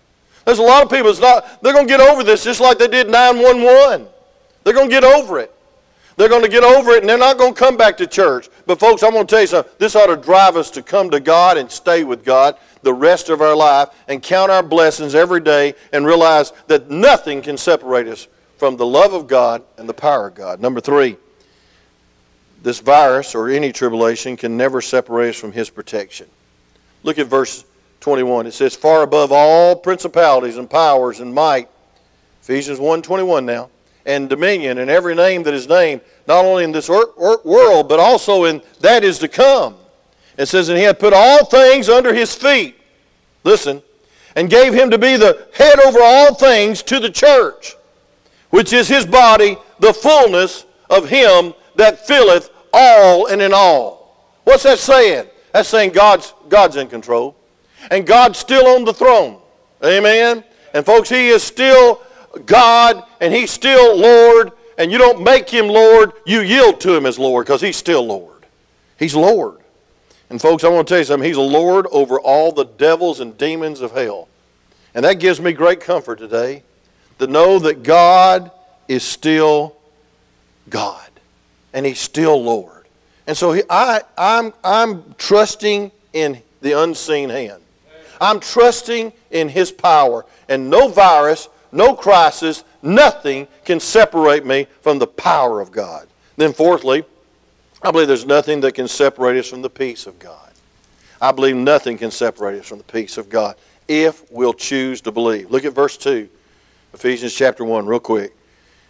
There's 0.45 0.59
a 0.59 0.63
lot 0.63 0.83
of 0.83 0.91
people, 0.91 1.11
it's 1.11 1.21
not, 1.21 1.63
they're 1.63 1.73
going 1.73 1.87
to 1.87 1.91
get 1.91 2.01
over 2.01 2.23
this 2.23 2.45
just 2.45 2.61
like 2.61 2.79
they 2.79 2.89
did 2.89 3.09
911. 3.09 4.07
They're 4.63 4.75
going 4.75 4.91
to 4.91 4.95
get 4.95 5.05
over 5.05 5.39
it. 5.39 5.54
They're 6.17 6.29
going 6.29 6.43
to 6.43 6.49
get 6.49 6.63
over 6.63 6.93
it 6.93 7.01
and 7.01 7.09
they're 7.09 7.19
not 7.19 7.39
going 7.39 7.55
to 7.55 7.59
come 7.59 7.77
back 7.77 7.97
to 7.97 8.07
church. 8.07 8.49
But, 8.67 8.79
folks, 8.79 9.03
I'm 9.03 9.13
going 9.13 9.27
to 9.27 9.31
tell 9.31 9.41
you 9.41 9.47
something. 9.49 9.73
This 9.79 9.97
ought 9.97 10.07
to 10.07 10.17
drive 10.17 10.57
us 10.57 10.71
to 10.73 10.83
come 10.83 11.11
to 11.11 11.21
God 11.21 11.59
and 11.59 11.71
stay 11.71 12.05
with 12.05 12.25
God 12.25 12.57
the 12.83 12.95
rest 12.95 13.31
of 13.31 13.41
our 13.41 13.57
life 13.57 13.89
and 14.07 14.23
count 14.23 14.51
our 14.51 14.63
blessings 14.63 15.15
every 15.15 15.41
day 15.41 15.75
and 15.93 16.07
realize 16.07 16.53
that 16.69 16.91
nothing 16.91 17.43
can 17.43 17.57
separate 17.57 18.07
us 18.07 18.29
from 18.59 18.77
the 18.77 18.87
love 18.87 19.13
of 19.13 19.27
God 19.27 19.63
and 19.79 19.89
the 19.89 19.95
power 19.95 20.29
of 20.29 20.35
God. 20.35 20.61
Number 20.61 20.81
three, 20.81 21.17
this 22.63 22.81
virus 22.81 23.35
or 23.35 23.49
any 23.49 23.73
tribulation 23.73 24.37
can 24.37 24.57
never 24.57 24.81
separate 24.81 25.31
us 25.31 25.37
from 25.37 25.53
His 25.53 25.69
protection. 25.69 26.29
Look 27.03 27.19
at 27.19 27.27
verse 27.27 27.65
21. 28.01 28.47
It 28.47 28.53
says, 28.53 28.77
Far 28.77 29.03
above 29.03 29.33
all 29.33 29.77
principalities 29.77 30.57
and 30.57 30.69
powers 30.69 31.21
and 31.21 31.35
might, 31.35 31.69
Ephesians 32.43 32.79
1.21 32.79 33.45
now, 33.45 33.71
and 34.07 34.29
dominion 34.29 34.79
and 34.79 34.91
every 34.91 35.15
name 35.15 35.43
that 35.45 35.55
is 35.55 35.69
named, 35.69 36.01
not 36.27 36.45
only 36.45 36.65
in 36.65 36.73
this 36.73 36.89
world, 36.89 37.89
but 37.89 37.99
also 37.99 38.45
in 38.45 38.63
that 38.81 39.05
is 39.05 39.19
to 39.21 39.29
come. 39.29 39.77
It 40.37 40.47
says, 40.47 40.69
And 40.69 40.79
he 40.79 40.85
had 40.85 40.99
put 40.99 41.13
all 41.13 41.45
things 41.45 41.89
under 41.89 42.13
his 42.13 42.35
feet. 42.35 42.77
Listen. 43.45 43.83
And 44.37 44.51
gave 44.51 44.75
him 44.75 44.91
to 44.91 44.99
be 44.99 45.17
the 45.17 45.47
head 45.55 45.79
over 45.79 46.01
all 46.03 46.35
things 46.35 46.83
to 46.85 46.99
the 46.99 47.11
church, 47.11 47.77
which 48.51 48.73
is 48.73 48.89
his 48.89 49.07
body, 49.07 49.57
the 49.79 49.93
fullness 49.93 50.67
of 50.91 51.09
him 51.09 51.55
that 51.77 52.05
filleth 52.07 52.51
all 52.73 53.27
and 53.27 53.41
in 53.41 53.53
all. 53.55 54.05
What's 54.43 54.65
that 54.65 54.81
saying? 54.81 55.29
That's 55.53 55.69
saying 55.69 55.93
God's, 55.93 56.35
God's 56.49 56.77
in 56.77 56.89
control. 56.89 57.37
And 57.91 58.05
God's 58.05 58.39
still 58.39 58.67
on 58.67 58.85
the 58.85 58.93
throne. 58.93 59.41
Amen? 59.85 60.43
And 60.73 60.85
folks, 60.85 61.09
He 61.09 61.29
is 61.29 61.43
still 61.43 62.01
God 62.47 63.05
and 63.21 63.33
He's 63.33 63.51
still 63.51 63.97
Lord. 63.97 64.53
And 64.77 64.91
you 64.91 64.99
don't 64.99 65.23
make 65.23 65.49
Him 65.49 65.69
Lord, 65.69 66.13
you 66.27 66.41
yield 66.41 66.81
to 66.81 66.95
Him 66.95 67.07
as 67.07 67.19
Lord 67.19 67.47
because 67.47 67.61
He's 67.61 67.77
still 67.77 68.05
Lord. 68.05 68.45
He's 68.99 69.15
Lord. 69.15 69.59
And 70.31 70.41
folks, 70.41 70.65
I 70.65 70.69
want 70.69 70.89
to 70.89 70.93
tell 70.93 70.99
you 70.99 71.05
something. 71.05 71.27
He's 71.27 71.37
a 71.37 71.43
Lord 71.43 71.87
over 71.93 72.19
all 72.19 72.51
the 72.51 72.65
devils 72.65 73.21
and 73.21 73.37
demons 73.39 73.81
of 73.81 73.93
hell. 73.93 74.29
And 74.95 75.05
that 75.05 75.21
gives 75.21 75.41
me 75.41 75.53
great 75.53 75.81
comfort 75.81 76.19
today 76.19 76.63
to 77.19 77.27
know 77.27 77.59
that 77.61 77.83
God 77.83 78.51
is 78.89 79.03
still 79.03 79.77
God. 80.69 81.09
And 81.73 81.85
He's 81.85 82.01
still 82.01 82.43
Lord. 82.43 82.87
And 83.27 83.37
so 83.37 83.53
he, 83.53 83.63
I, 83.71 84.03
I'm, 84.19 84.53
I'm 84.63 85.15
trusting 85.19 85.91
in 86.13 86.43
the 86.61 86.73
unseen 86.81 87.31
hand. 87.31 87.63
I'm 88.21 88.41
trusting 88.41 89.13
in 89.31 89.49
His 89.49 89.73
power. 89.73 90.25
And 90.49 90.71
no 90.71 90.89
virus, 90.89 91.49
no 91.75 91.95
crisis, 91.95 92.65
nothing 92.83 93.49
can 93.65 93.81
separate 93.81 94.47
me 94.47 94.67
from 94.81 94.99
the 94.99 95.07
power 95.07 95.61
of 95.61 95.73
God. 95.73 96.07
Then, 96.37 96.53
fourthly, 96.53 97.05
I 97.83 97.91
believe 97.91 98.09
there's 98.09 98.27
nothing 98.27 98.61
that 98.63 98.73
can 98.73 98.89
separate 98.89 99.39
us 99.39 99.49
from 99.49 99.63
the 99.63 99.71
peace 99.71 100.07
of 100.07 100.19
God. 100.19 100.51
I 101.21 101.33
believe 101.33 101.57
nothing 101.57 101.99
can 101.99 102.11
separate 102.11 102.59
us 102.61 102.67
from 102.67 102.79
the 102.79 102.85
peace 102.85 103.19
of 103.19 103.29
God 103.29 103.57
if 103.89 104.31
we'll 104.31 104.55
choose 104.55 105.01
to 105.03 105.13
believe. 105.13 105.51
Look 105.51 105.65
at 105.65 105.75
verse 105.75 105.97
2, 105.97 106.29
Ephesians 106.95 107.35
chapter 107.35 107.65
1, 107.65 107.87
real 107.87 108.01
quick. 108.01 108.35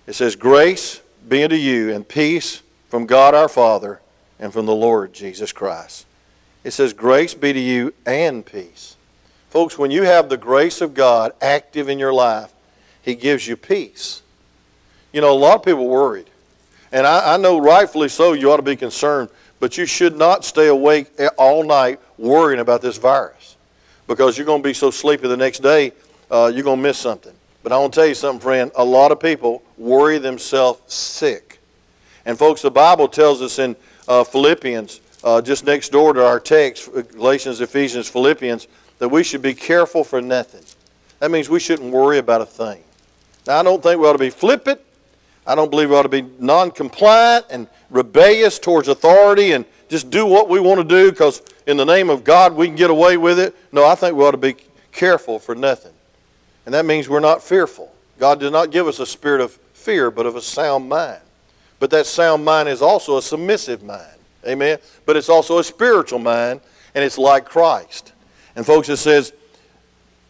It 0.06 0.14
says, 0.14 0.36
Grace 0.36 1.00
be 1.28 1.42
unto 1.42 1.56
you 1.56 1.92
and 1.92 2.06
peace 2.06 2.62
from 2.88 3.06
God 3.06 3.34
our 3.34 3.48
Father 3.48 4.00
and 4.38 4.52
from 4.52 4.66
the 4.66 4.74
Lord 4.74 5.12
Jesus 5.12 5.52
Christ. 5.52 6.06
It 6.62 6.72
says, 6.72 6.92
Grace 6.92 7.34
be 7.34 7.52
to 7.52 7.60
you 7.60 7.94
and 8.06 8.44
peace. 8.44 8.96
Folks, 9.50 9.78
when 9.78 9.90
you 9.90 10.02
have 10.02 10.28
the 10.28 10.36
grace 10.36 10.80
of 10.80 10.94
God 10.94 11.32
active 11.40 11.88
in 11.88 11.98
your 11.98 12.12
life, 12.12 12.53
He 13.04 13.14
gives 13.14 13.46
you 13.46 13.56
peace. 13.56 14.22
You 15.12 15.20
know, 15.20 15.32
a 15.32 15.38
lot 15.38 15.56
of 15.56 15.62
people 15.62 15.86
worried. 15.86 16.26
And 16.90 17.06
I, 17.06 17.34
I 17.34 17.36
know 17.36 17.58
rightfully 17.58 18.08
so 18.08 18.32
you 18.32 18.50
ought 18.50 18.56
to 18.56 18.62
be 18.62 18.76
concerned, 18.76 19.28
but 19.60 19.76
you 19.76 19.84
should 19.86 20.16
not 20.16 20.44
stay 20.44 20.68
awake 20.68 21.08
all 21.36 21.64
night 21.64 22.00
worrying 22.18 22.60
about 22.60 22.82
this 22.82 22.96
virus 22.96 23.56
because 24.06 24.36
you're 24.36 24.46
going 24.46 24.62
to 24.62 24.68
be 24.68 24.74
so 24.74 24.90
sleepy 24.90 25.28
the 25.28 25.36
next 25.36 25.60
day, 25.60 25.92
uh, 26.30 26.50
you're 26.52 26.64
going 26.64 26.78
to 26.78 26.82
miss 26.82 26.98
something. 26.98 27.32
But 27.62 27.72
I 27.72 27.78
want 27.78 27.92
to 27.94 28.00
tell 28.00 28.06
you 28.06 28.14
something, 28.14 28.40
friend. 28.40 28.70
A 28.76 28.84
lot 28.84 29.10
of 29.12 29.20
people 29.20 29.62
worry 29.78 30.18
themselves 30.18 30.92
sick. 30.92 31.58
And, 32.26 32.38
folks, 32.38 32.62
the 32.62 32.70
Bible 32.70 33.08
tells 33.08 33.42
us 33.42 33.58
in 33.58 33.76
uh, 34.06 34.24
Philippians, 34.24 35.00
uh, 35.22 35.40
just 35.40 35.64
next 35.64 35.90
door 35.90 36.12
to 36.12 36.24
our 36.24 36.40
text, 36.40 36.90
Galatians, 36.92 37.60
Ephesians, 37.60 38.08
Philippians, 38.08 38.68
that 38.98 39.08
we 39.08 39.22
should 39.22 39.42
be 39.42 39.54
careful 39.54 40.04
for 40.04 40.20
nothing. 40.20 40.62
That 41.20 41.30
means 41.30 41.48
we 41.48 41.60
shouldn't 41.60 41.90
worry 41.90 42.18
about 42.18 42.42
a 42.42 42.46
thing. 42.46 42.82
Now, 43.46 43.60
I 43.60 43.62
don't 43.62 43.82
think 43.82 44.00
we 44.00 44.06
ought 44.06 44.12
to 44.12 44.18
be 44.18 44.30
flippant 44.30 44.80
I 45.46 45.54
don't 45.54 45.70
believe 45.70 45.90
we 45.90 45.96
ought 45.96 46.04
to 46.04 46.08
be 46.08 46.22
non 46.38 46.70
compliant 46.70 47.46
and 47.50 47.68
rebellious 47.90 48.58
towards 48.58 48.88
authority 48.88 49.52
and 49.52 49.64
just 49.88 50.10
do 50.10 50.24
what 50.24 50.48
we 50.48 50.58
want 50.58 50.80
to 50.80 50.84
do 50.84 51.10
because 51.10 51.42
in 51.66 51.76
the 51.76 51.84
name 51.84 52.08
of 52.08 52.24
God 52.24 52.54
we 52.54 52.66
can 52.66 52.76
get 52.76 52.90
away 52.90 53.16
with 53.16 53.38
it. 53.38 53.54
No, 53.70 53.84
I 53.84 53.94
think 53.94 54.16
we 54.16 54.24
ought 54.24 54.32
to 54.32 54.36
be 54.38 54.56
careful 54.92 55.38
for 55.38 55.54
nothing. 55.54 55.92
And 56.64 56.74
that 56.74 56.86
means 56.86 57.08
we're 57.08 57.20
not 57.20 57.42
fearful. 57.42 57.92
God 58.18 58.40
did 58.40 58.52
not 58.52 58.70
give 58.70 58.86
us 58.86 59.00
a 59.00 59.06
spirit 59.06 59.42
of 59.42 59.52
fear, 59.74 60.10
but 60.10 60.24
of 60.24 60.36
a 60.36 60.40
sound 60.40 60.88
mind. 60.88 61.20
But 61.78 61.90
that 61.90 62.06
sound 62.06 62.44
mind 62.44 62.68
is 62.70 62.80
also 62.80 63.18
a 63.18 63.22
submissive 63.22 63.82
mind. 63.82 64.16
Amen? 64.46 64.78
But 65.04 65.16
it's 65.16 65.28
also 65.28 65.58
a 65.58 65.64
spiritual 65.64 66.20
mind, 66.20 66.60
and 66.94 67.04
it's 67.04 67.18
like 67.18 67.44
Christ. 67.44 68.12
And 68.56 68.64
folks, 68.64 68.88
it 68.88 68.96
says, 68.96 69.32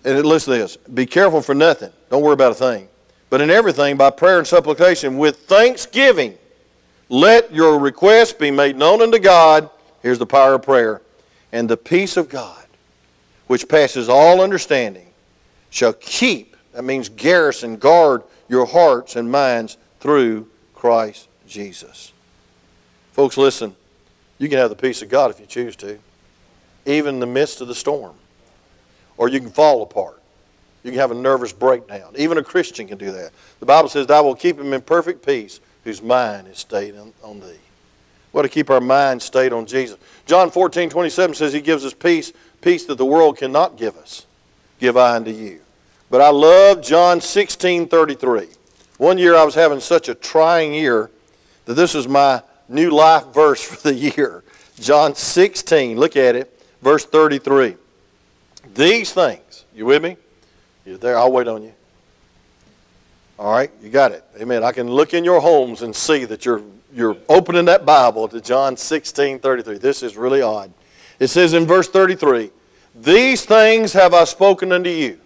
and 0.04 0.24
listen 0.26 0.54
to 0.54 0.58
this 0.58 0.76
be 0.76 1.06
careful 1.06 1.40
for 1.40 1.54
nothing. 1.54 1.92
Don't 2.10 2.22
worry 2.22 2.34
about 2.34 2.52
a 2.52 2.56
thing. 2.56 2.88
But 3.30 3.40
in 3.40 3.50
everything, 3.50 3.96
by 3.96 4.10
prayer 4.10 4.38
and 4.38 4.46
supplication, 4.46 5.18
with 5.18 5.38
thanksgiving, 5.40 6.38
let 7.08 7.52
your 7.52 7.78
requests 7.78 8.32
be 8.32 8.50
made 8.50 8.76
known 8.76 9.02
unto 9.02 9.18
God. 9.18 9.70
Here's 10.02 10.18
the 10.18 10.26
power 10.26 10.54
of 10.54 10.62
prayer. 10.62 11.00
And 11.52 11.68
the 11.68 11.76
peace 11.76 12.16
of 12.16 12.28
God, 12.28 12.64
which 13.46 13.68
passes 13.68 14.08
all 14.08 14.40
understanding, 14.40 15.06
shall 15.70 15.92
keep, 15.94 16.56
that 16.72 16.84
means 16.84 17.08
garrison, 17.08 17.76
guard 17.76 18.22
your 18.48 18.66
hearts 18.66 19.16
and 19.16 19.30
minds 19.30 19.76
through 20.00 20.48
Christ 20.74 21.28
Jesus. 21.46 22.12
Folks, 23.12 23.36
listen. 23.36 23.74
You 24.38 24.48
can 24.48 24.58
have 24.58 24.70
the 24.70 24.76
peace 24.76 25.00
of 25.00 25.08
God 25.08 25.30
if 25.30 25.38
you 25.38 25.46
choose 25.46 25.76
to, 25.76 25.98
even 26.86 27.14
in 27.14 27.20
the 27.20 27.26
midst 27.26 27.60
of 27.60 27.68
the 27.68 27.74
storm. 27.74 28.14
Or 29.16 29.28
you 29.28 29.38
can 29.40 29.50
fall 29.50 29.82
apart. 29.82 30.20
You 30.84 30.90
can 30.90 31.00
have 31.00 31.10
a 31.10 31.14
nervous 31.14 31.52
breakdown. 31.52 32.12
Even 32.16 32.38
a 32.38 32.44
Christian 32.44 32.86
can 32.86 32.98
do 32.98 33.10
that. 33.10 33.32
The 33.58 33.66
Bible 33.66 33.88
says, 33.88 34.08
I 34.10 34.20
will 34.20 34.34
keep 34.34 34.60
him 34.60 34.72
in 34.72 34.82
perfect 34.82 35.24
peace 35.24 35.58
whose 35.82 36.02
mind 36.02 36.46
is 36.48 36.58
stayed 36.58 36.94
on, 36.94 37.12
on 37.22 37.40
thee. 37.40 37.58
We 38.32 38.42
to 38.42 38.48
keep 38.48 38.68
our 38.68 38.80
mind 38.80 39.22
stayed 39.22 39.52
on 39.52 39.64
Jesus. 39.64 39.96
John 40.26 40.50
14, 40.50 40.90
27 40.90 41.36
says 41.36 41.52
he 41.52 41.60
gives 41.60 41.84
us 41.84 41.94
peace, 41.94 42.32
peace 42.60 42.84
that 42.86 42.96
the 42.96 43.04
world 43.04 43.38
cannot 43.38 43.76
give 43.76 43.96
us. 43.96 44.26
Give 44.78 44.96
I 44.96 45.16
unto 45.16 45.30
you. 45.30 45.60
But 46.10 46.20
I 46.20 46.30
love 46.30 46.82
John 46.82 47.20
16, 47.20 47.88
33. 47.88 48.48
One 48.98 49.18
year 49.18 49.36
I 49.36 49.44
was 49.44 49.54
having 49.54 49.80
such 49.80 50.08
a 50.08 50.14
trying 50.14 50.74
year 50.74 51.10
that 51.64 51.74
this 51.74 51.94
is 51.94 52.08
my 52.08 52.42
new 52.68 52.90
life 52.90 53.26
verse 53.28 53.62
for 53.66 53.80
the 53.88 53.94
year. 53.94 54.42
John 54.80 55.14
16, 55.14 55.96
look 55.96 56.16
at 56.16 56.34
it, 56.34 56.60
verse 56.82 57.04
33. 57.04 57.76
These 58.74 59.12
things, 59.12 59.64
you 59.74 59.86
with 59.86 60.02
me? 60.02 60.16
You're 60.84 60.98
there. 60.98 61.18
I'll 61.18 61.32
wait 61.32 61.48
on 61.48 61.62
you. 61.62 61.72
All 63.38 63.52
right, 63.52 63.70
you 63.82 63.90
got 63.90 64.12
it. 64.12 64.24
Amen. 64.40 64.62
I 64.62 64.72
can 64.72 64.88
look 64.88 65.12
in 65.12 65.24
your 65.24 65.40
homes 65.40 65.82
and 65.82 65.94
see 65.94 66.24
that 66.26 66.44
you're 66.44 66.62
you're 66.94 67.16
opening 67.28 67.64
that 67.64 67.84
Bible 67.84 68.28
to 68.28 68.40
John 68.40 68.76
16, 68.76 69.40
33. 69.40 69.78
This 69.78 70.04
is 70.04 70.16
really 70.16 70.42
odd. 70.42 70.72
It 71.18 71.26
says 71.26 71.52
in 71.52 71.66
verse 71.66 71.88
33, 71.88 72.50
These 72.94 73.44
things 73.44 73.92
have 73.92 74.14
I 74.14 74.22
spoken 74.24 74.70
unto 74.70 74.90
you, 74.90 75.18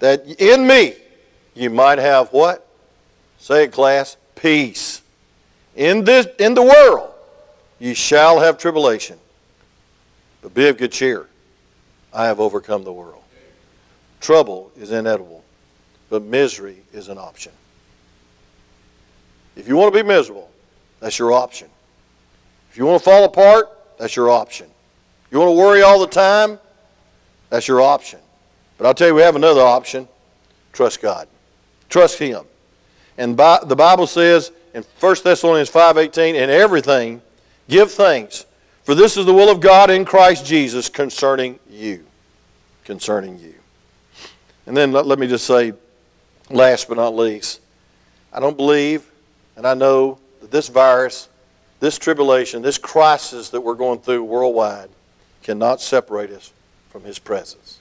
that 0.00 0.26
in 0.38 0.66
me 0.66 0.94
you 1.54 1.70
might 1.70 1.98
have 1.98 2.28
what? 2.28 2.66
Say 3.38 3.64
it, 3.64 3.72
class. 3.72 4.16
Peace. 4.34 5.02
In 5.74 6.04
this 6.04 6.26
in 6.38 6.54
the 6.54 6.62
world 6.62 7.12
ye 7.78 7.94
shall 7.94 8.40
have 8.40 8.58
tribulation. 8.58 9.18
But 10.42 10.54
be 10.54 10.68
of 10.68 10.76
good 10.76 10.92
cheer. 10.92 11.26
I 12.12 12.26
have 12.26 12.40
overcome 12.40 12.84
the 12.84 12.92
world. 12.92 13.22
Trouble 14.20 14.70
is 14.76 14.90
inedible, 14.90 15.44
but 16.10 16.22
misery 16.22 16.82
is 16.92 17.08
an 17.08 17.18
option. 17.18 17.52
If 19.56 19.68
you 19.68 19.76
want 19.76 19.92
to 19.92 20.02
be 20.02 20.06
miserable, 20.06 20.50
that's 21.00 21.18
your 21.18 21.32
option. 21.32 21.68
If 22.70 22.76
you 22.76 22.86
want 22.86 23.00
to 23.00 23.04
fall 23.04 23.24
apart, 23.24 23.70
that's 23.98 24.14
your 24.16 24.30
option. 24.30 24.68
You 25.30 25.38
want 25.38 25.50
to 25.50 25.58
worry 25.58 25.82
all 25.82 26.00
the 26.00 26.06
time, 26.06 26.58
that's 27.50 27.68
your 27.68 27.80
option. 27.80 28.20
But 28.76 28.86
I'll 28.86 28.94
tell 28.94 29.08
you, 29.08 29.14
we 29.14 29.22
have 29.22 29.36
another 29.36 29.60
option. 29.60 30.06
Trust 30.72 31.02
God. 31.02 31.28
Trust 31.88 32.18
Him. 32.18 32.44
And 33.16 33.36
the 33.36 33.76
Bible 33.76 34.06
says 34.06 34.52
in 34.74 34.84
1 35.00 35.16
Thessalonians 35.24 35.70
5.18, 35.70 36.34
in 36.34 36.50
everything, 36.50 37.20
give 37.68 37.90
thanks, 37.90 38.46
for 38.84 38.94
this 38.94 39.16
is 39.16 39.26
the 39.26 39.34
will 39.34 39.50
of 39.50 39.60
God 39.60 39.90
in 39.90 40.04
Christ 40.04 40.46
Jesus 40.46 40.88
concerning 40.88 41.58
you. 41.68 42.04
Concerning 42.84 43.38
you. 43.38 43.54
And 44.68 44.76
then 44.76 44.92
let, 44.92 45.06
let 45.06 45.18
me 45.18 45.26
just 45.26 45.46
say, 45.46 45.72
last 46.50 46.88
but 46.88 46.98
not 46.98 47.16
least, 47.16 47.62
I 48.34 48.38
don't 48.38 48.56
believe 48.56 49.10
and 49.56 49.66
I 49.66 49.72
know 49.72 50.18
that 50.42 50.50
this 50.50 50.68
virus, 50.68 51.30
this 51.80 51.98
tribulation, 51.98 52.60
this 52.60 52.76
crisis 52.76 53.48
that 53.48 53.62
we're 53.62 53.74
going 53.74 53.98
through 54.00 54.24
worldwide 54.24 54.90
cannot 55.42 55.80
separate 55.80 56.30
us 56.30 56.52
from 56.90 57.02
His 57.02 57.18
presence 57.18 57.80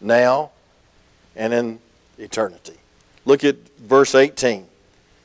now 0.00 0.52
and 1.34 1.52
in 1.52 1.80
eternity. 2.18 2.76
Look 3.24 3.42
at 3.42 3.56
verse 3.78 4.14
18, 4.14 4.64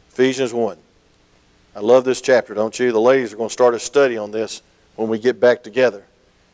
Ephesians 0.09 0.51
1. 0.51 0.77
I 1.75 1.79
love 1.79 2.05
this 2.05 2.21
chapter, 2.21 2.55
don't 2.55 2.77
you? 2.79 2.91
The 2.91 2.99
ladies 2.99 3.31
are 3.31 3.37
going 3.37 3.49
to 3.49 3.53
start 3.53 3.75
a 3.75 3.79
study 3.79 4.17
on 4.17 4.31
this 4.31 4.63
when 4.95 5.09
we 5.09 5.19
get 5.19 5.39
back 5.39 5.61
together, 5.61 6.03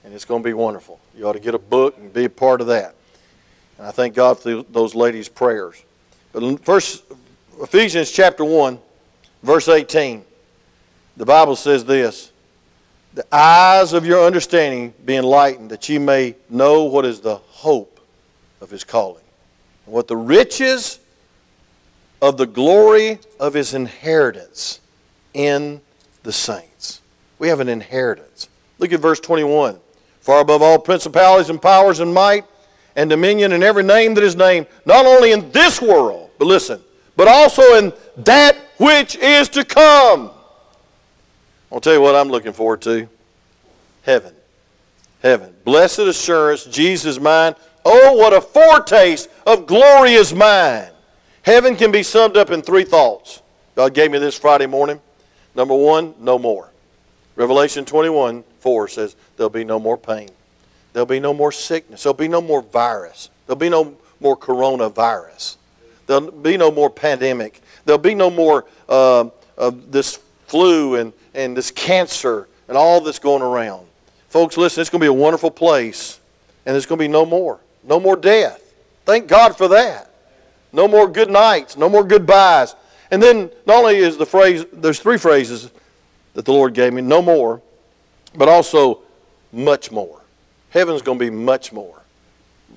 and 0.03 0.13
it's 0.13 0.25
going 0.25 0.43
to 0.43 0.47
be 0.47 0.53
wonderful. 0.53 0.99
You 1.17 1.29
ought 1.29 1.33
to 1.33 1.39
get 1.39 1.55
a 1.55 1.59
book 1.59 1.97
and 1.97 2.11
be 2.11 2.25
a 2.25 2.29
part 2.29 2.59
of 2.59 2.67
that. 2.67 2.95
And 3.79 3.87
I 3.87 3.91
thank 3.91 4.13
God 4.13 4.37
for 4.37 4.61
those 4.69 4.93
ladies' 4.93 5.29
prayers. 5.29 5.83
But 6.31 6.63
first, 6.63 7.03
Ephesians 7.59 8.11
chapter 8.11 8.45
1, 8.45 8.77
Verse 9.41 9.69
18, 9.69 10.23
the 11.15 11.25
Bible 11.25 11.55
says 11.55 11.85
this 11.85 12.31
The 13.13 13.25
eyes 13.33 13.93
of 13.93 14.05
your 14.05 14.25
understanding 14.25 14.93
be 15.05 15.15
enlightened, 15.15 15.71
that 15.71 15.87
ye 15.87 15.97
may 15.97 16.35
know 16.49 16.83
what 16.83 17.05
is 17.05 17.21
the 17.21 17.35
hope 17.35 17.99
of 18.61 18.69
his 18.69 18.83
calling, 18.83 19.23
and 19.85 19.95
what 19.95 20.07
the 20.07 20.17
riches 20.17 20.99
of 22.21 22.37
the 22.37 22.45
glory 22.45 23.17
of 23.39 23.53
his 23.53 23.73
inheritance 23.73 24.81
in 25.33 25.79
the 26.23 26.33
saints. 26.33 27.01
We 27.37 27.47
have 27.47 27.61
an 27.61 27.69
inheritance. 27.69 28.49
Look 28.77 28.91
at 28.91 28.99
verse 28.99 29.21
21. 29.21 29.79
Far 30.19 30.41
above 30.41 30.61
all 30.61 30.77
principalities 30.77 31.49
and 31.49 31.61
powers 31.61 32.01
and 32.01 32.13
might 32.13 32.43
and 32.99 33.09
dominion 33.09 33.53
and 33.53 33.63
every 33.63 33.81
name 33.81 34.13
that 34.13 34.25
is 34.25 34.35
named, 34.35 34.67
not 34.85 35.05
only 35.05 35.31
in 35.31 35.49
this 35.51 35.81
world, 35.81 36.29
but 36.37 36.49
listen, 36.49 36.81
but 37.15 37.29
also 37.29 37.61
in 37.75 37.93
that 38.17 38.57
which 38.75 39.15
is 39.15 39.47
to 39.47 39.63
come. 39.63 40.31
I'll 41.71 41.79
tell 41.79 41.93
you 41.93 42.01
what 42.01 42.13
I'm 42.13 42.27
looking 42.27 42.51
forward 42.51 42.81
to 42.81 43.07
heaven. 44.01 44.33
Heaven. 45.23 45.55
Blessed 45.63 45.99
assurance, 45.99 46.65
Jesus 46.65 47.21
mine. 47.21 47.55
Oh, 47.85 48.17
what 48.17 48.33
a 48.33 48.41
foretaste 48.41 49.29
of 49.47 49.65
glory 49.65 50.15
is 50.15 50.33
mine. 50.33 50.89
Heaven 51.43 51.77
can 51.77 51.93
be 51.93 52.03
summed 52.03 52.35
up 52.35 52.51
in 52.51 52.61
three 52.61 52.83
thoughts. 52.83 53.41
God 53.75 53.93
gave 53.93 54.11
me 54.11 54.19
this 54.19 54.37
Friday 54.37 54.65
morning. 54.65 54.99
Number 55.55 55.73
one, 55.73 56.15
no 56.19 56.37
more. 56.37 56.69
Revelation 57.37 57.85
21 57.85 58.43
4 58.59 58.87
says, 58.89 59.15
There'll 59.37 59.49
be 59.49 59.63
no 59.63 59.79
more 59.79 59.97
pain. 59.97 60.31
There'll 60.93 61.05
be 61.05 61.19
no 61.19 61.33
more 61.33 61.51
sickness. 61.51 62.03
There'll 62.03 62.13
be 62.13 62.27
no 62.27 62.41
more 62.41 62.61
virus. 62.61 63.29
There'll 63.45 63.59
be 63.59 63.69
no 63.69 63.95
more 64.19 64.35
coronavirus. 64.35 65.57
There'll 66.07 66.31
be 66.31 66.57
no 66.57 66.71
more 66.71 66.89
pandemic. 66.89 67.61
There'll 67.85 67.99
be 67.99 68.15
no 68.15 68.29
more 68.29 68.65
uh, 68.87 69.29
of 69.57 69.91
this 69.91 70.19
flu 70.47 70.95
and, 70.95 71.13
and 71.33 71.55
this 71.55 71.71
cancer 71.71 72.47
and 72.67 72.77
all 72.77 73.01
that's 73.01 73.19
going 73.19 73.41
around. 73.41 73.85
Folks, 74.29 74.57
listen, 74.57 74.81
it's 74.81 74.89
going 74.89 74.99
to 74.99 75.03
be 75.03 75.07
a 75.07 75.13
wonderful 75.13 75.51
place, 75.51 76.19
and 76.65 76.73
there's 76.73 76.85
going 76.85 76.99
to 76.99 77.03
be 77.03 77.07
no 77.07 77.25
more. 77.25 77.59
No 77.83 77.99
more 77.99 78.15
death. 78.15 78.73
Thank 79.05 79.27
God 79.27 79.57
for 79.57 79.67
that. 79.69 80.11
No 80.71 80.87
more 80.87 81.07
good 81.07 81.31
nights, 81.31 81.77
no 81.77 81.89
more 81.89 82.03
goodbyes. 82.03 82.75
And 83.11 83.21
then 83.21 83.49
not 83.65 83.83
only 83.83 83.97
is 83.97 84.17
the 84.17 84.25
phrase, 84.25 84.65
there's 84.71 84.99
three 84.99 85.17
phrases 85.17 85.71
that 86.33 86.45
the 86.45 86.53
Lord 86.53 86.73
gave 86.73 86.93
me 86.93 87.01
no 87.01 87.21
more, 87.21 87.61
but 88.35 88.47
also 88.47 88.99
much 89.51 89.91
more. 89.91 90.18
Heaven's 90.69 91.01
going 91.01 91.19
to 91.19 91.25
be 91.25 91.31
much 91.31 91.71
more. 91.71 92.01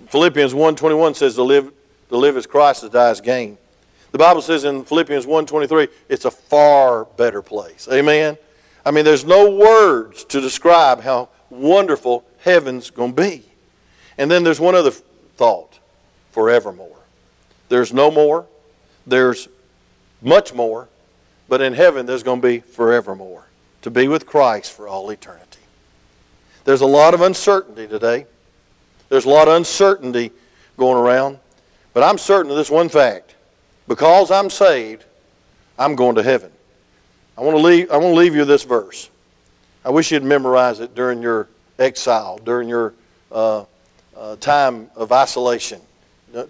Philippians 0.08 0.52
1.21 0.52 1.16
says 1.16 1.34
to 1.34 1.42
live, 1.42 1.72
to 2.08 2.16
live 2.16 2.36
as 2.36 2.46
Christ, 2.46 2.80
to 2.80 2.88
die 2.88 3.10
as 3.10 3.20
gain. 3.20 3.58
The 4.12 4.18
Bible 4.18 4.42
says 4.42 4.64
in 4.64 4.84
Philippians 4.84 5.26
1.23, 5.26 5.88
it's 6.08 6.24
a 6.24 6.30
far 6.30 7.04
better 7.04 7.42
place. 7.42 7.88
Amen? 7.90 8.36
I 8.84 8.90
mean, 8.90 9.04
there's 9.04 9.24
no 9.24 9.50
words 9.50 10.24
to 10.24 10.40
describe 10.40 11.00
how 11.00 11.28
wonderful 11.50 12.24
heaven's 12.40 12.90
going 12.90 13.14
to 13.14 13.22
be. 13.22 13.42
And 14.18 14.30
then 14.30 14.44
there's 14.44 14.60
one 14.60 14.74
other 14.74 14.90
thought 14.90 15.78
forevermore. 16.32 16.96
There's 17.68 17.92
no 17.92 18.10
more, 18.10 18.46
there's 19.06 19.48
much 20.20 20.52
more, 20.52 20.88
but 21.48 21.60
in 21.60 21.72
heaven 21.72 22.06
there's 22.06 22.22
going 22.22 22.40
to 22.40 22.46
be 22.46 22.60
forevermore 22.60 23.46
to 23.82 23.90
be 23.90 24.08
with 24.08 24.26
Christ 24.26 24.72
for 24.72 24.86
all 24.86 25.10
eternity. 25.10 25.51
There's 26.64 26.80
a 26.80 26.86
lot 26.86 27.14
of 27.14 27.20
uncertainty 27.20 27.86
today. 27.86 28.26
There's 29.08 29.24
a 29.24 29.28
lot 29.28 29.48
of 29.48 29.54
uncertainty 29.54 30.30
going 30.76 30.96
around, 30.96 31.38
but 31.92 32.02
I'm 32.02 32.18
certain 32.18 32.50
of 32.50 32.56
this 32.56 32.70
one 32.70 32.88
fact 32.88 33.34
because 33.88 34.30
I'm 34.30 34.48
saved, 34.48 35.04
I'm 35.78 35.96
going 35.96 36.14
to 36.16 36.22
heaven. 36.22 36.50
I 37.36 37.42
want 37.42 37.56
to 37.56 37.62
leave, 37.62 37.90
I 37.90 37.96
want 37.96 38.14
to 38.14 38.18
leave 38.18 38.34
you 38.34 38.44
this 38.44 38.62
verse. 38.62 39.10
I 39.84 39.90
wish 39.90 40.12
you'd 40.12 40.22
memorize 40.22 40.80
it 40.80 40.94
during 40.94 41.20
your 41.20 41.48
exile, 41.78 42.38
during 42.38 42.68
your 42.68 42.94
uh, 43.32 43.64
uh, 44.16 44.36
time 44.36 44.90
of 44.94 45.12
isolation, 45.12 45.80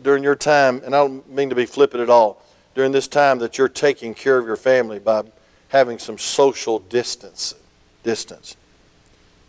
during 0.03 0.23
your 0.23 0.37
time, 0.37 0.83
and 0.85 0.95
I 0.95 0.99
don't 0.99 1.29
mean 1.31 1.49
to 1.49 1.55
be 1.55 1.65
flippant 1.65 2.03
at 2.03 2.11
all, 2.11 2.43
during 2.75 2.93
this 2.93 3.09
time 3.09 3.39
that 3.39 3.59
you're 3.59 3.69
taking 3.69 4.15
care 4.15 4.39
of 4.39 4.47
your 4.47 4.57
family 4.57 4.99
by 4.99 5.23
having 5.69 5.99
some 5.99 6.19
social 6.19 6.79
distance. 6.79 7.55
Distance. 8.03 8.57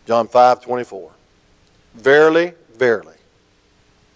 John 0.05 0.27
5 0.27 0.61
24. 0.61 1.11
Verily, 1.95 2.53
verily. 2.75 3.15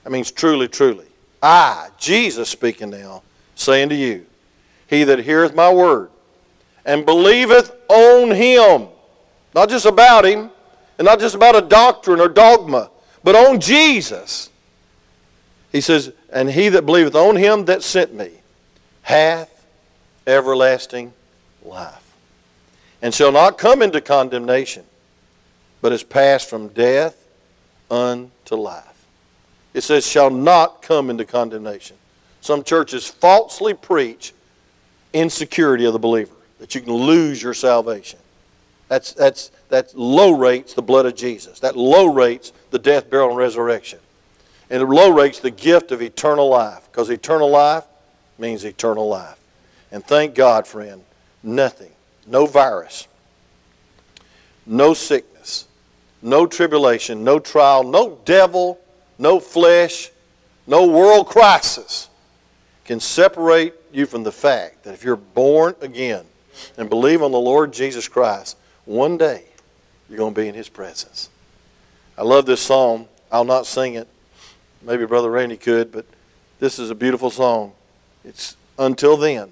That 0.04 0.10
means 0.10 0.32
truly, 0.32 0.68
truly. 0.68 1.06
I, 1.42 1.90
Jesus 1.98 2.50
speaking 2.50 2.90
now, 2.90 3.24
saying 3.56 3.90
to 3.90 3.96
you, 3.96 4.26
He 4.88 5.04
that 5.04 5.20
heareth 5.20 5.54
my 5.54 5.72
word 5.72 6.10
and 6.88 7.06
believeth 7.06 7.76
on 7.90 8.32
him, 8.32 8.88
not 9.54 9.70
just 9.70 9.86
about 9.86 10.26
him, 10.26 10.50
and 10.98 11.06
not 11.06 11.20
just 11.20 11.36
about 11.36 11.56
a 11.56 11.62
doctrine 11.62 12.20
or 12.20 12.30
dogma, 12.30 12.90
but 13.24 13.36
on 13.36 13.60
Jesus. 13.60 14.50
He 15.72 15.82
says, 15.82 16.14
And 16.32 16.50
he 16.50 16.70
that 16.70 16.86
believeth 16.86 17.14
on 17.14 17.36
him 17.36 17.66
that 17.66 17.84
sent 17.84 18.16
me 18.16 18.32
hath 19.04 19.66
everlasting 20.26 21.14
life, 21.64 22.16
and 23.02 23.14
shall 23.14 23.34
not 23.34 23.58
come 23.58 23.82
into 23.82 24.00
condemnation, 24.00 24.84
but 25.82 25.92
is 25.92 26.04
passed 26.04 26.50
from 26.50 26.70
death 26.70 27.16
unto 27.90 28.56
life. 28.56 29.06
It 29.74 29.82
says, 29.82 30.08
shall 30.08 30.30
not 30.30 30.82
come 30.82 31.10
into 31.10 31.26
condemnation. 31.26 31.98
Some 32.42 32.64
churches 32.64 33.08
falsely 33.08 33.74
preach 33.74 34.34
insecurity 35.14 35.86
of 35.86 35.94
the 35.94 36.00
believer, 36.00 36.36
that 36.60 36.74
you 36.76 36.82
can 36.82 36.94
lose 36.94 37.42
your 37.42 37.54
salvation. 37.54 38.20
That's, 38.88 39.14
that's, 39.14 39.52
that 39.70 39.96
low 39.96 40.32
rates 40.32 40.74
the 40.74 40.82
blood 40.82 41.06
of 41.06 41.16
Jesus. 41.16 41.60
That 41.60 41.76
low 41.76 42.06
rates 42.06 42.54
the 42.72 42.80
death, 42.80 43.10
burial, 43.10 43.30
and 43.30 43.38
resurrection. 43.38 44.00
And 44.70 44.82
it 44.82 44.86
low 44.86 45.12
rates 45.12 45.40
the 45.40 45.52
gift 45.52 45.92
of 45.92 46.02
eternal 46.02 46.50
life, 46.50 46.88
because 46.92 47.10
eternal 47.10 47.50
life 47.50 47.84
means 48.38 48.64
eternal 48.64 49.08
life. 49.08 49.38
And 49.92 50.04
thank 50.04 50.36
God, 50.36 50.68
friend, 50.68 51.04
nothing, 51.44 51.92
no 52.26 52.46
virus, 52.46 53.08
no 54.66 54.94
sickness, 54.94 55.37
no 56.22 56.46
tribulation, 56.46 57.24
no 57.24 57.40
trial, 57.40 57.84
no 57.84 58.20
devil, 58.26 58.80
no 59.18 59.40
flesh, 59.40 60.12
no 60.66 60.88
world 60.88 61.28
crisis 61.28 62.10
can 62.86 63.00
separate 63.00 63.74
you 63.92 64.06
from 64.06 64.24
the 64.24 64.32
fact 64.32 64.84
that 64.84 64.94
if 64.94 65.04
you're 65.04 65.16
born 65.16 65.76
again 65.82 66.26
and 66.78 66.90
believe 66.90 67.22
on 67.22 67.32
the 67.32 67.40
Lord 67.40 67.74
Jesus 67.74 68.08
Christ, 68.08 68.58
one 68.86 69.18
day 69.18 69.44
you're 70.10 70.18
going 70.18 70.34
to 70.34 70.42
be 70.42 70.48
in 70.48 70.56
His 70.56 70.70
presence. 70.70 71.30
I 72.18 72.24
love 72.24 72.46
this 72.46 72.62
song. 72.62 73.08
I'll 73.32 73.46
not 73.46 73.66
sing 73.66 73.96
it. 73.96 74.08
Maybe 74.82 75.06
Brother 75.06 75.30
Randy 75.30 75.58
could, 75.58 75.92
but 75.92 76.06
this 76.60 76.80
is 76.80 76.90
a 76.90 76.96
beautiful 76.96 77.30
song. 77.30 77.74
It's 78.24 78.56
Until 78.80 79.18
Then. 79.18 79.52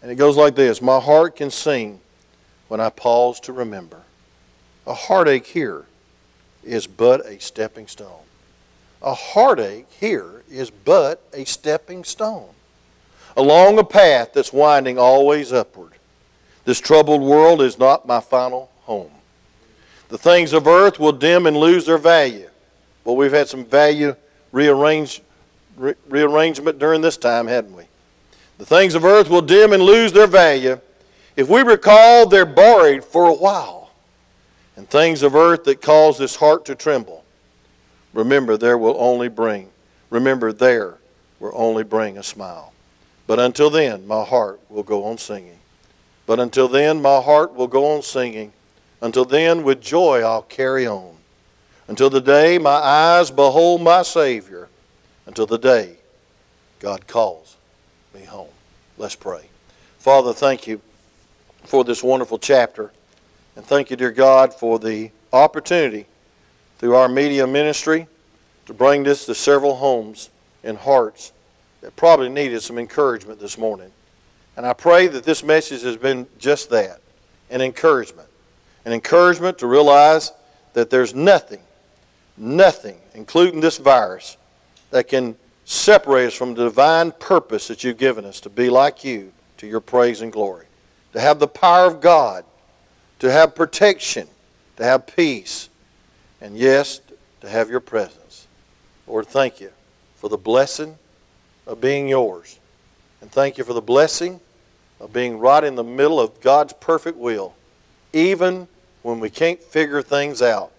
And 0.00 0.10
it 0.10 0.16
goes 0.16 0.36
like 0.36 0.54
this 0.56 0.82
My 0.82 0.98
heart 0.98 1.36
can 1.36 1.50
sing 1.50 2.00
when 2.68 2.80
I 2.80 2.88
pause 2.88 3.38
to 3.40 3.52
remember. 3.52 4.02
A 4.86 4.94
heartache 4.94 5.46
here 5.46 5.84
is 6.64 6.86
but 6.86 7.26
a 7.26 7.40
stepping 7.40 7.86
stone. 7.86 8.20
A 9.02 9.14
heartache 9.14 9.86
here 9.98 10.42
is 10.50 10.70
but 10.70 11.20
a 11.32 11.44
stepping 11.44 12.04
stone. 12.04 12.48
Along 13.36 13.78
a 13.78 13.84
path 13.84 14.32
that's 14.32 14.52
winding 14.52 14.98
always 14.98 15.52
upward. 15.52 15.92
This 16.64 16.80
troubled 16.80 17.22
world 17.22 17.60
is 17.60 17.78
not 17.78 18.06
my 18.06 18.20
final 18.20 18.70
home. 18.82 19.10
The 20.08 20.18
things 20.18 20.52
of 20.52 20.66
earth 20.66 21.00
will 21.00 21.12
dim 21.12 21.46
and 21.46 21.56
lose 21.56 21.86
their 21.86 21.98
value. 21.98 22.48
Well, 23.04 23.16
we've 23.16 23.32
had 23.32 23.48
some 23.48 23.64
value 23.64 24.14
rearrange, 24.52 25.22
re- 25.76 25.94
rearrangement 26.08 26.78
during 26.78 27.00
this 27.00 27.16
time, 27.16 27.46
hadn't 27.46 27.74
we? 27.74 27.84
The 28.58 28.66
things 28.66 28.94
of 28.94 29.04
earth 29.04 29.28
will 29.28 29.42
dim 29.42 29.72
and 29.72 29.82
lose 29.82 30.12
their 30.12 30.26
value. 30.26 30.78
If 31.34 31.48
we 31.48 31.62
recall, 31.62 32.28
they're 32.28 32.46
borrowed 32.46 33.02
for 33.02 33.26
a 33.26 33.34
while. 33.34 33.81
And 34.76 34.88
things 34.88 35.22
of 35.22 35.34
earth 35.34 35.64
that 35.64 35.82
cause 35.82 36.18
this 36.18 36.36
heart 36.36 36.64
to 36.66 36.74
tremble, 36.74 37.24
remember, 38.14 38.56
there 38.56 38.78
will 38.78 38.96
only 38.98 39.28
bring, 39.28 39.70
remember, 40.10 40.52
there 40.52 40.98
will 41.40 41.52
only 41.54 41.84
bring 41.84 42.16
a 42.16 42.22
smile. 42.22 42.72
But 43.26 43.38
until 43.38 43.70
then, 43.70 44.06
my 44.06 44.24
heart 44.24 44.60
will 44.68 44.82
go 44.82 45.04
on 45.04 45.18
singing. 45.18 45.58
But 46.26 46.40
until 46.40 46.68
then, 46.68 47.02
my 47.02 47.20
heart 47.20 47.54
will 47.54 47.66
go 47.66 47.94
on 47.94 48.02
singing 48.02 48.52
until 49.02 49.24
then, 49.24 49.64
with 49.64 49.80
joy, 49.80 50.20
I'll 50.22 50.42
carry 50.42 50.86
on. 50.86 51.16
Until 51.88 52.08
the 52.08 52.20
day 52.20 52.56
my 52.56 52.70
eyes 52.70 53.32
behold 53.32 53.82
my 53.82 54.02
Savior. 54.02 54.68
Until 55.26 55.44
the 55.44 55.58
day 55.58 55.96
God 56.78 57.08
calls 57.08 57.56
me 58.14 58.24
home. 58.24 58.52
Let's 58.96 59.16
pray. 59.16 59.46
Father, 59.98 60.32
thank 60.32 60.68
you 60.68 60.80
for 61.64 61.82
this 61.82 62.02
wonderful 62.02 62.38
chapter. 62.38 62.92
And 63.56 63.64
thank 63.64 63.90
you, 63.90 63.96
dear 63.96 64.10
God, 64.10 64.54
for 64.54 64.78
the 64.78 65.10
opportunity 65.32 66.06
through 66.78 66.94
our 66.94 67.08
media 67.08 67.46
ministry 67.46 68.06
to 68.66 68.74
bring 68.74 69.02
this 69.02 69.26
to 69.26 69.34
several 69.34 69.76
homes 69.76 70.30
and 70.64 70.76
hearts 70.78 71.32
that 71.80 71.94
probably 71.96 72.28
needed 72.28 72.62
some 72.62 72.78
encouragement 72.78 73.40
this 73.40 73.58
morning. 73.58 73.90
And 74.56 74.66
I 74.66 74.72
pray 74.72 75.06
that 75.08 75.24
this 75.24 75.42
message 75.42 75.82
has 75.82 75.96
been 75.96 76.26
just 76.38 76.70
that 76.70 77.00
an 77.50 77.60
encouragement 77.60 78.28
an 78.84 78.92
encouragement 78.92 79.58
to 79.58 79.66
realize 79.66 80.32
that 80.72 80.90
there's 80.90 81.14
nothing, 81.14 81.60
nothing, 82.36 82.98
including 83.14 83.60
this 83.60 83.78
virus, 83.78 84.36
that 84.90 85.08
can 85.08 85.36
separate 85.64 86.26
us 86.26 86.34
from 86.34 86.54
the 86.54 86.64
divine 86.64 87.12
purpose 87.12 87.68
that 87.68 87.84
you've 87.84 87.98
given 87.98 88.24
us 88.24 88.40
to 88.40 88.50
be 88.50 88.68
like 88.68 89.04
you 89.04 89.32
to 89.58 89.66
your 89.66 89.80
praise 89.80 90.20
and 90.20 90.32
glory, 90.32 90.66
to 91.12 91.20
have 91.20 91.38
the 91.38 91.46
power 91.46 91.86
of 91.86 92.00
God, 92.00 92.44
to 93.22 93.30
have 93.30 93.54
protection, 93.54 94.26
to 94.76 94.82
have 94.82 95.06
peace, 95.06 95.68
and 96.40 96.58
yes, 96.58 97.00
to 97.40 97.48
have 97.48 97.70
your 97.70 97.78
presence. 97.78 98.48
Lord, 99.06 99.28
thank 99.28 99.60
you 99.60 99.70
for 100.16 100.28
the 100.28 100.36
blessing 100.36 100.98
of 101.68 101.80
being 101.80 102.08
yours. 102.08 102.58
And 103.20 103.30
thank 103.30 103.58
you 103.58 103.62
for 103.62 103.74
the 103.74 103.80
blessing 103.80 104.40
of 104.98 105.12
being 105.12 105.38
right 105.38 105.62
in 105.62 105.76
the 105.76 105.84
middle 105.84 106.18
of 106.18 106.40
God's 106.40 106.72
perfect 106.72 107.16
will, 107.16 107.54
even 108.12 108.66
when 109.02 109.20
we 109.20 109.30
can't 109.30 109.62
figure 109.62 110.02
things 110.02 110.42
out 110.42 110.72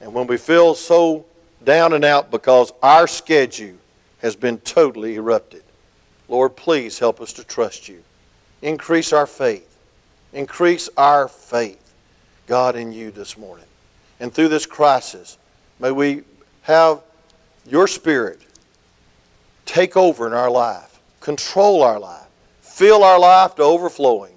and 0.00 0.14
when 0.14 0.26
we 0.26 0.38
feel 0.38 0.74
so 0.74 1.26
down 1.66 1.92
and 1.92 2.02
out 2.02 2.30
because 2.30 2.72
our 2.82 3.06
schedule 3.06 3.76
has 4.22 4.34
been 4.34 4.56
totally 4.60 5.16
erupted. 5.16 5.64
Lord, 6.30 6.56
please 6.56 6.98
help 6.98 7.20
us 7.20 7.34
to 7.34 7.44
trust 7.44 7.90
you. 7.90 8.02
Increase 8.62 9.12
our 9.12 9.26
faith. 9.26 9.67
Increase 10.32 10.88
our 10.96 11.28
faith, 11.28 11.94
God, 12.46 12.76
in 12.76 12.92
you 12.92 13.10
this 13.10 13.36
morning. 13.38 13.64
And 14.20 14.32
through 14.32 14.48
this 14.48 14.66
crisis, 14.66 15.38
may 15.78 15.90
we 15.90 16.22
have 16.62 17.00
your 17.66 17.86
Spirit 17.86 18.40
take 19.64 19.96
over 19.96 20.26
in 20.26 20.32
our 20.32 20.50
life, 20.50 21.00
control 21.20 21.82
our 21.82 21.98
life, 21.98 22.26
fill 22.60 23.04
our 23.04 23.18
life 23.18 23.54
to 23.56 23.62
overflowing, 23.62 24.34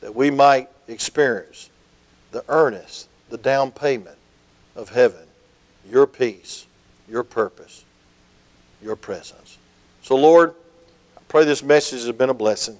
that 0.00 0.14
we 0.14 0.30
might 0.30 0.68
experience 0.86 1.70
the 2.30 2.44
earnest, 2.48 3.08
the 3.30 3.38
down 3.38 3.70
payment 3.70 4.16
of 4.76 4.90
heaven, 4.90 5.26
your 5.90 6.06
peace, 6.06 6.66
your 7.08 7.22
purpose, 7.22 7.84
your 8.82 8.96
presence. 8.96 9.58
So, 10.02 10.16
Lord, 10.16 10.54
I 11.16 11.20
pray 11.28 11.44
this 11.44 11.62
message 11.62 12.04
has 12.04 12.12
been 12.12 12.30
a 12.30 12.34
blessing. 12.34 12.78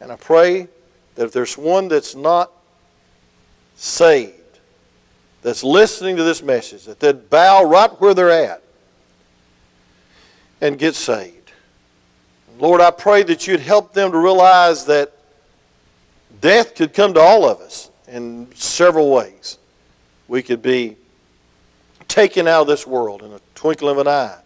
And 0.00 0.10
I 0.10 0.16
pray 0.16 0.68
if 1.26 1.32
there's 1.32 1.56
one 1.58 1.88
that's 1.88 2.14
not 2.14 2.50
saved, 3.76 4.34
that's 5.42 5.64
listening 5.64 6.16
to 6.16 6.22
this 6.22 6.42
message, 6.42 6.84
that 6.84 7.00
they'd 7.00 7.30
bow 7.30 7.64
right 7.64 7.90
where 8.00 8.14
they're 8.14 8.30
at 8.30 8.62
and 10.60 10.78
get 10.78 10.94
saved. 10.94 11.52
Lord, 12.58 12.80
I 12.80 12.90
pray 12.90 13.22
that 13.22 13.46
you'd 13.46 13.60
help 13.60 13.94
them 13.94 14.12
to 14.12 14.18
realize 14.18 14.84
that 14.86 15.12
death 16.40 16.74
could 16.74 16.92
come 16.92 17.14
to 17.14 17.20
all 17.20 17.48
of 17.48 17.60
us 17.60 17.90
in 18.06 18.48
several 18.54 19.10
ways. 19.10 19.58
We 20.28 20.42
could 20.42 20.60
be 20.60 20.96
taken 22.06 22.46
out 22.46 22.62
of 22.62 22.66
this 22.66 22.86
world 22.86 23.22
in 23.22 23.32
a 23.32 23.40
twinkle 23.54 23.88
of 23.88 23.98
an 23.98 24.08
eye, 24.08 24.38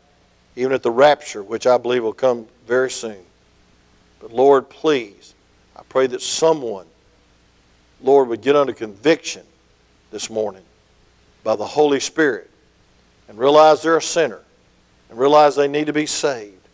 even 0.54 0.72
at 0.72 0.82
the 0.82 0.90
rapture, 0.90 1.42
which 1.42 1.66
I 1.66 1.76
believe 1.76 2.02
will 2.02 2.12
come 2.12 2.46
very 2.66 2.90
soon. 2.90 3.24
But 4.20 4.32
Lord, 4.32 4.68
please, 4.70 5.33
pray 5.94 6.08
that 6.08 6.20
someone, 6.20 6.86
Lord, 8.02 8.26
would 8.26 8.42
get 8.42 8.56
under 8.56 8.72
conviction 8.72 9.44
this 10.10 10.28
morning 10.28 10.64
by 11.44 11.54
the 11.54 11.64
Holy 11.64 12.00
Spirit 12.00 12.50
and 13.28 13.38
realize 13.38 13.80
they're 13.80 13.98
a 13.98 14.02
sinner 14.02 14.40
and 15.08 15.16
realize 15.16 15.54
they 15.54 15.68
need 15.68 15.86
to 15.86 15.92
be 15.92 16.06
saved 16.06 16.66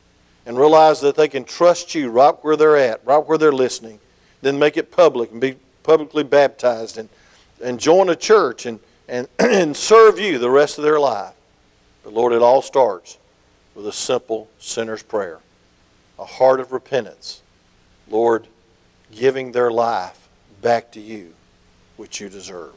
and 0.46 0.56
realize 0.56 1.02
that 1.02 1.16
they 1.16 1.28
can 1.28 1.44
trust 1.44 1.94
you 1.94 2.08
right 2.08 2.32
where 2.40 2.56
they're 2.56 2.78
at, 2.78 3.04
right 3.04 3.18
where 3.18 3.36
they're 3.36 3.52
listening, 3.52 4.00
then 4.40 4.58
make 4.58 4.78
it 4.78 4.90
public 4.90 5.30
and 5.32 5.38
be 5.38 5.54
publicly 5.82 6.24
baptized 6.24 6.96
and, 6.96 7.10
and 7.62 7.78
join 7.78 8.08
a 8.08 8.16
church 8.16 8.64
and, 8.64 8.80
and, 9.06 9.28
and 9.38 9.76
serve 9.76 10.18
you 10.18 10.38
the 10.38 10.48
rest 10.48 10.78
of 10.78 10.84
their 10.84 10.98
life. 10.98 11.34
But 12.04 12.14
Lord, 12.14 12.32
it 12.32 12.40
all 12.40 12.62
starts 12.62 13.18
with 13.74 13.86
a 13.86 13.92
simple 13.92 14.48
sinner's 14.58 15.02
prayer, 15.02 15.40
a 16.18 16.24
heart 16.24 16.58
of 16.58 16.72
repentance. 16.72 17.42
Lord, 18.08 18.46
giving 19.12 19.52
their 19.52 19.70
life 19.70 20.28
back 20.62 20.92
to 20.92 21.00
you, 21.00 21.32
which 21.96 22.20
you 22.20 22.28
deserve. 22.28 22.72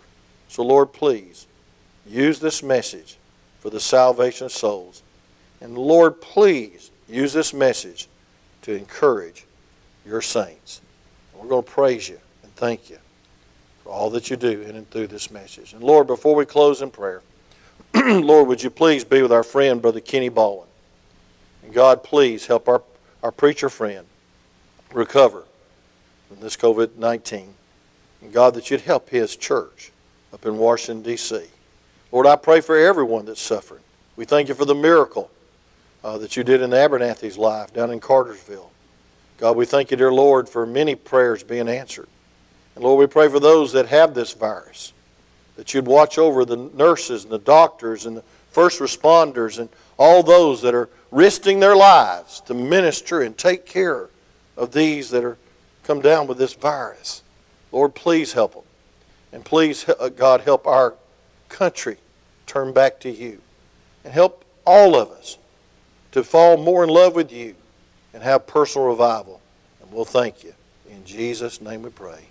So, 0.47 0.63
Lord, 0.63 0.93
please 0.93 1.47
use 2.05 2.39
this 2.39 2.61
message 2.61 3.17
for 3.59 3.69
the 3.69 3.79
salvation 3.79 4.45
of 4.45 4.51
souls. 4.51 5.01
And 5.61 5.77
Lord, 5.77 6.21
please 6.21 6.91
use 7.07 7.33
this 7.33 7.53
message 7.53 8.07
to 8.63 8.75
encourage 8.75 9.45
your 10.05 10.21
saints. 10.21 10.81
We're 11.33 11.47
going 11.47 11.63
to 11.63 11.71
praise 11.71 12.09
you 12.09 12.19
and 12.43 12.53
thank 12.55 12.89
you 12.89 12.97
for 13.83 13.91
all 13.91 14.09
that 14.11 14.29
you 14.29 14.35
do 14.35 14.61
in 14.61 14.75
and 14.75 14.89
through 14.89 15.07
this 15.07 15.31
message. 15.31 15.73
And 15.73 15.83
Lord, 15.83 16.07
before 16.07 16.35
we 16.35 16.45
close 16.45 16.81
in 16.81 16.91
prayer, 16.91 17.21
Lord, 17.95 18.47
would 18.47 18.63
you 18.63 18.69
please 18.69 19.03
be 19.03 19.21
with 19.21 19.31
our 19.31 19.43
friend, 19.43 19.81
Brother 19.81 19.99
Kenny 19.99 20.29
Baldwin. 20.29 20.67
And 21.63 21.73
God, 21.73 22.03
please 22.03 22.45
help 22.45 22.67
our, 22.67 22.81
our 23.21 23.31
preacher 23.31 23.69
friend 23.69 24.05
recover 24.93 25.43
this 26.39 26.57
COVID 26.57 26.95
19. 26.95 27.53
And 28.21 28.33
God, 28.33 28.53
that 28.53 28.71
you'd 28.71 28.81
help 28.81 29.09
his 29.09 29.35
church 29.35 29.91
up 30.33 30.45
in 30.45 30.57
Washington, 30.57 31.03
D.C. 31.03 31.43
Lord, 32.11 32.27
I 32.27 32.35
pray 32.35 32.61
for 32.61 32.77
everyone 32.77 33.25
that's 33.25 33.41
suffering. 33.41 33.81
We 34.15 34.25
thank 34.25 34.47
you 34.47 34.55
for 34.55 34.65
the 34.65 34.75
miracle 34.75 35.31
uh, 36.03 36.17
that 36.19 36.37
you 36.37 36.43
did 36.43 36.61
in 36.61 36.71
Abernathy's 36.71 37.37
life 37.37 37.73
down 37.73 37.91
in 37.91 37.99
Cartersville. 37.99 38.71
God, 39.37 39.57
we 39.57 39.65
thank 39.65 39.91
you, 39.91 39.97
dear 39.97 40.13
Lord, 40.13 40.47
for 40.47 40.65
many 40.65 40.95
prayers 40.95 41.43
being 41.43 41.67
answered. 41.67 42.07
And 42.75 42.83
Lord, 42.83 42.99
we 42.99 43.07
pray 43.07 43.29
for 43.29 43.39
those 43.39 43.71
that 43.73 43.87
have 43.87 44.13
this 44.13 44.33
virus, 44.33 44.93
that 45.55 45.73
you'd 45.73 45.87
watch 45.87 46.17
over 46.17 46.45
the 46.45 46.57
nurses 46.57 47.23
and 47.23 47.31
the 47.31 47.39
doctors 47.39 48.05
and 48.05 48.17
the 48.17 48.23
first 48.51 48.79
responders 48.79 49.59
and 49.59 49.69
all 49.97 50.23
those 50.23 50.61
that 50.61 50.75
are 50.75 50.89
risking 51.11 51.59
their 51.59 51.75
lives 51.75 52.41
to 52.41 52.53
minister 52.53 53.21
and 53.21 53.37
take 53.37 53.65
care 53.65 54.09
of 54.57 54.71
these 54.71 55.09
that 55.09 55.23
are 55.23 55.37
come 55.83 56.01
down 56.01 56.27
with 56.27 56.37
this 56.37 56.53
virus. 56.53 57.23
Lord, 57.71 57.95
please 57.95 58.33
help 58.33 58.53
them. 58.53 58.63
And 59.31 59.43
please, 59.43 59.87
uh, 59.87 60.09
God, 60.09 60.41
help 60.41 60.67
our 60.67 60.93
country 61.49 61.97
turn 62.45 62.73
back 62.73 62.99
to 63.01 63.09
you. 63.09 63.41
And 64.03 64.13
help 64.13 64.45
all 64.65 64.95
of 64.95 65.09
us 65.11 65.37
to 66.11 66.23
fall 66.23 66.57
more 66.57 66.83
in 66.83 66.89
love 66.89 67.15
with 67.15 67.31
you 67.31 67.55
and 68.13 68.21
have 68.21 68.45
personal 68.45 68.87
revival. 68.87 69.41
And 69.81 69.91
we'll 69.91 70.05
thank 70.05 70.43
you. 70.43 70.53
In 70.89 71.03
Jesus' 71.05 71.61
name 71.61 71.81
we 71.81 71.89
pray. 71.89 72.25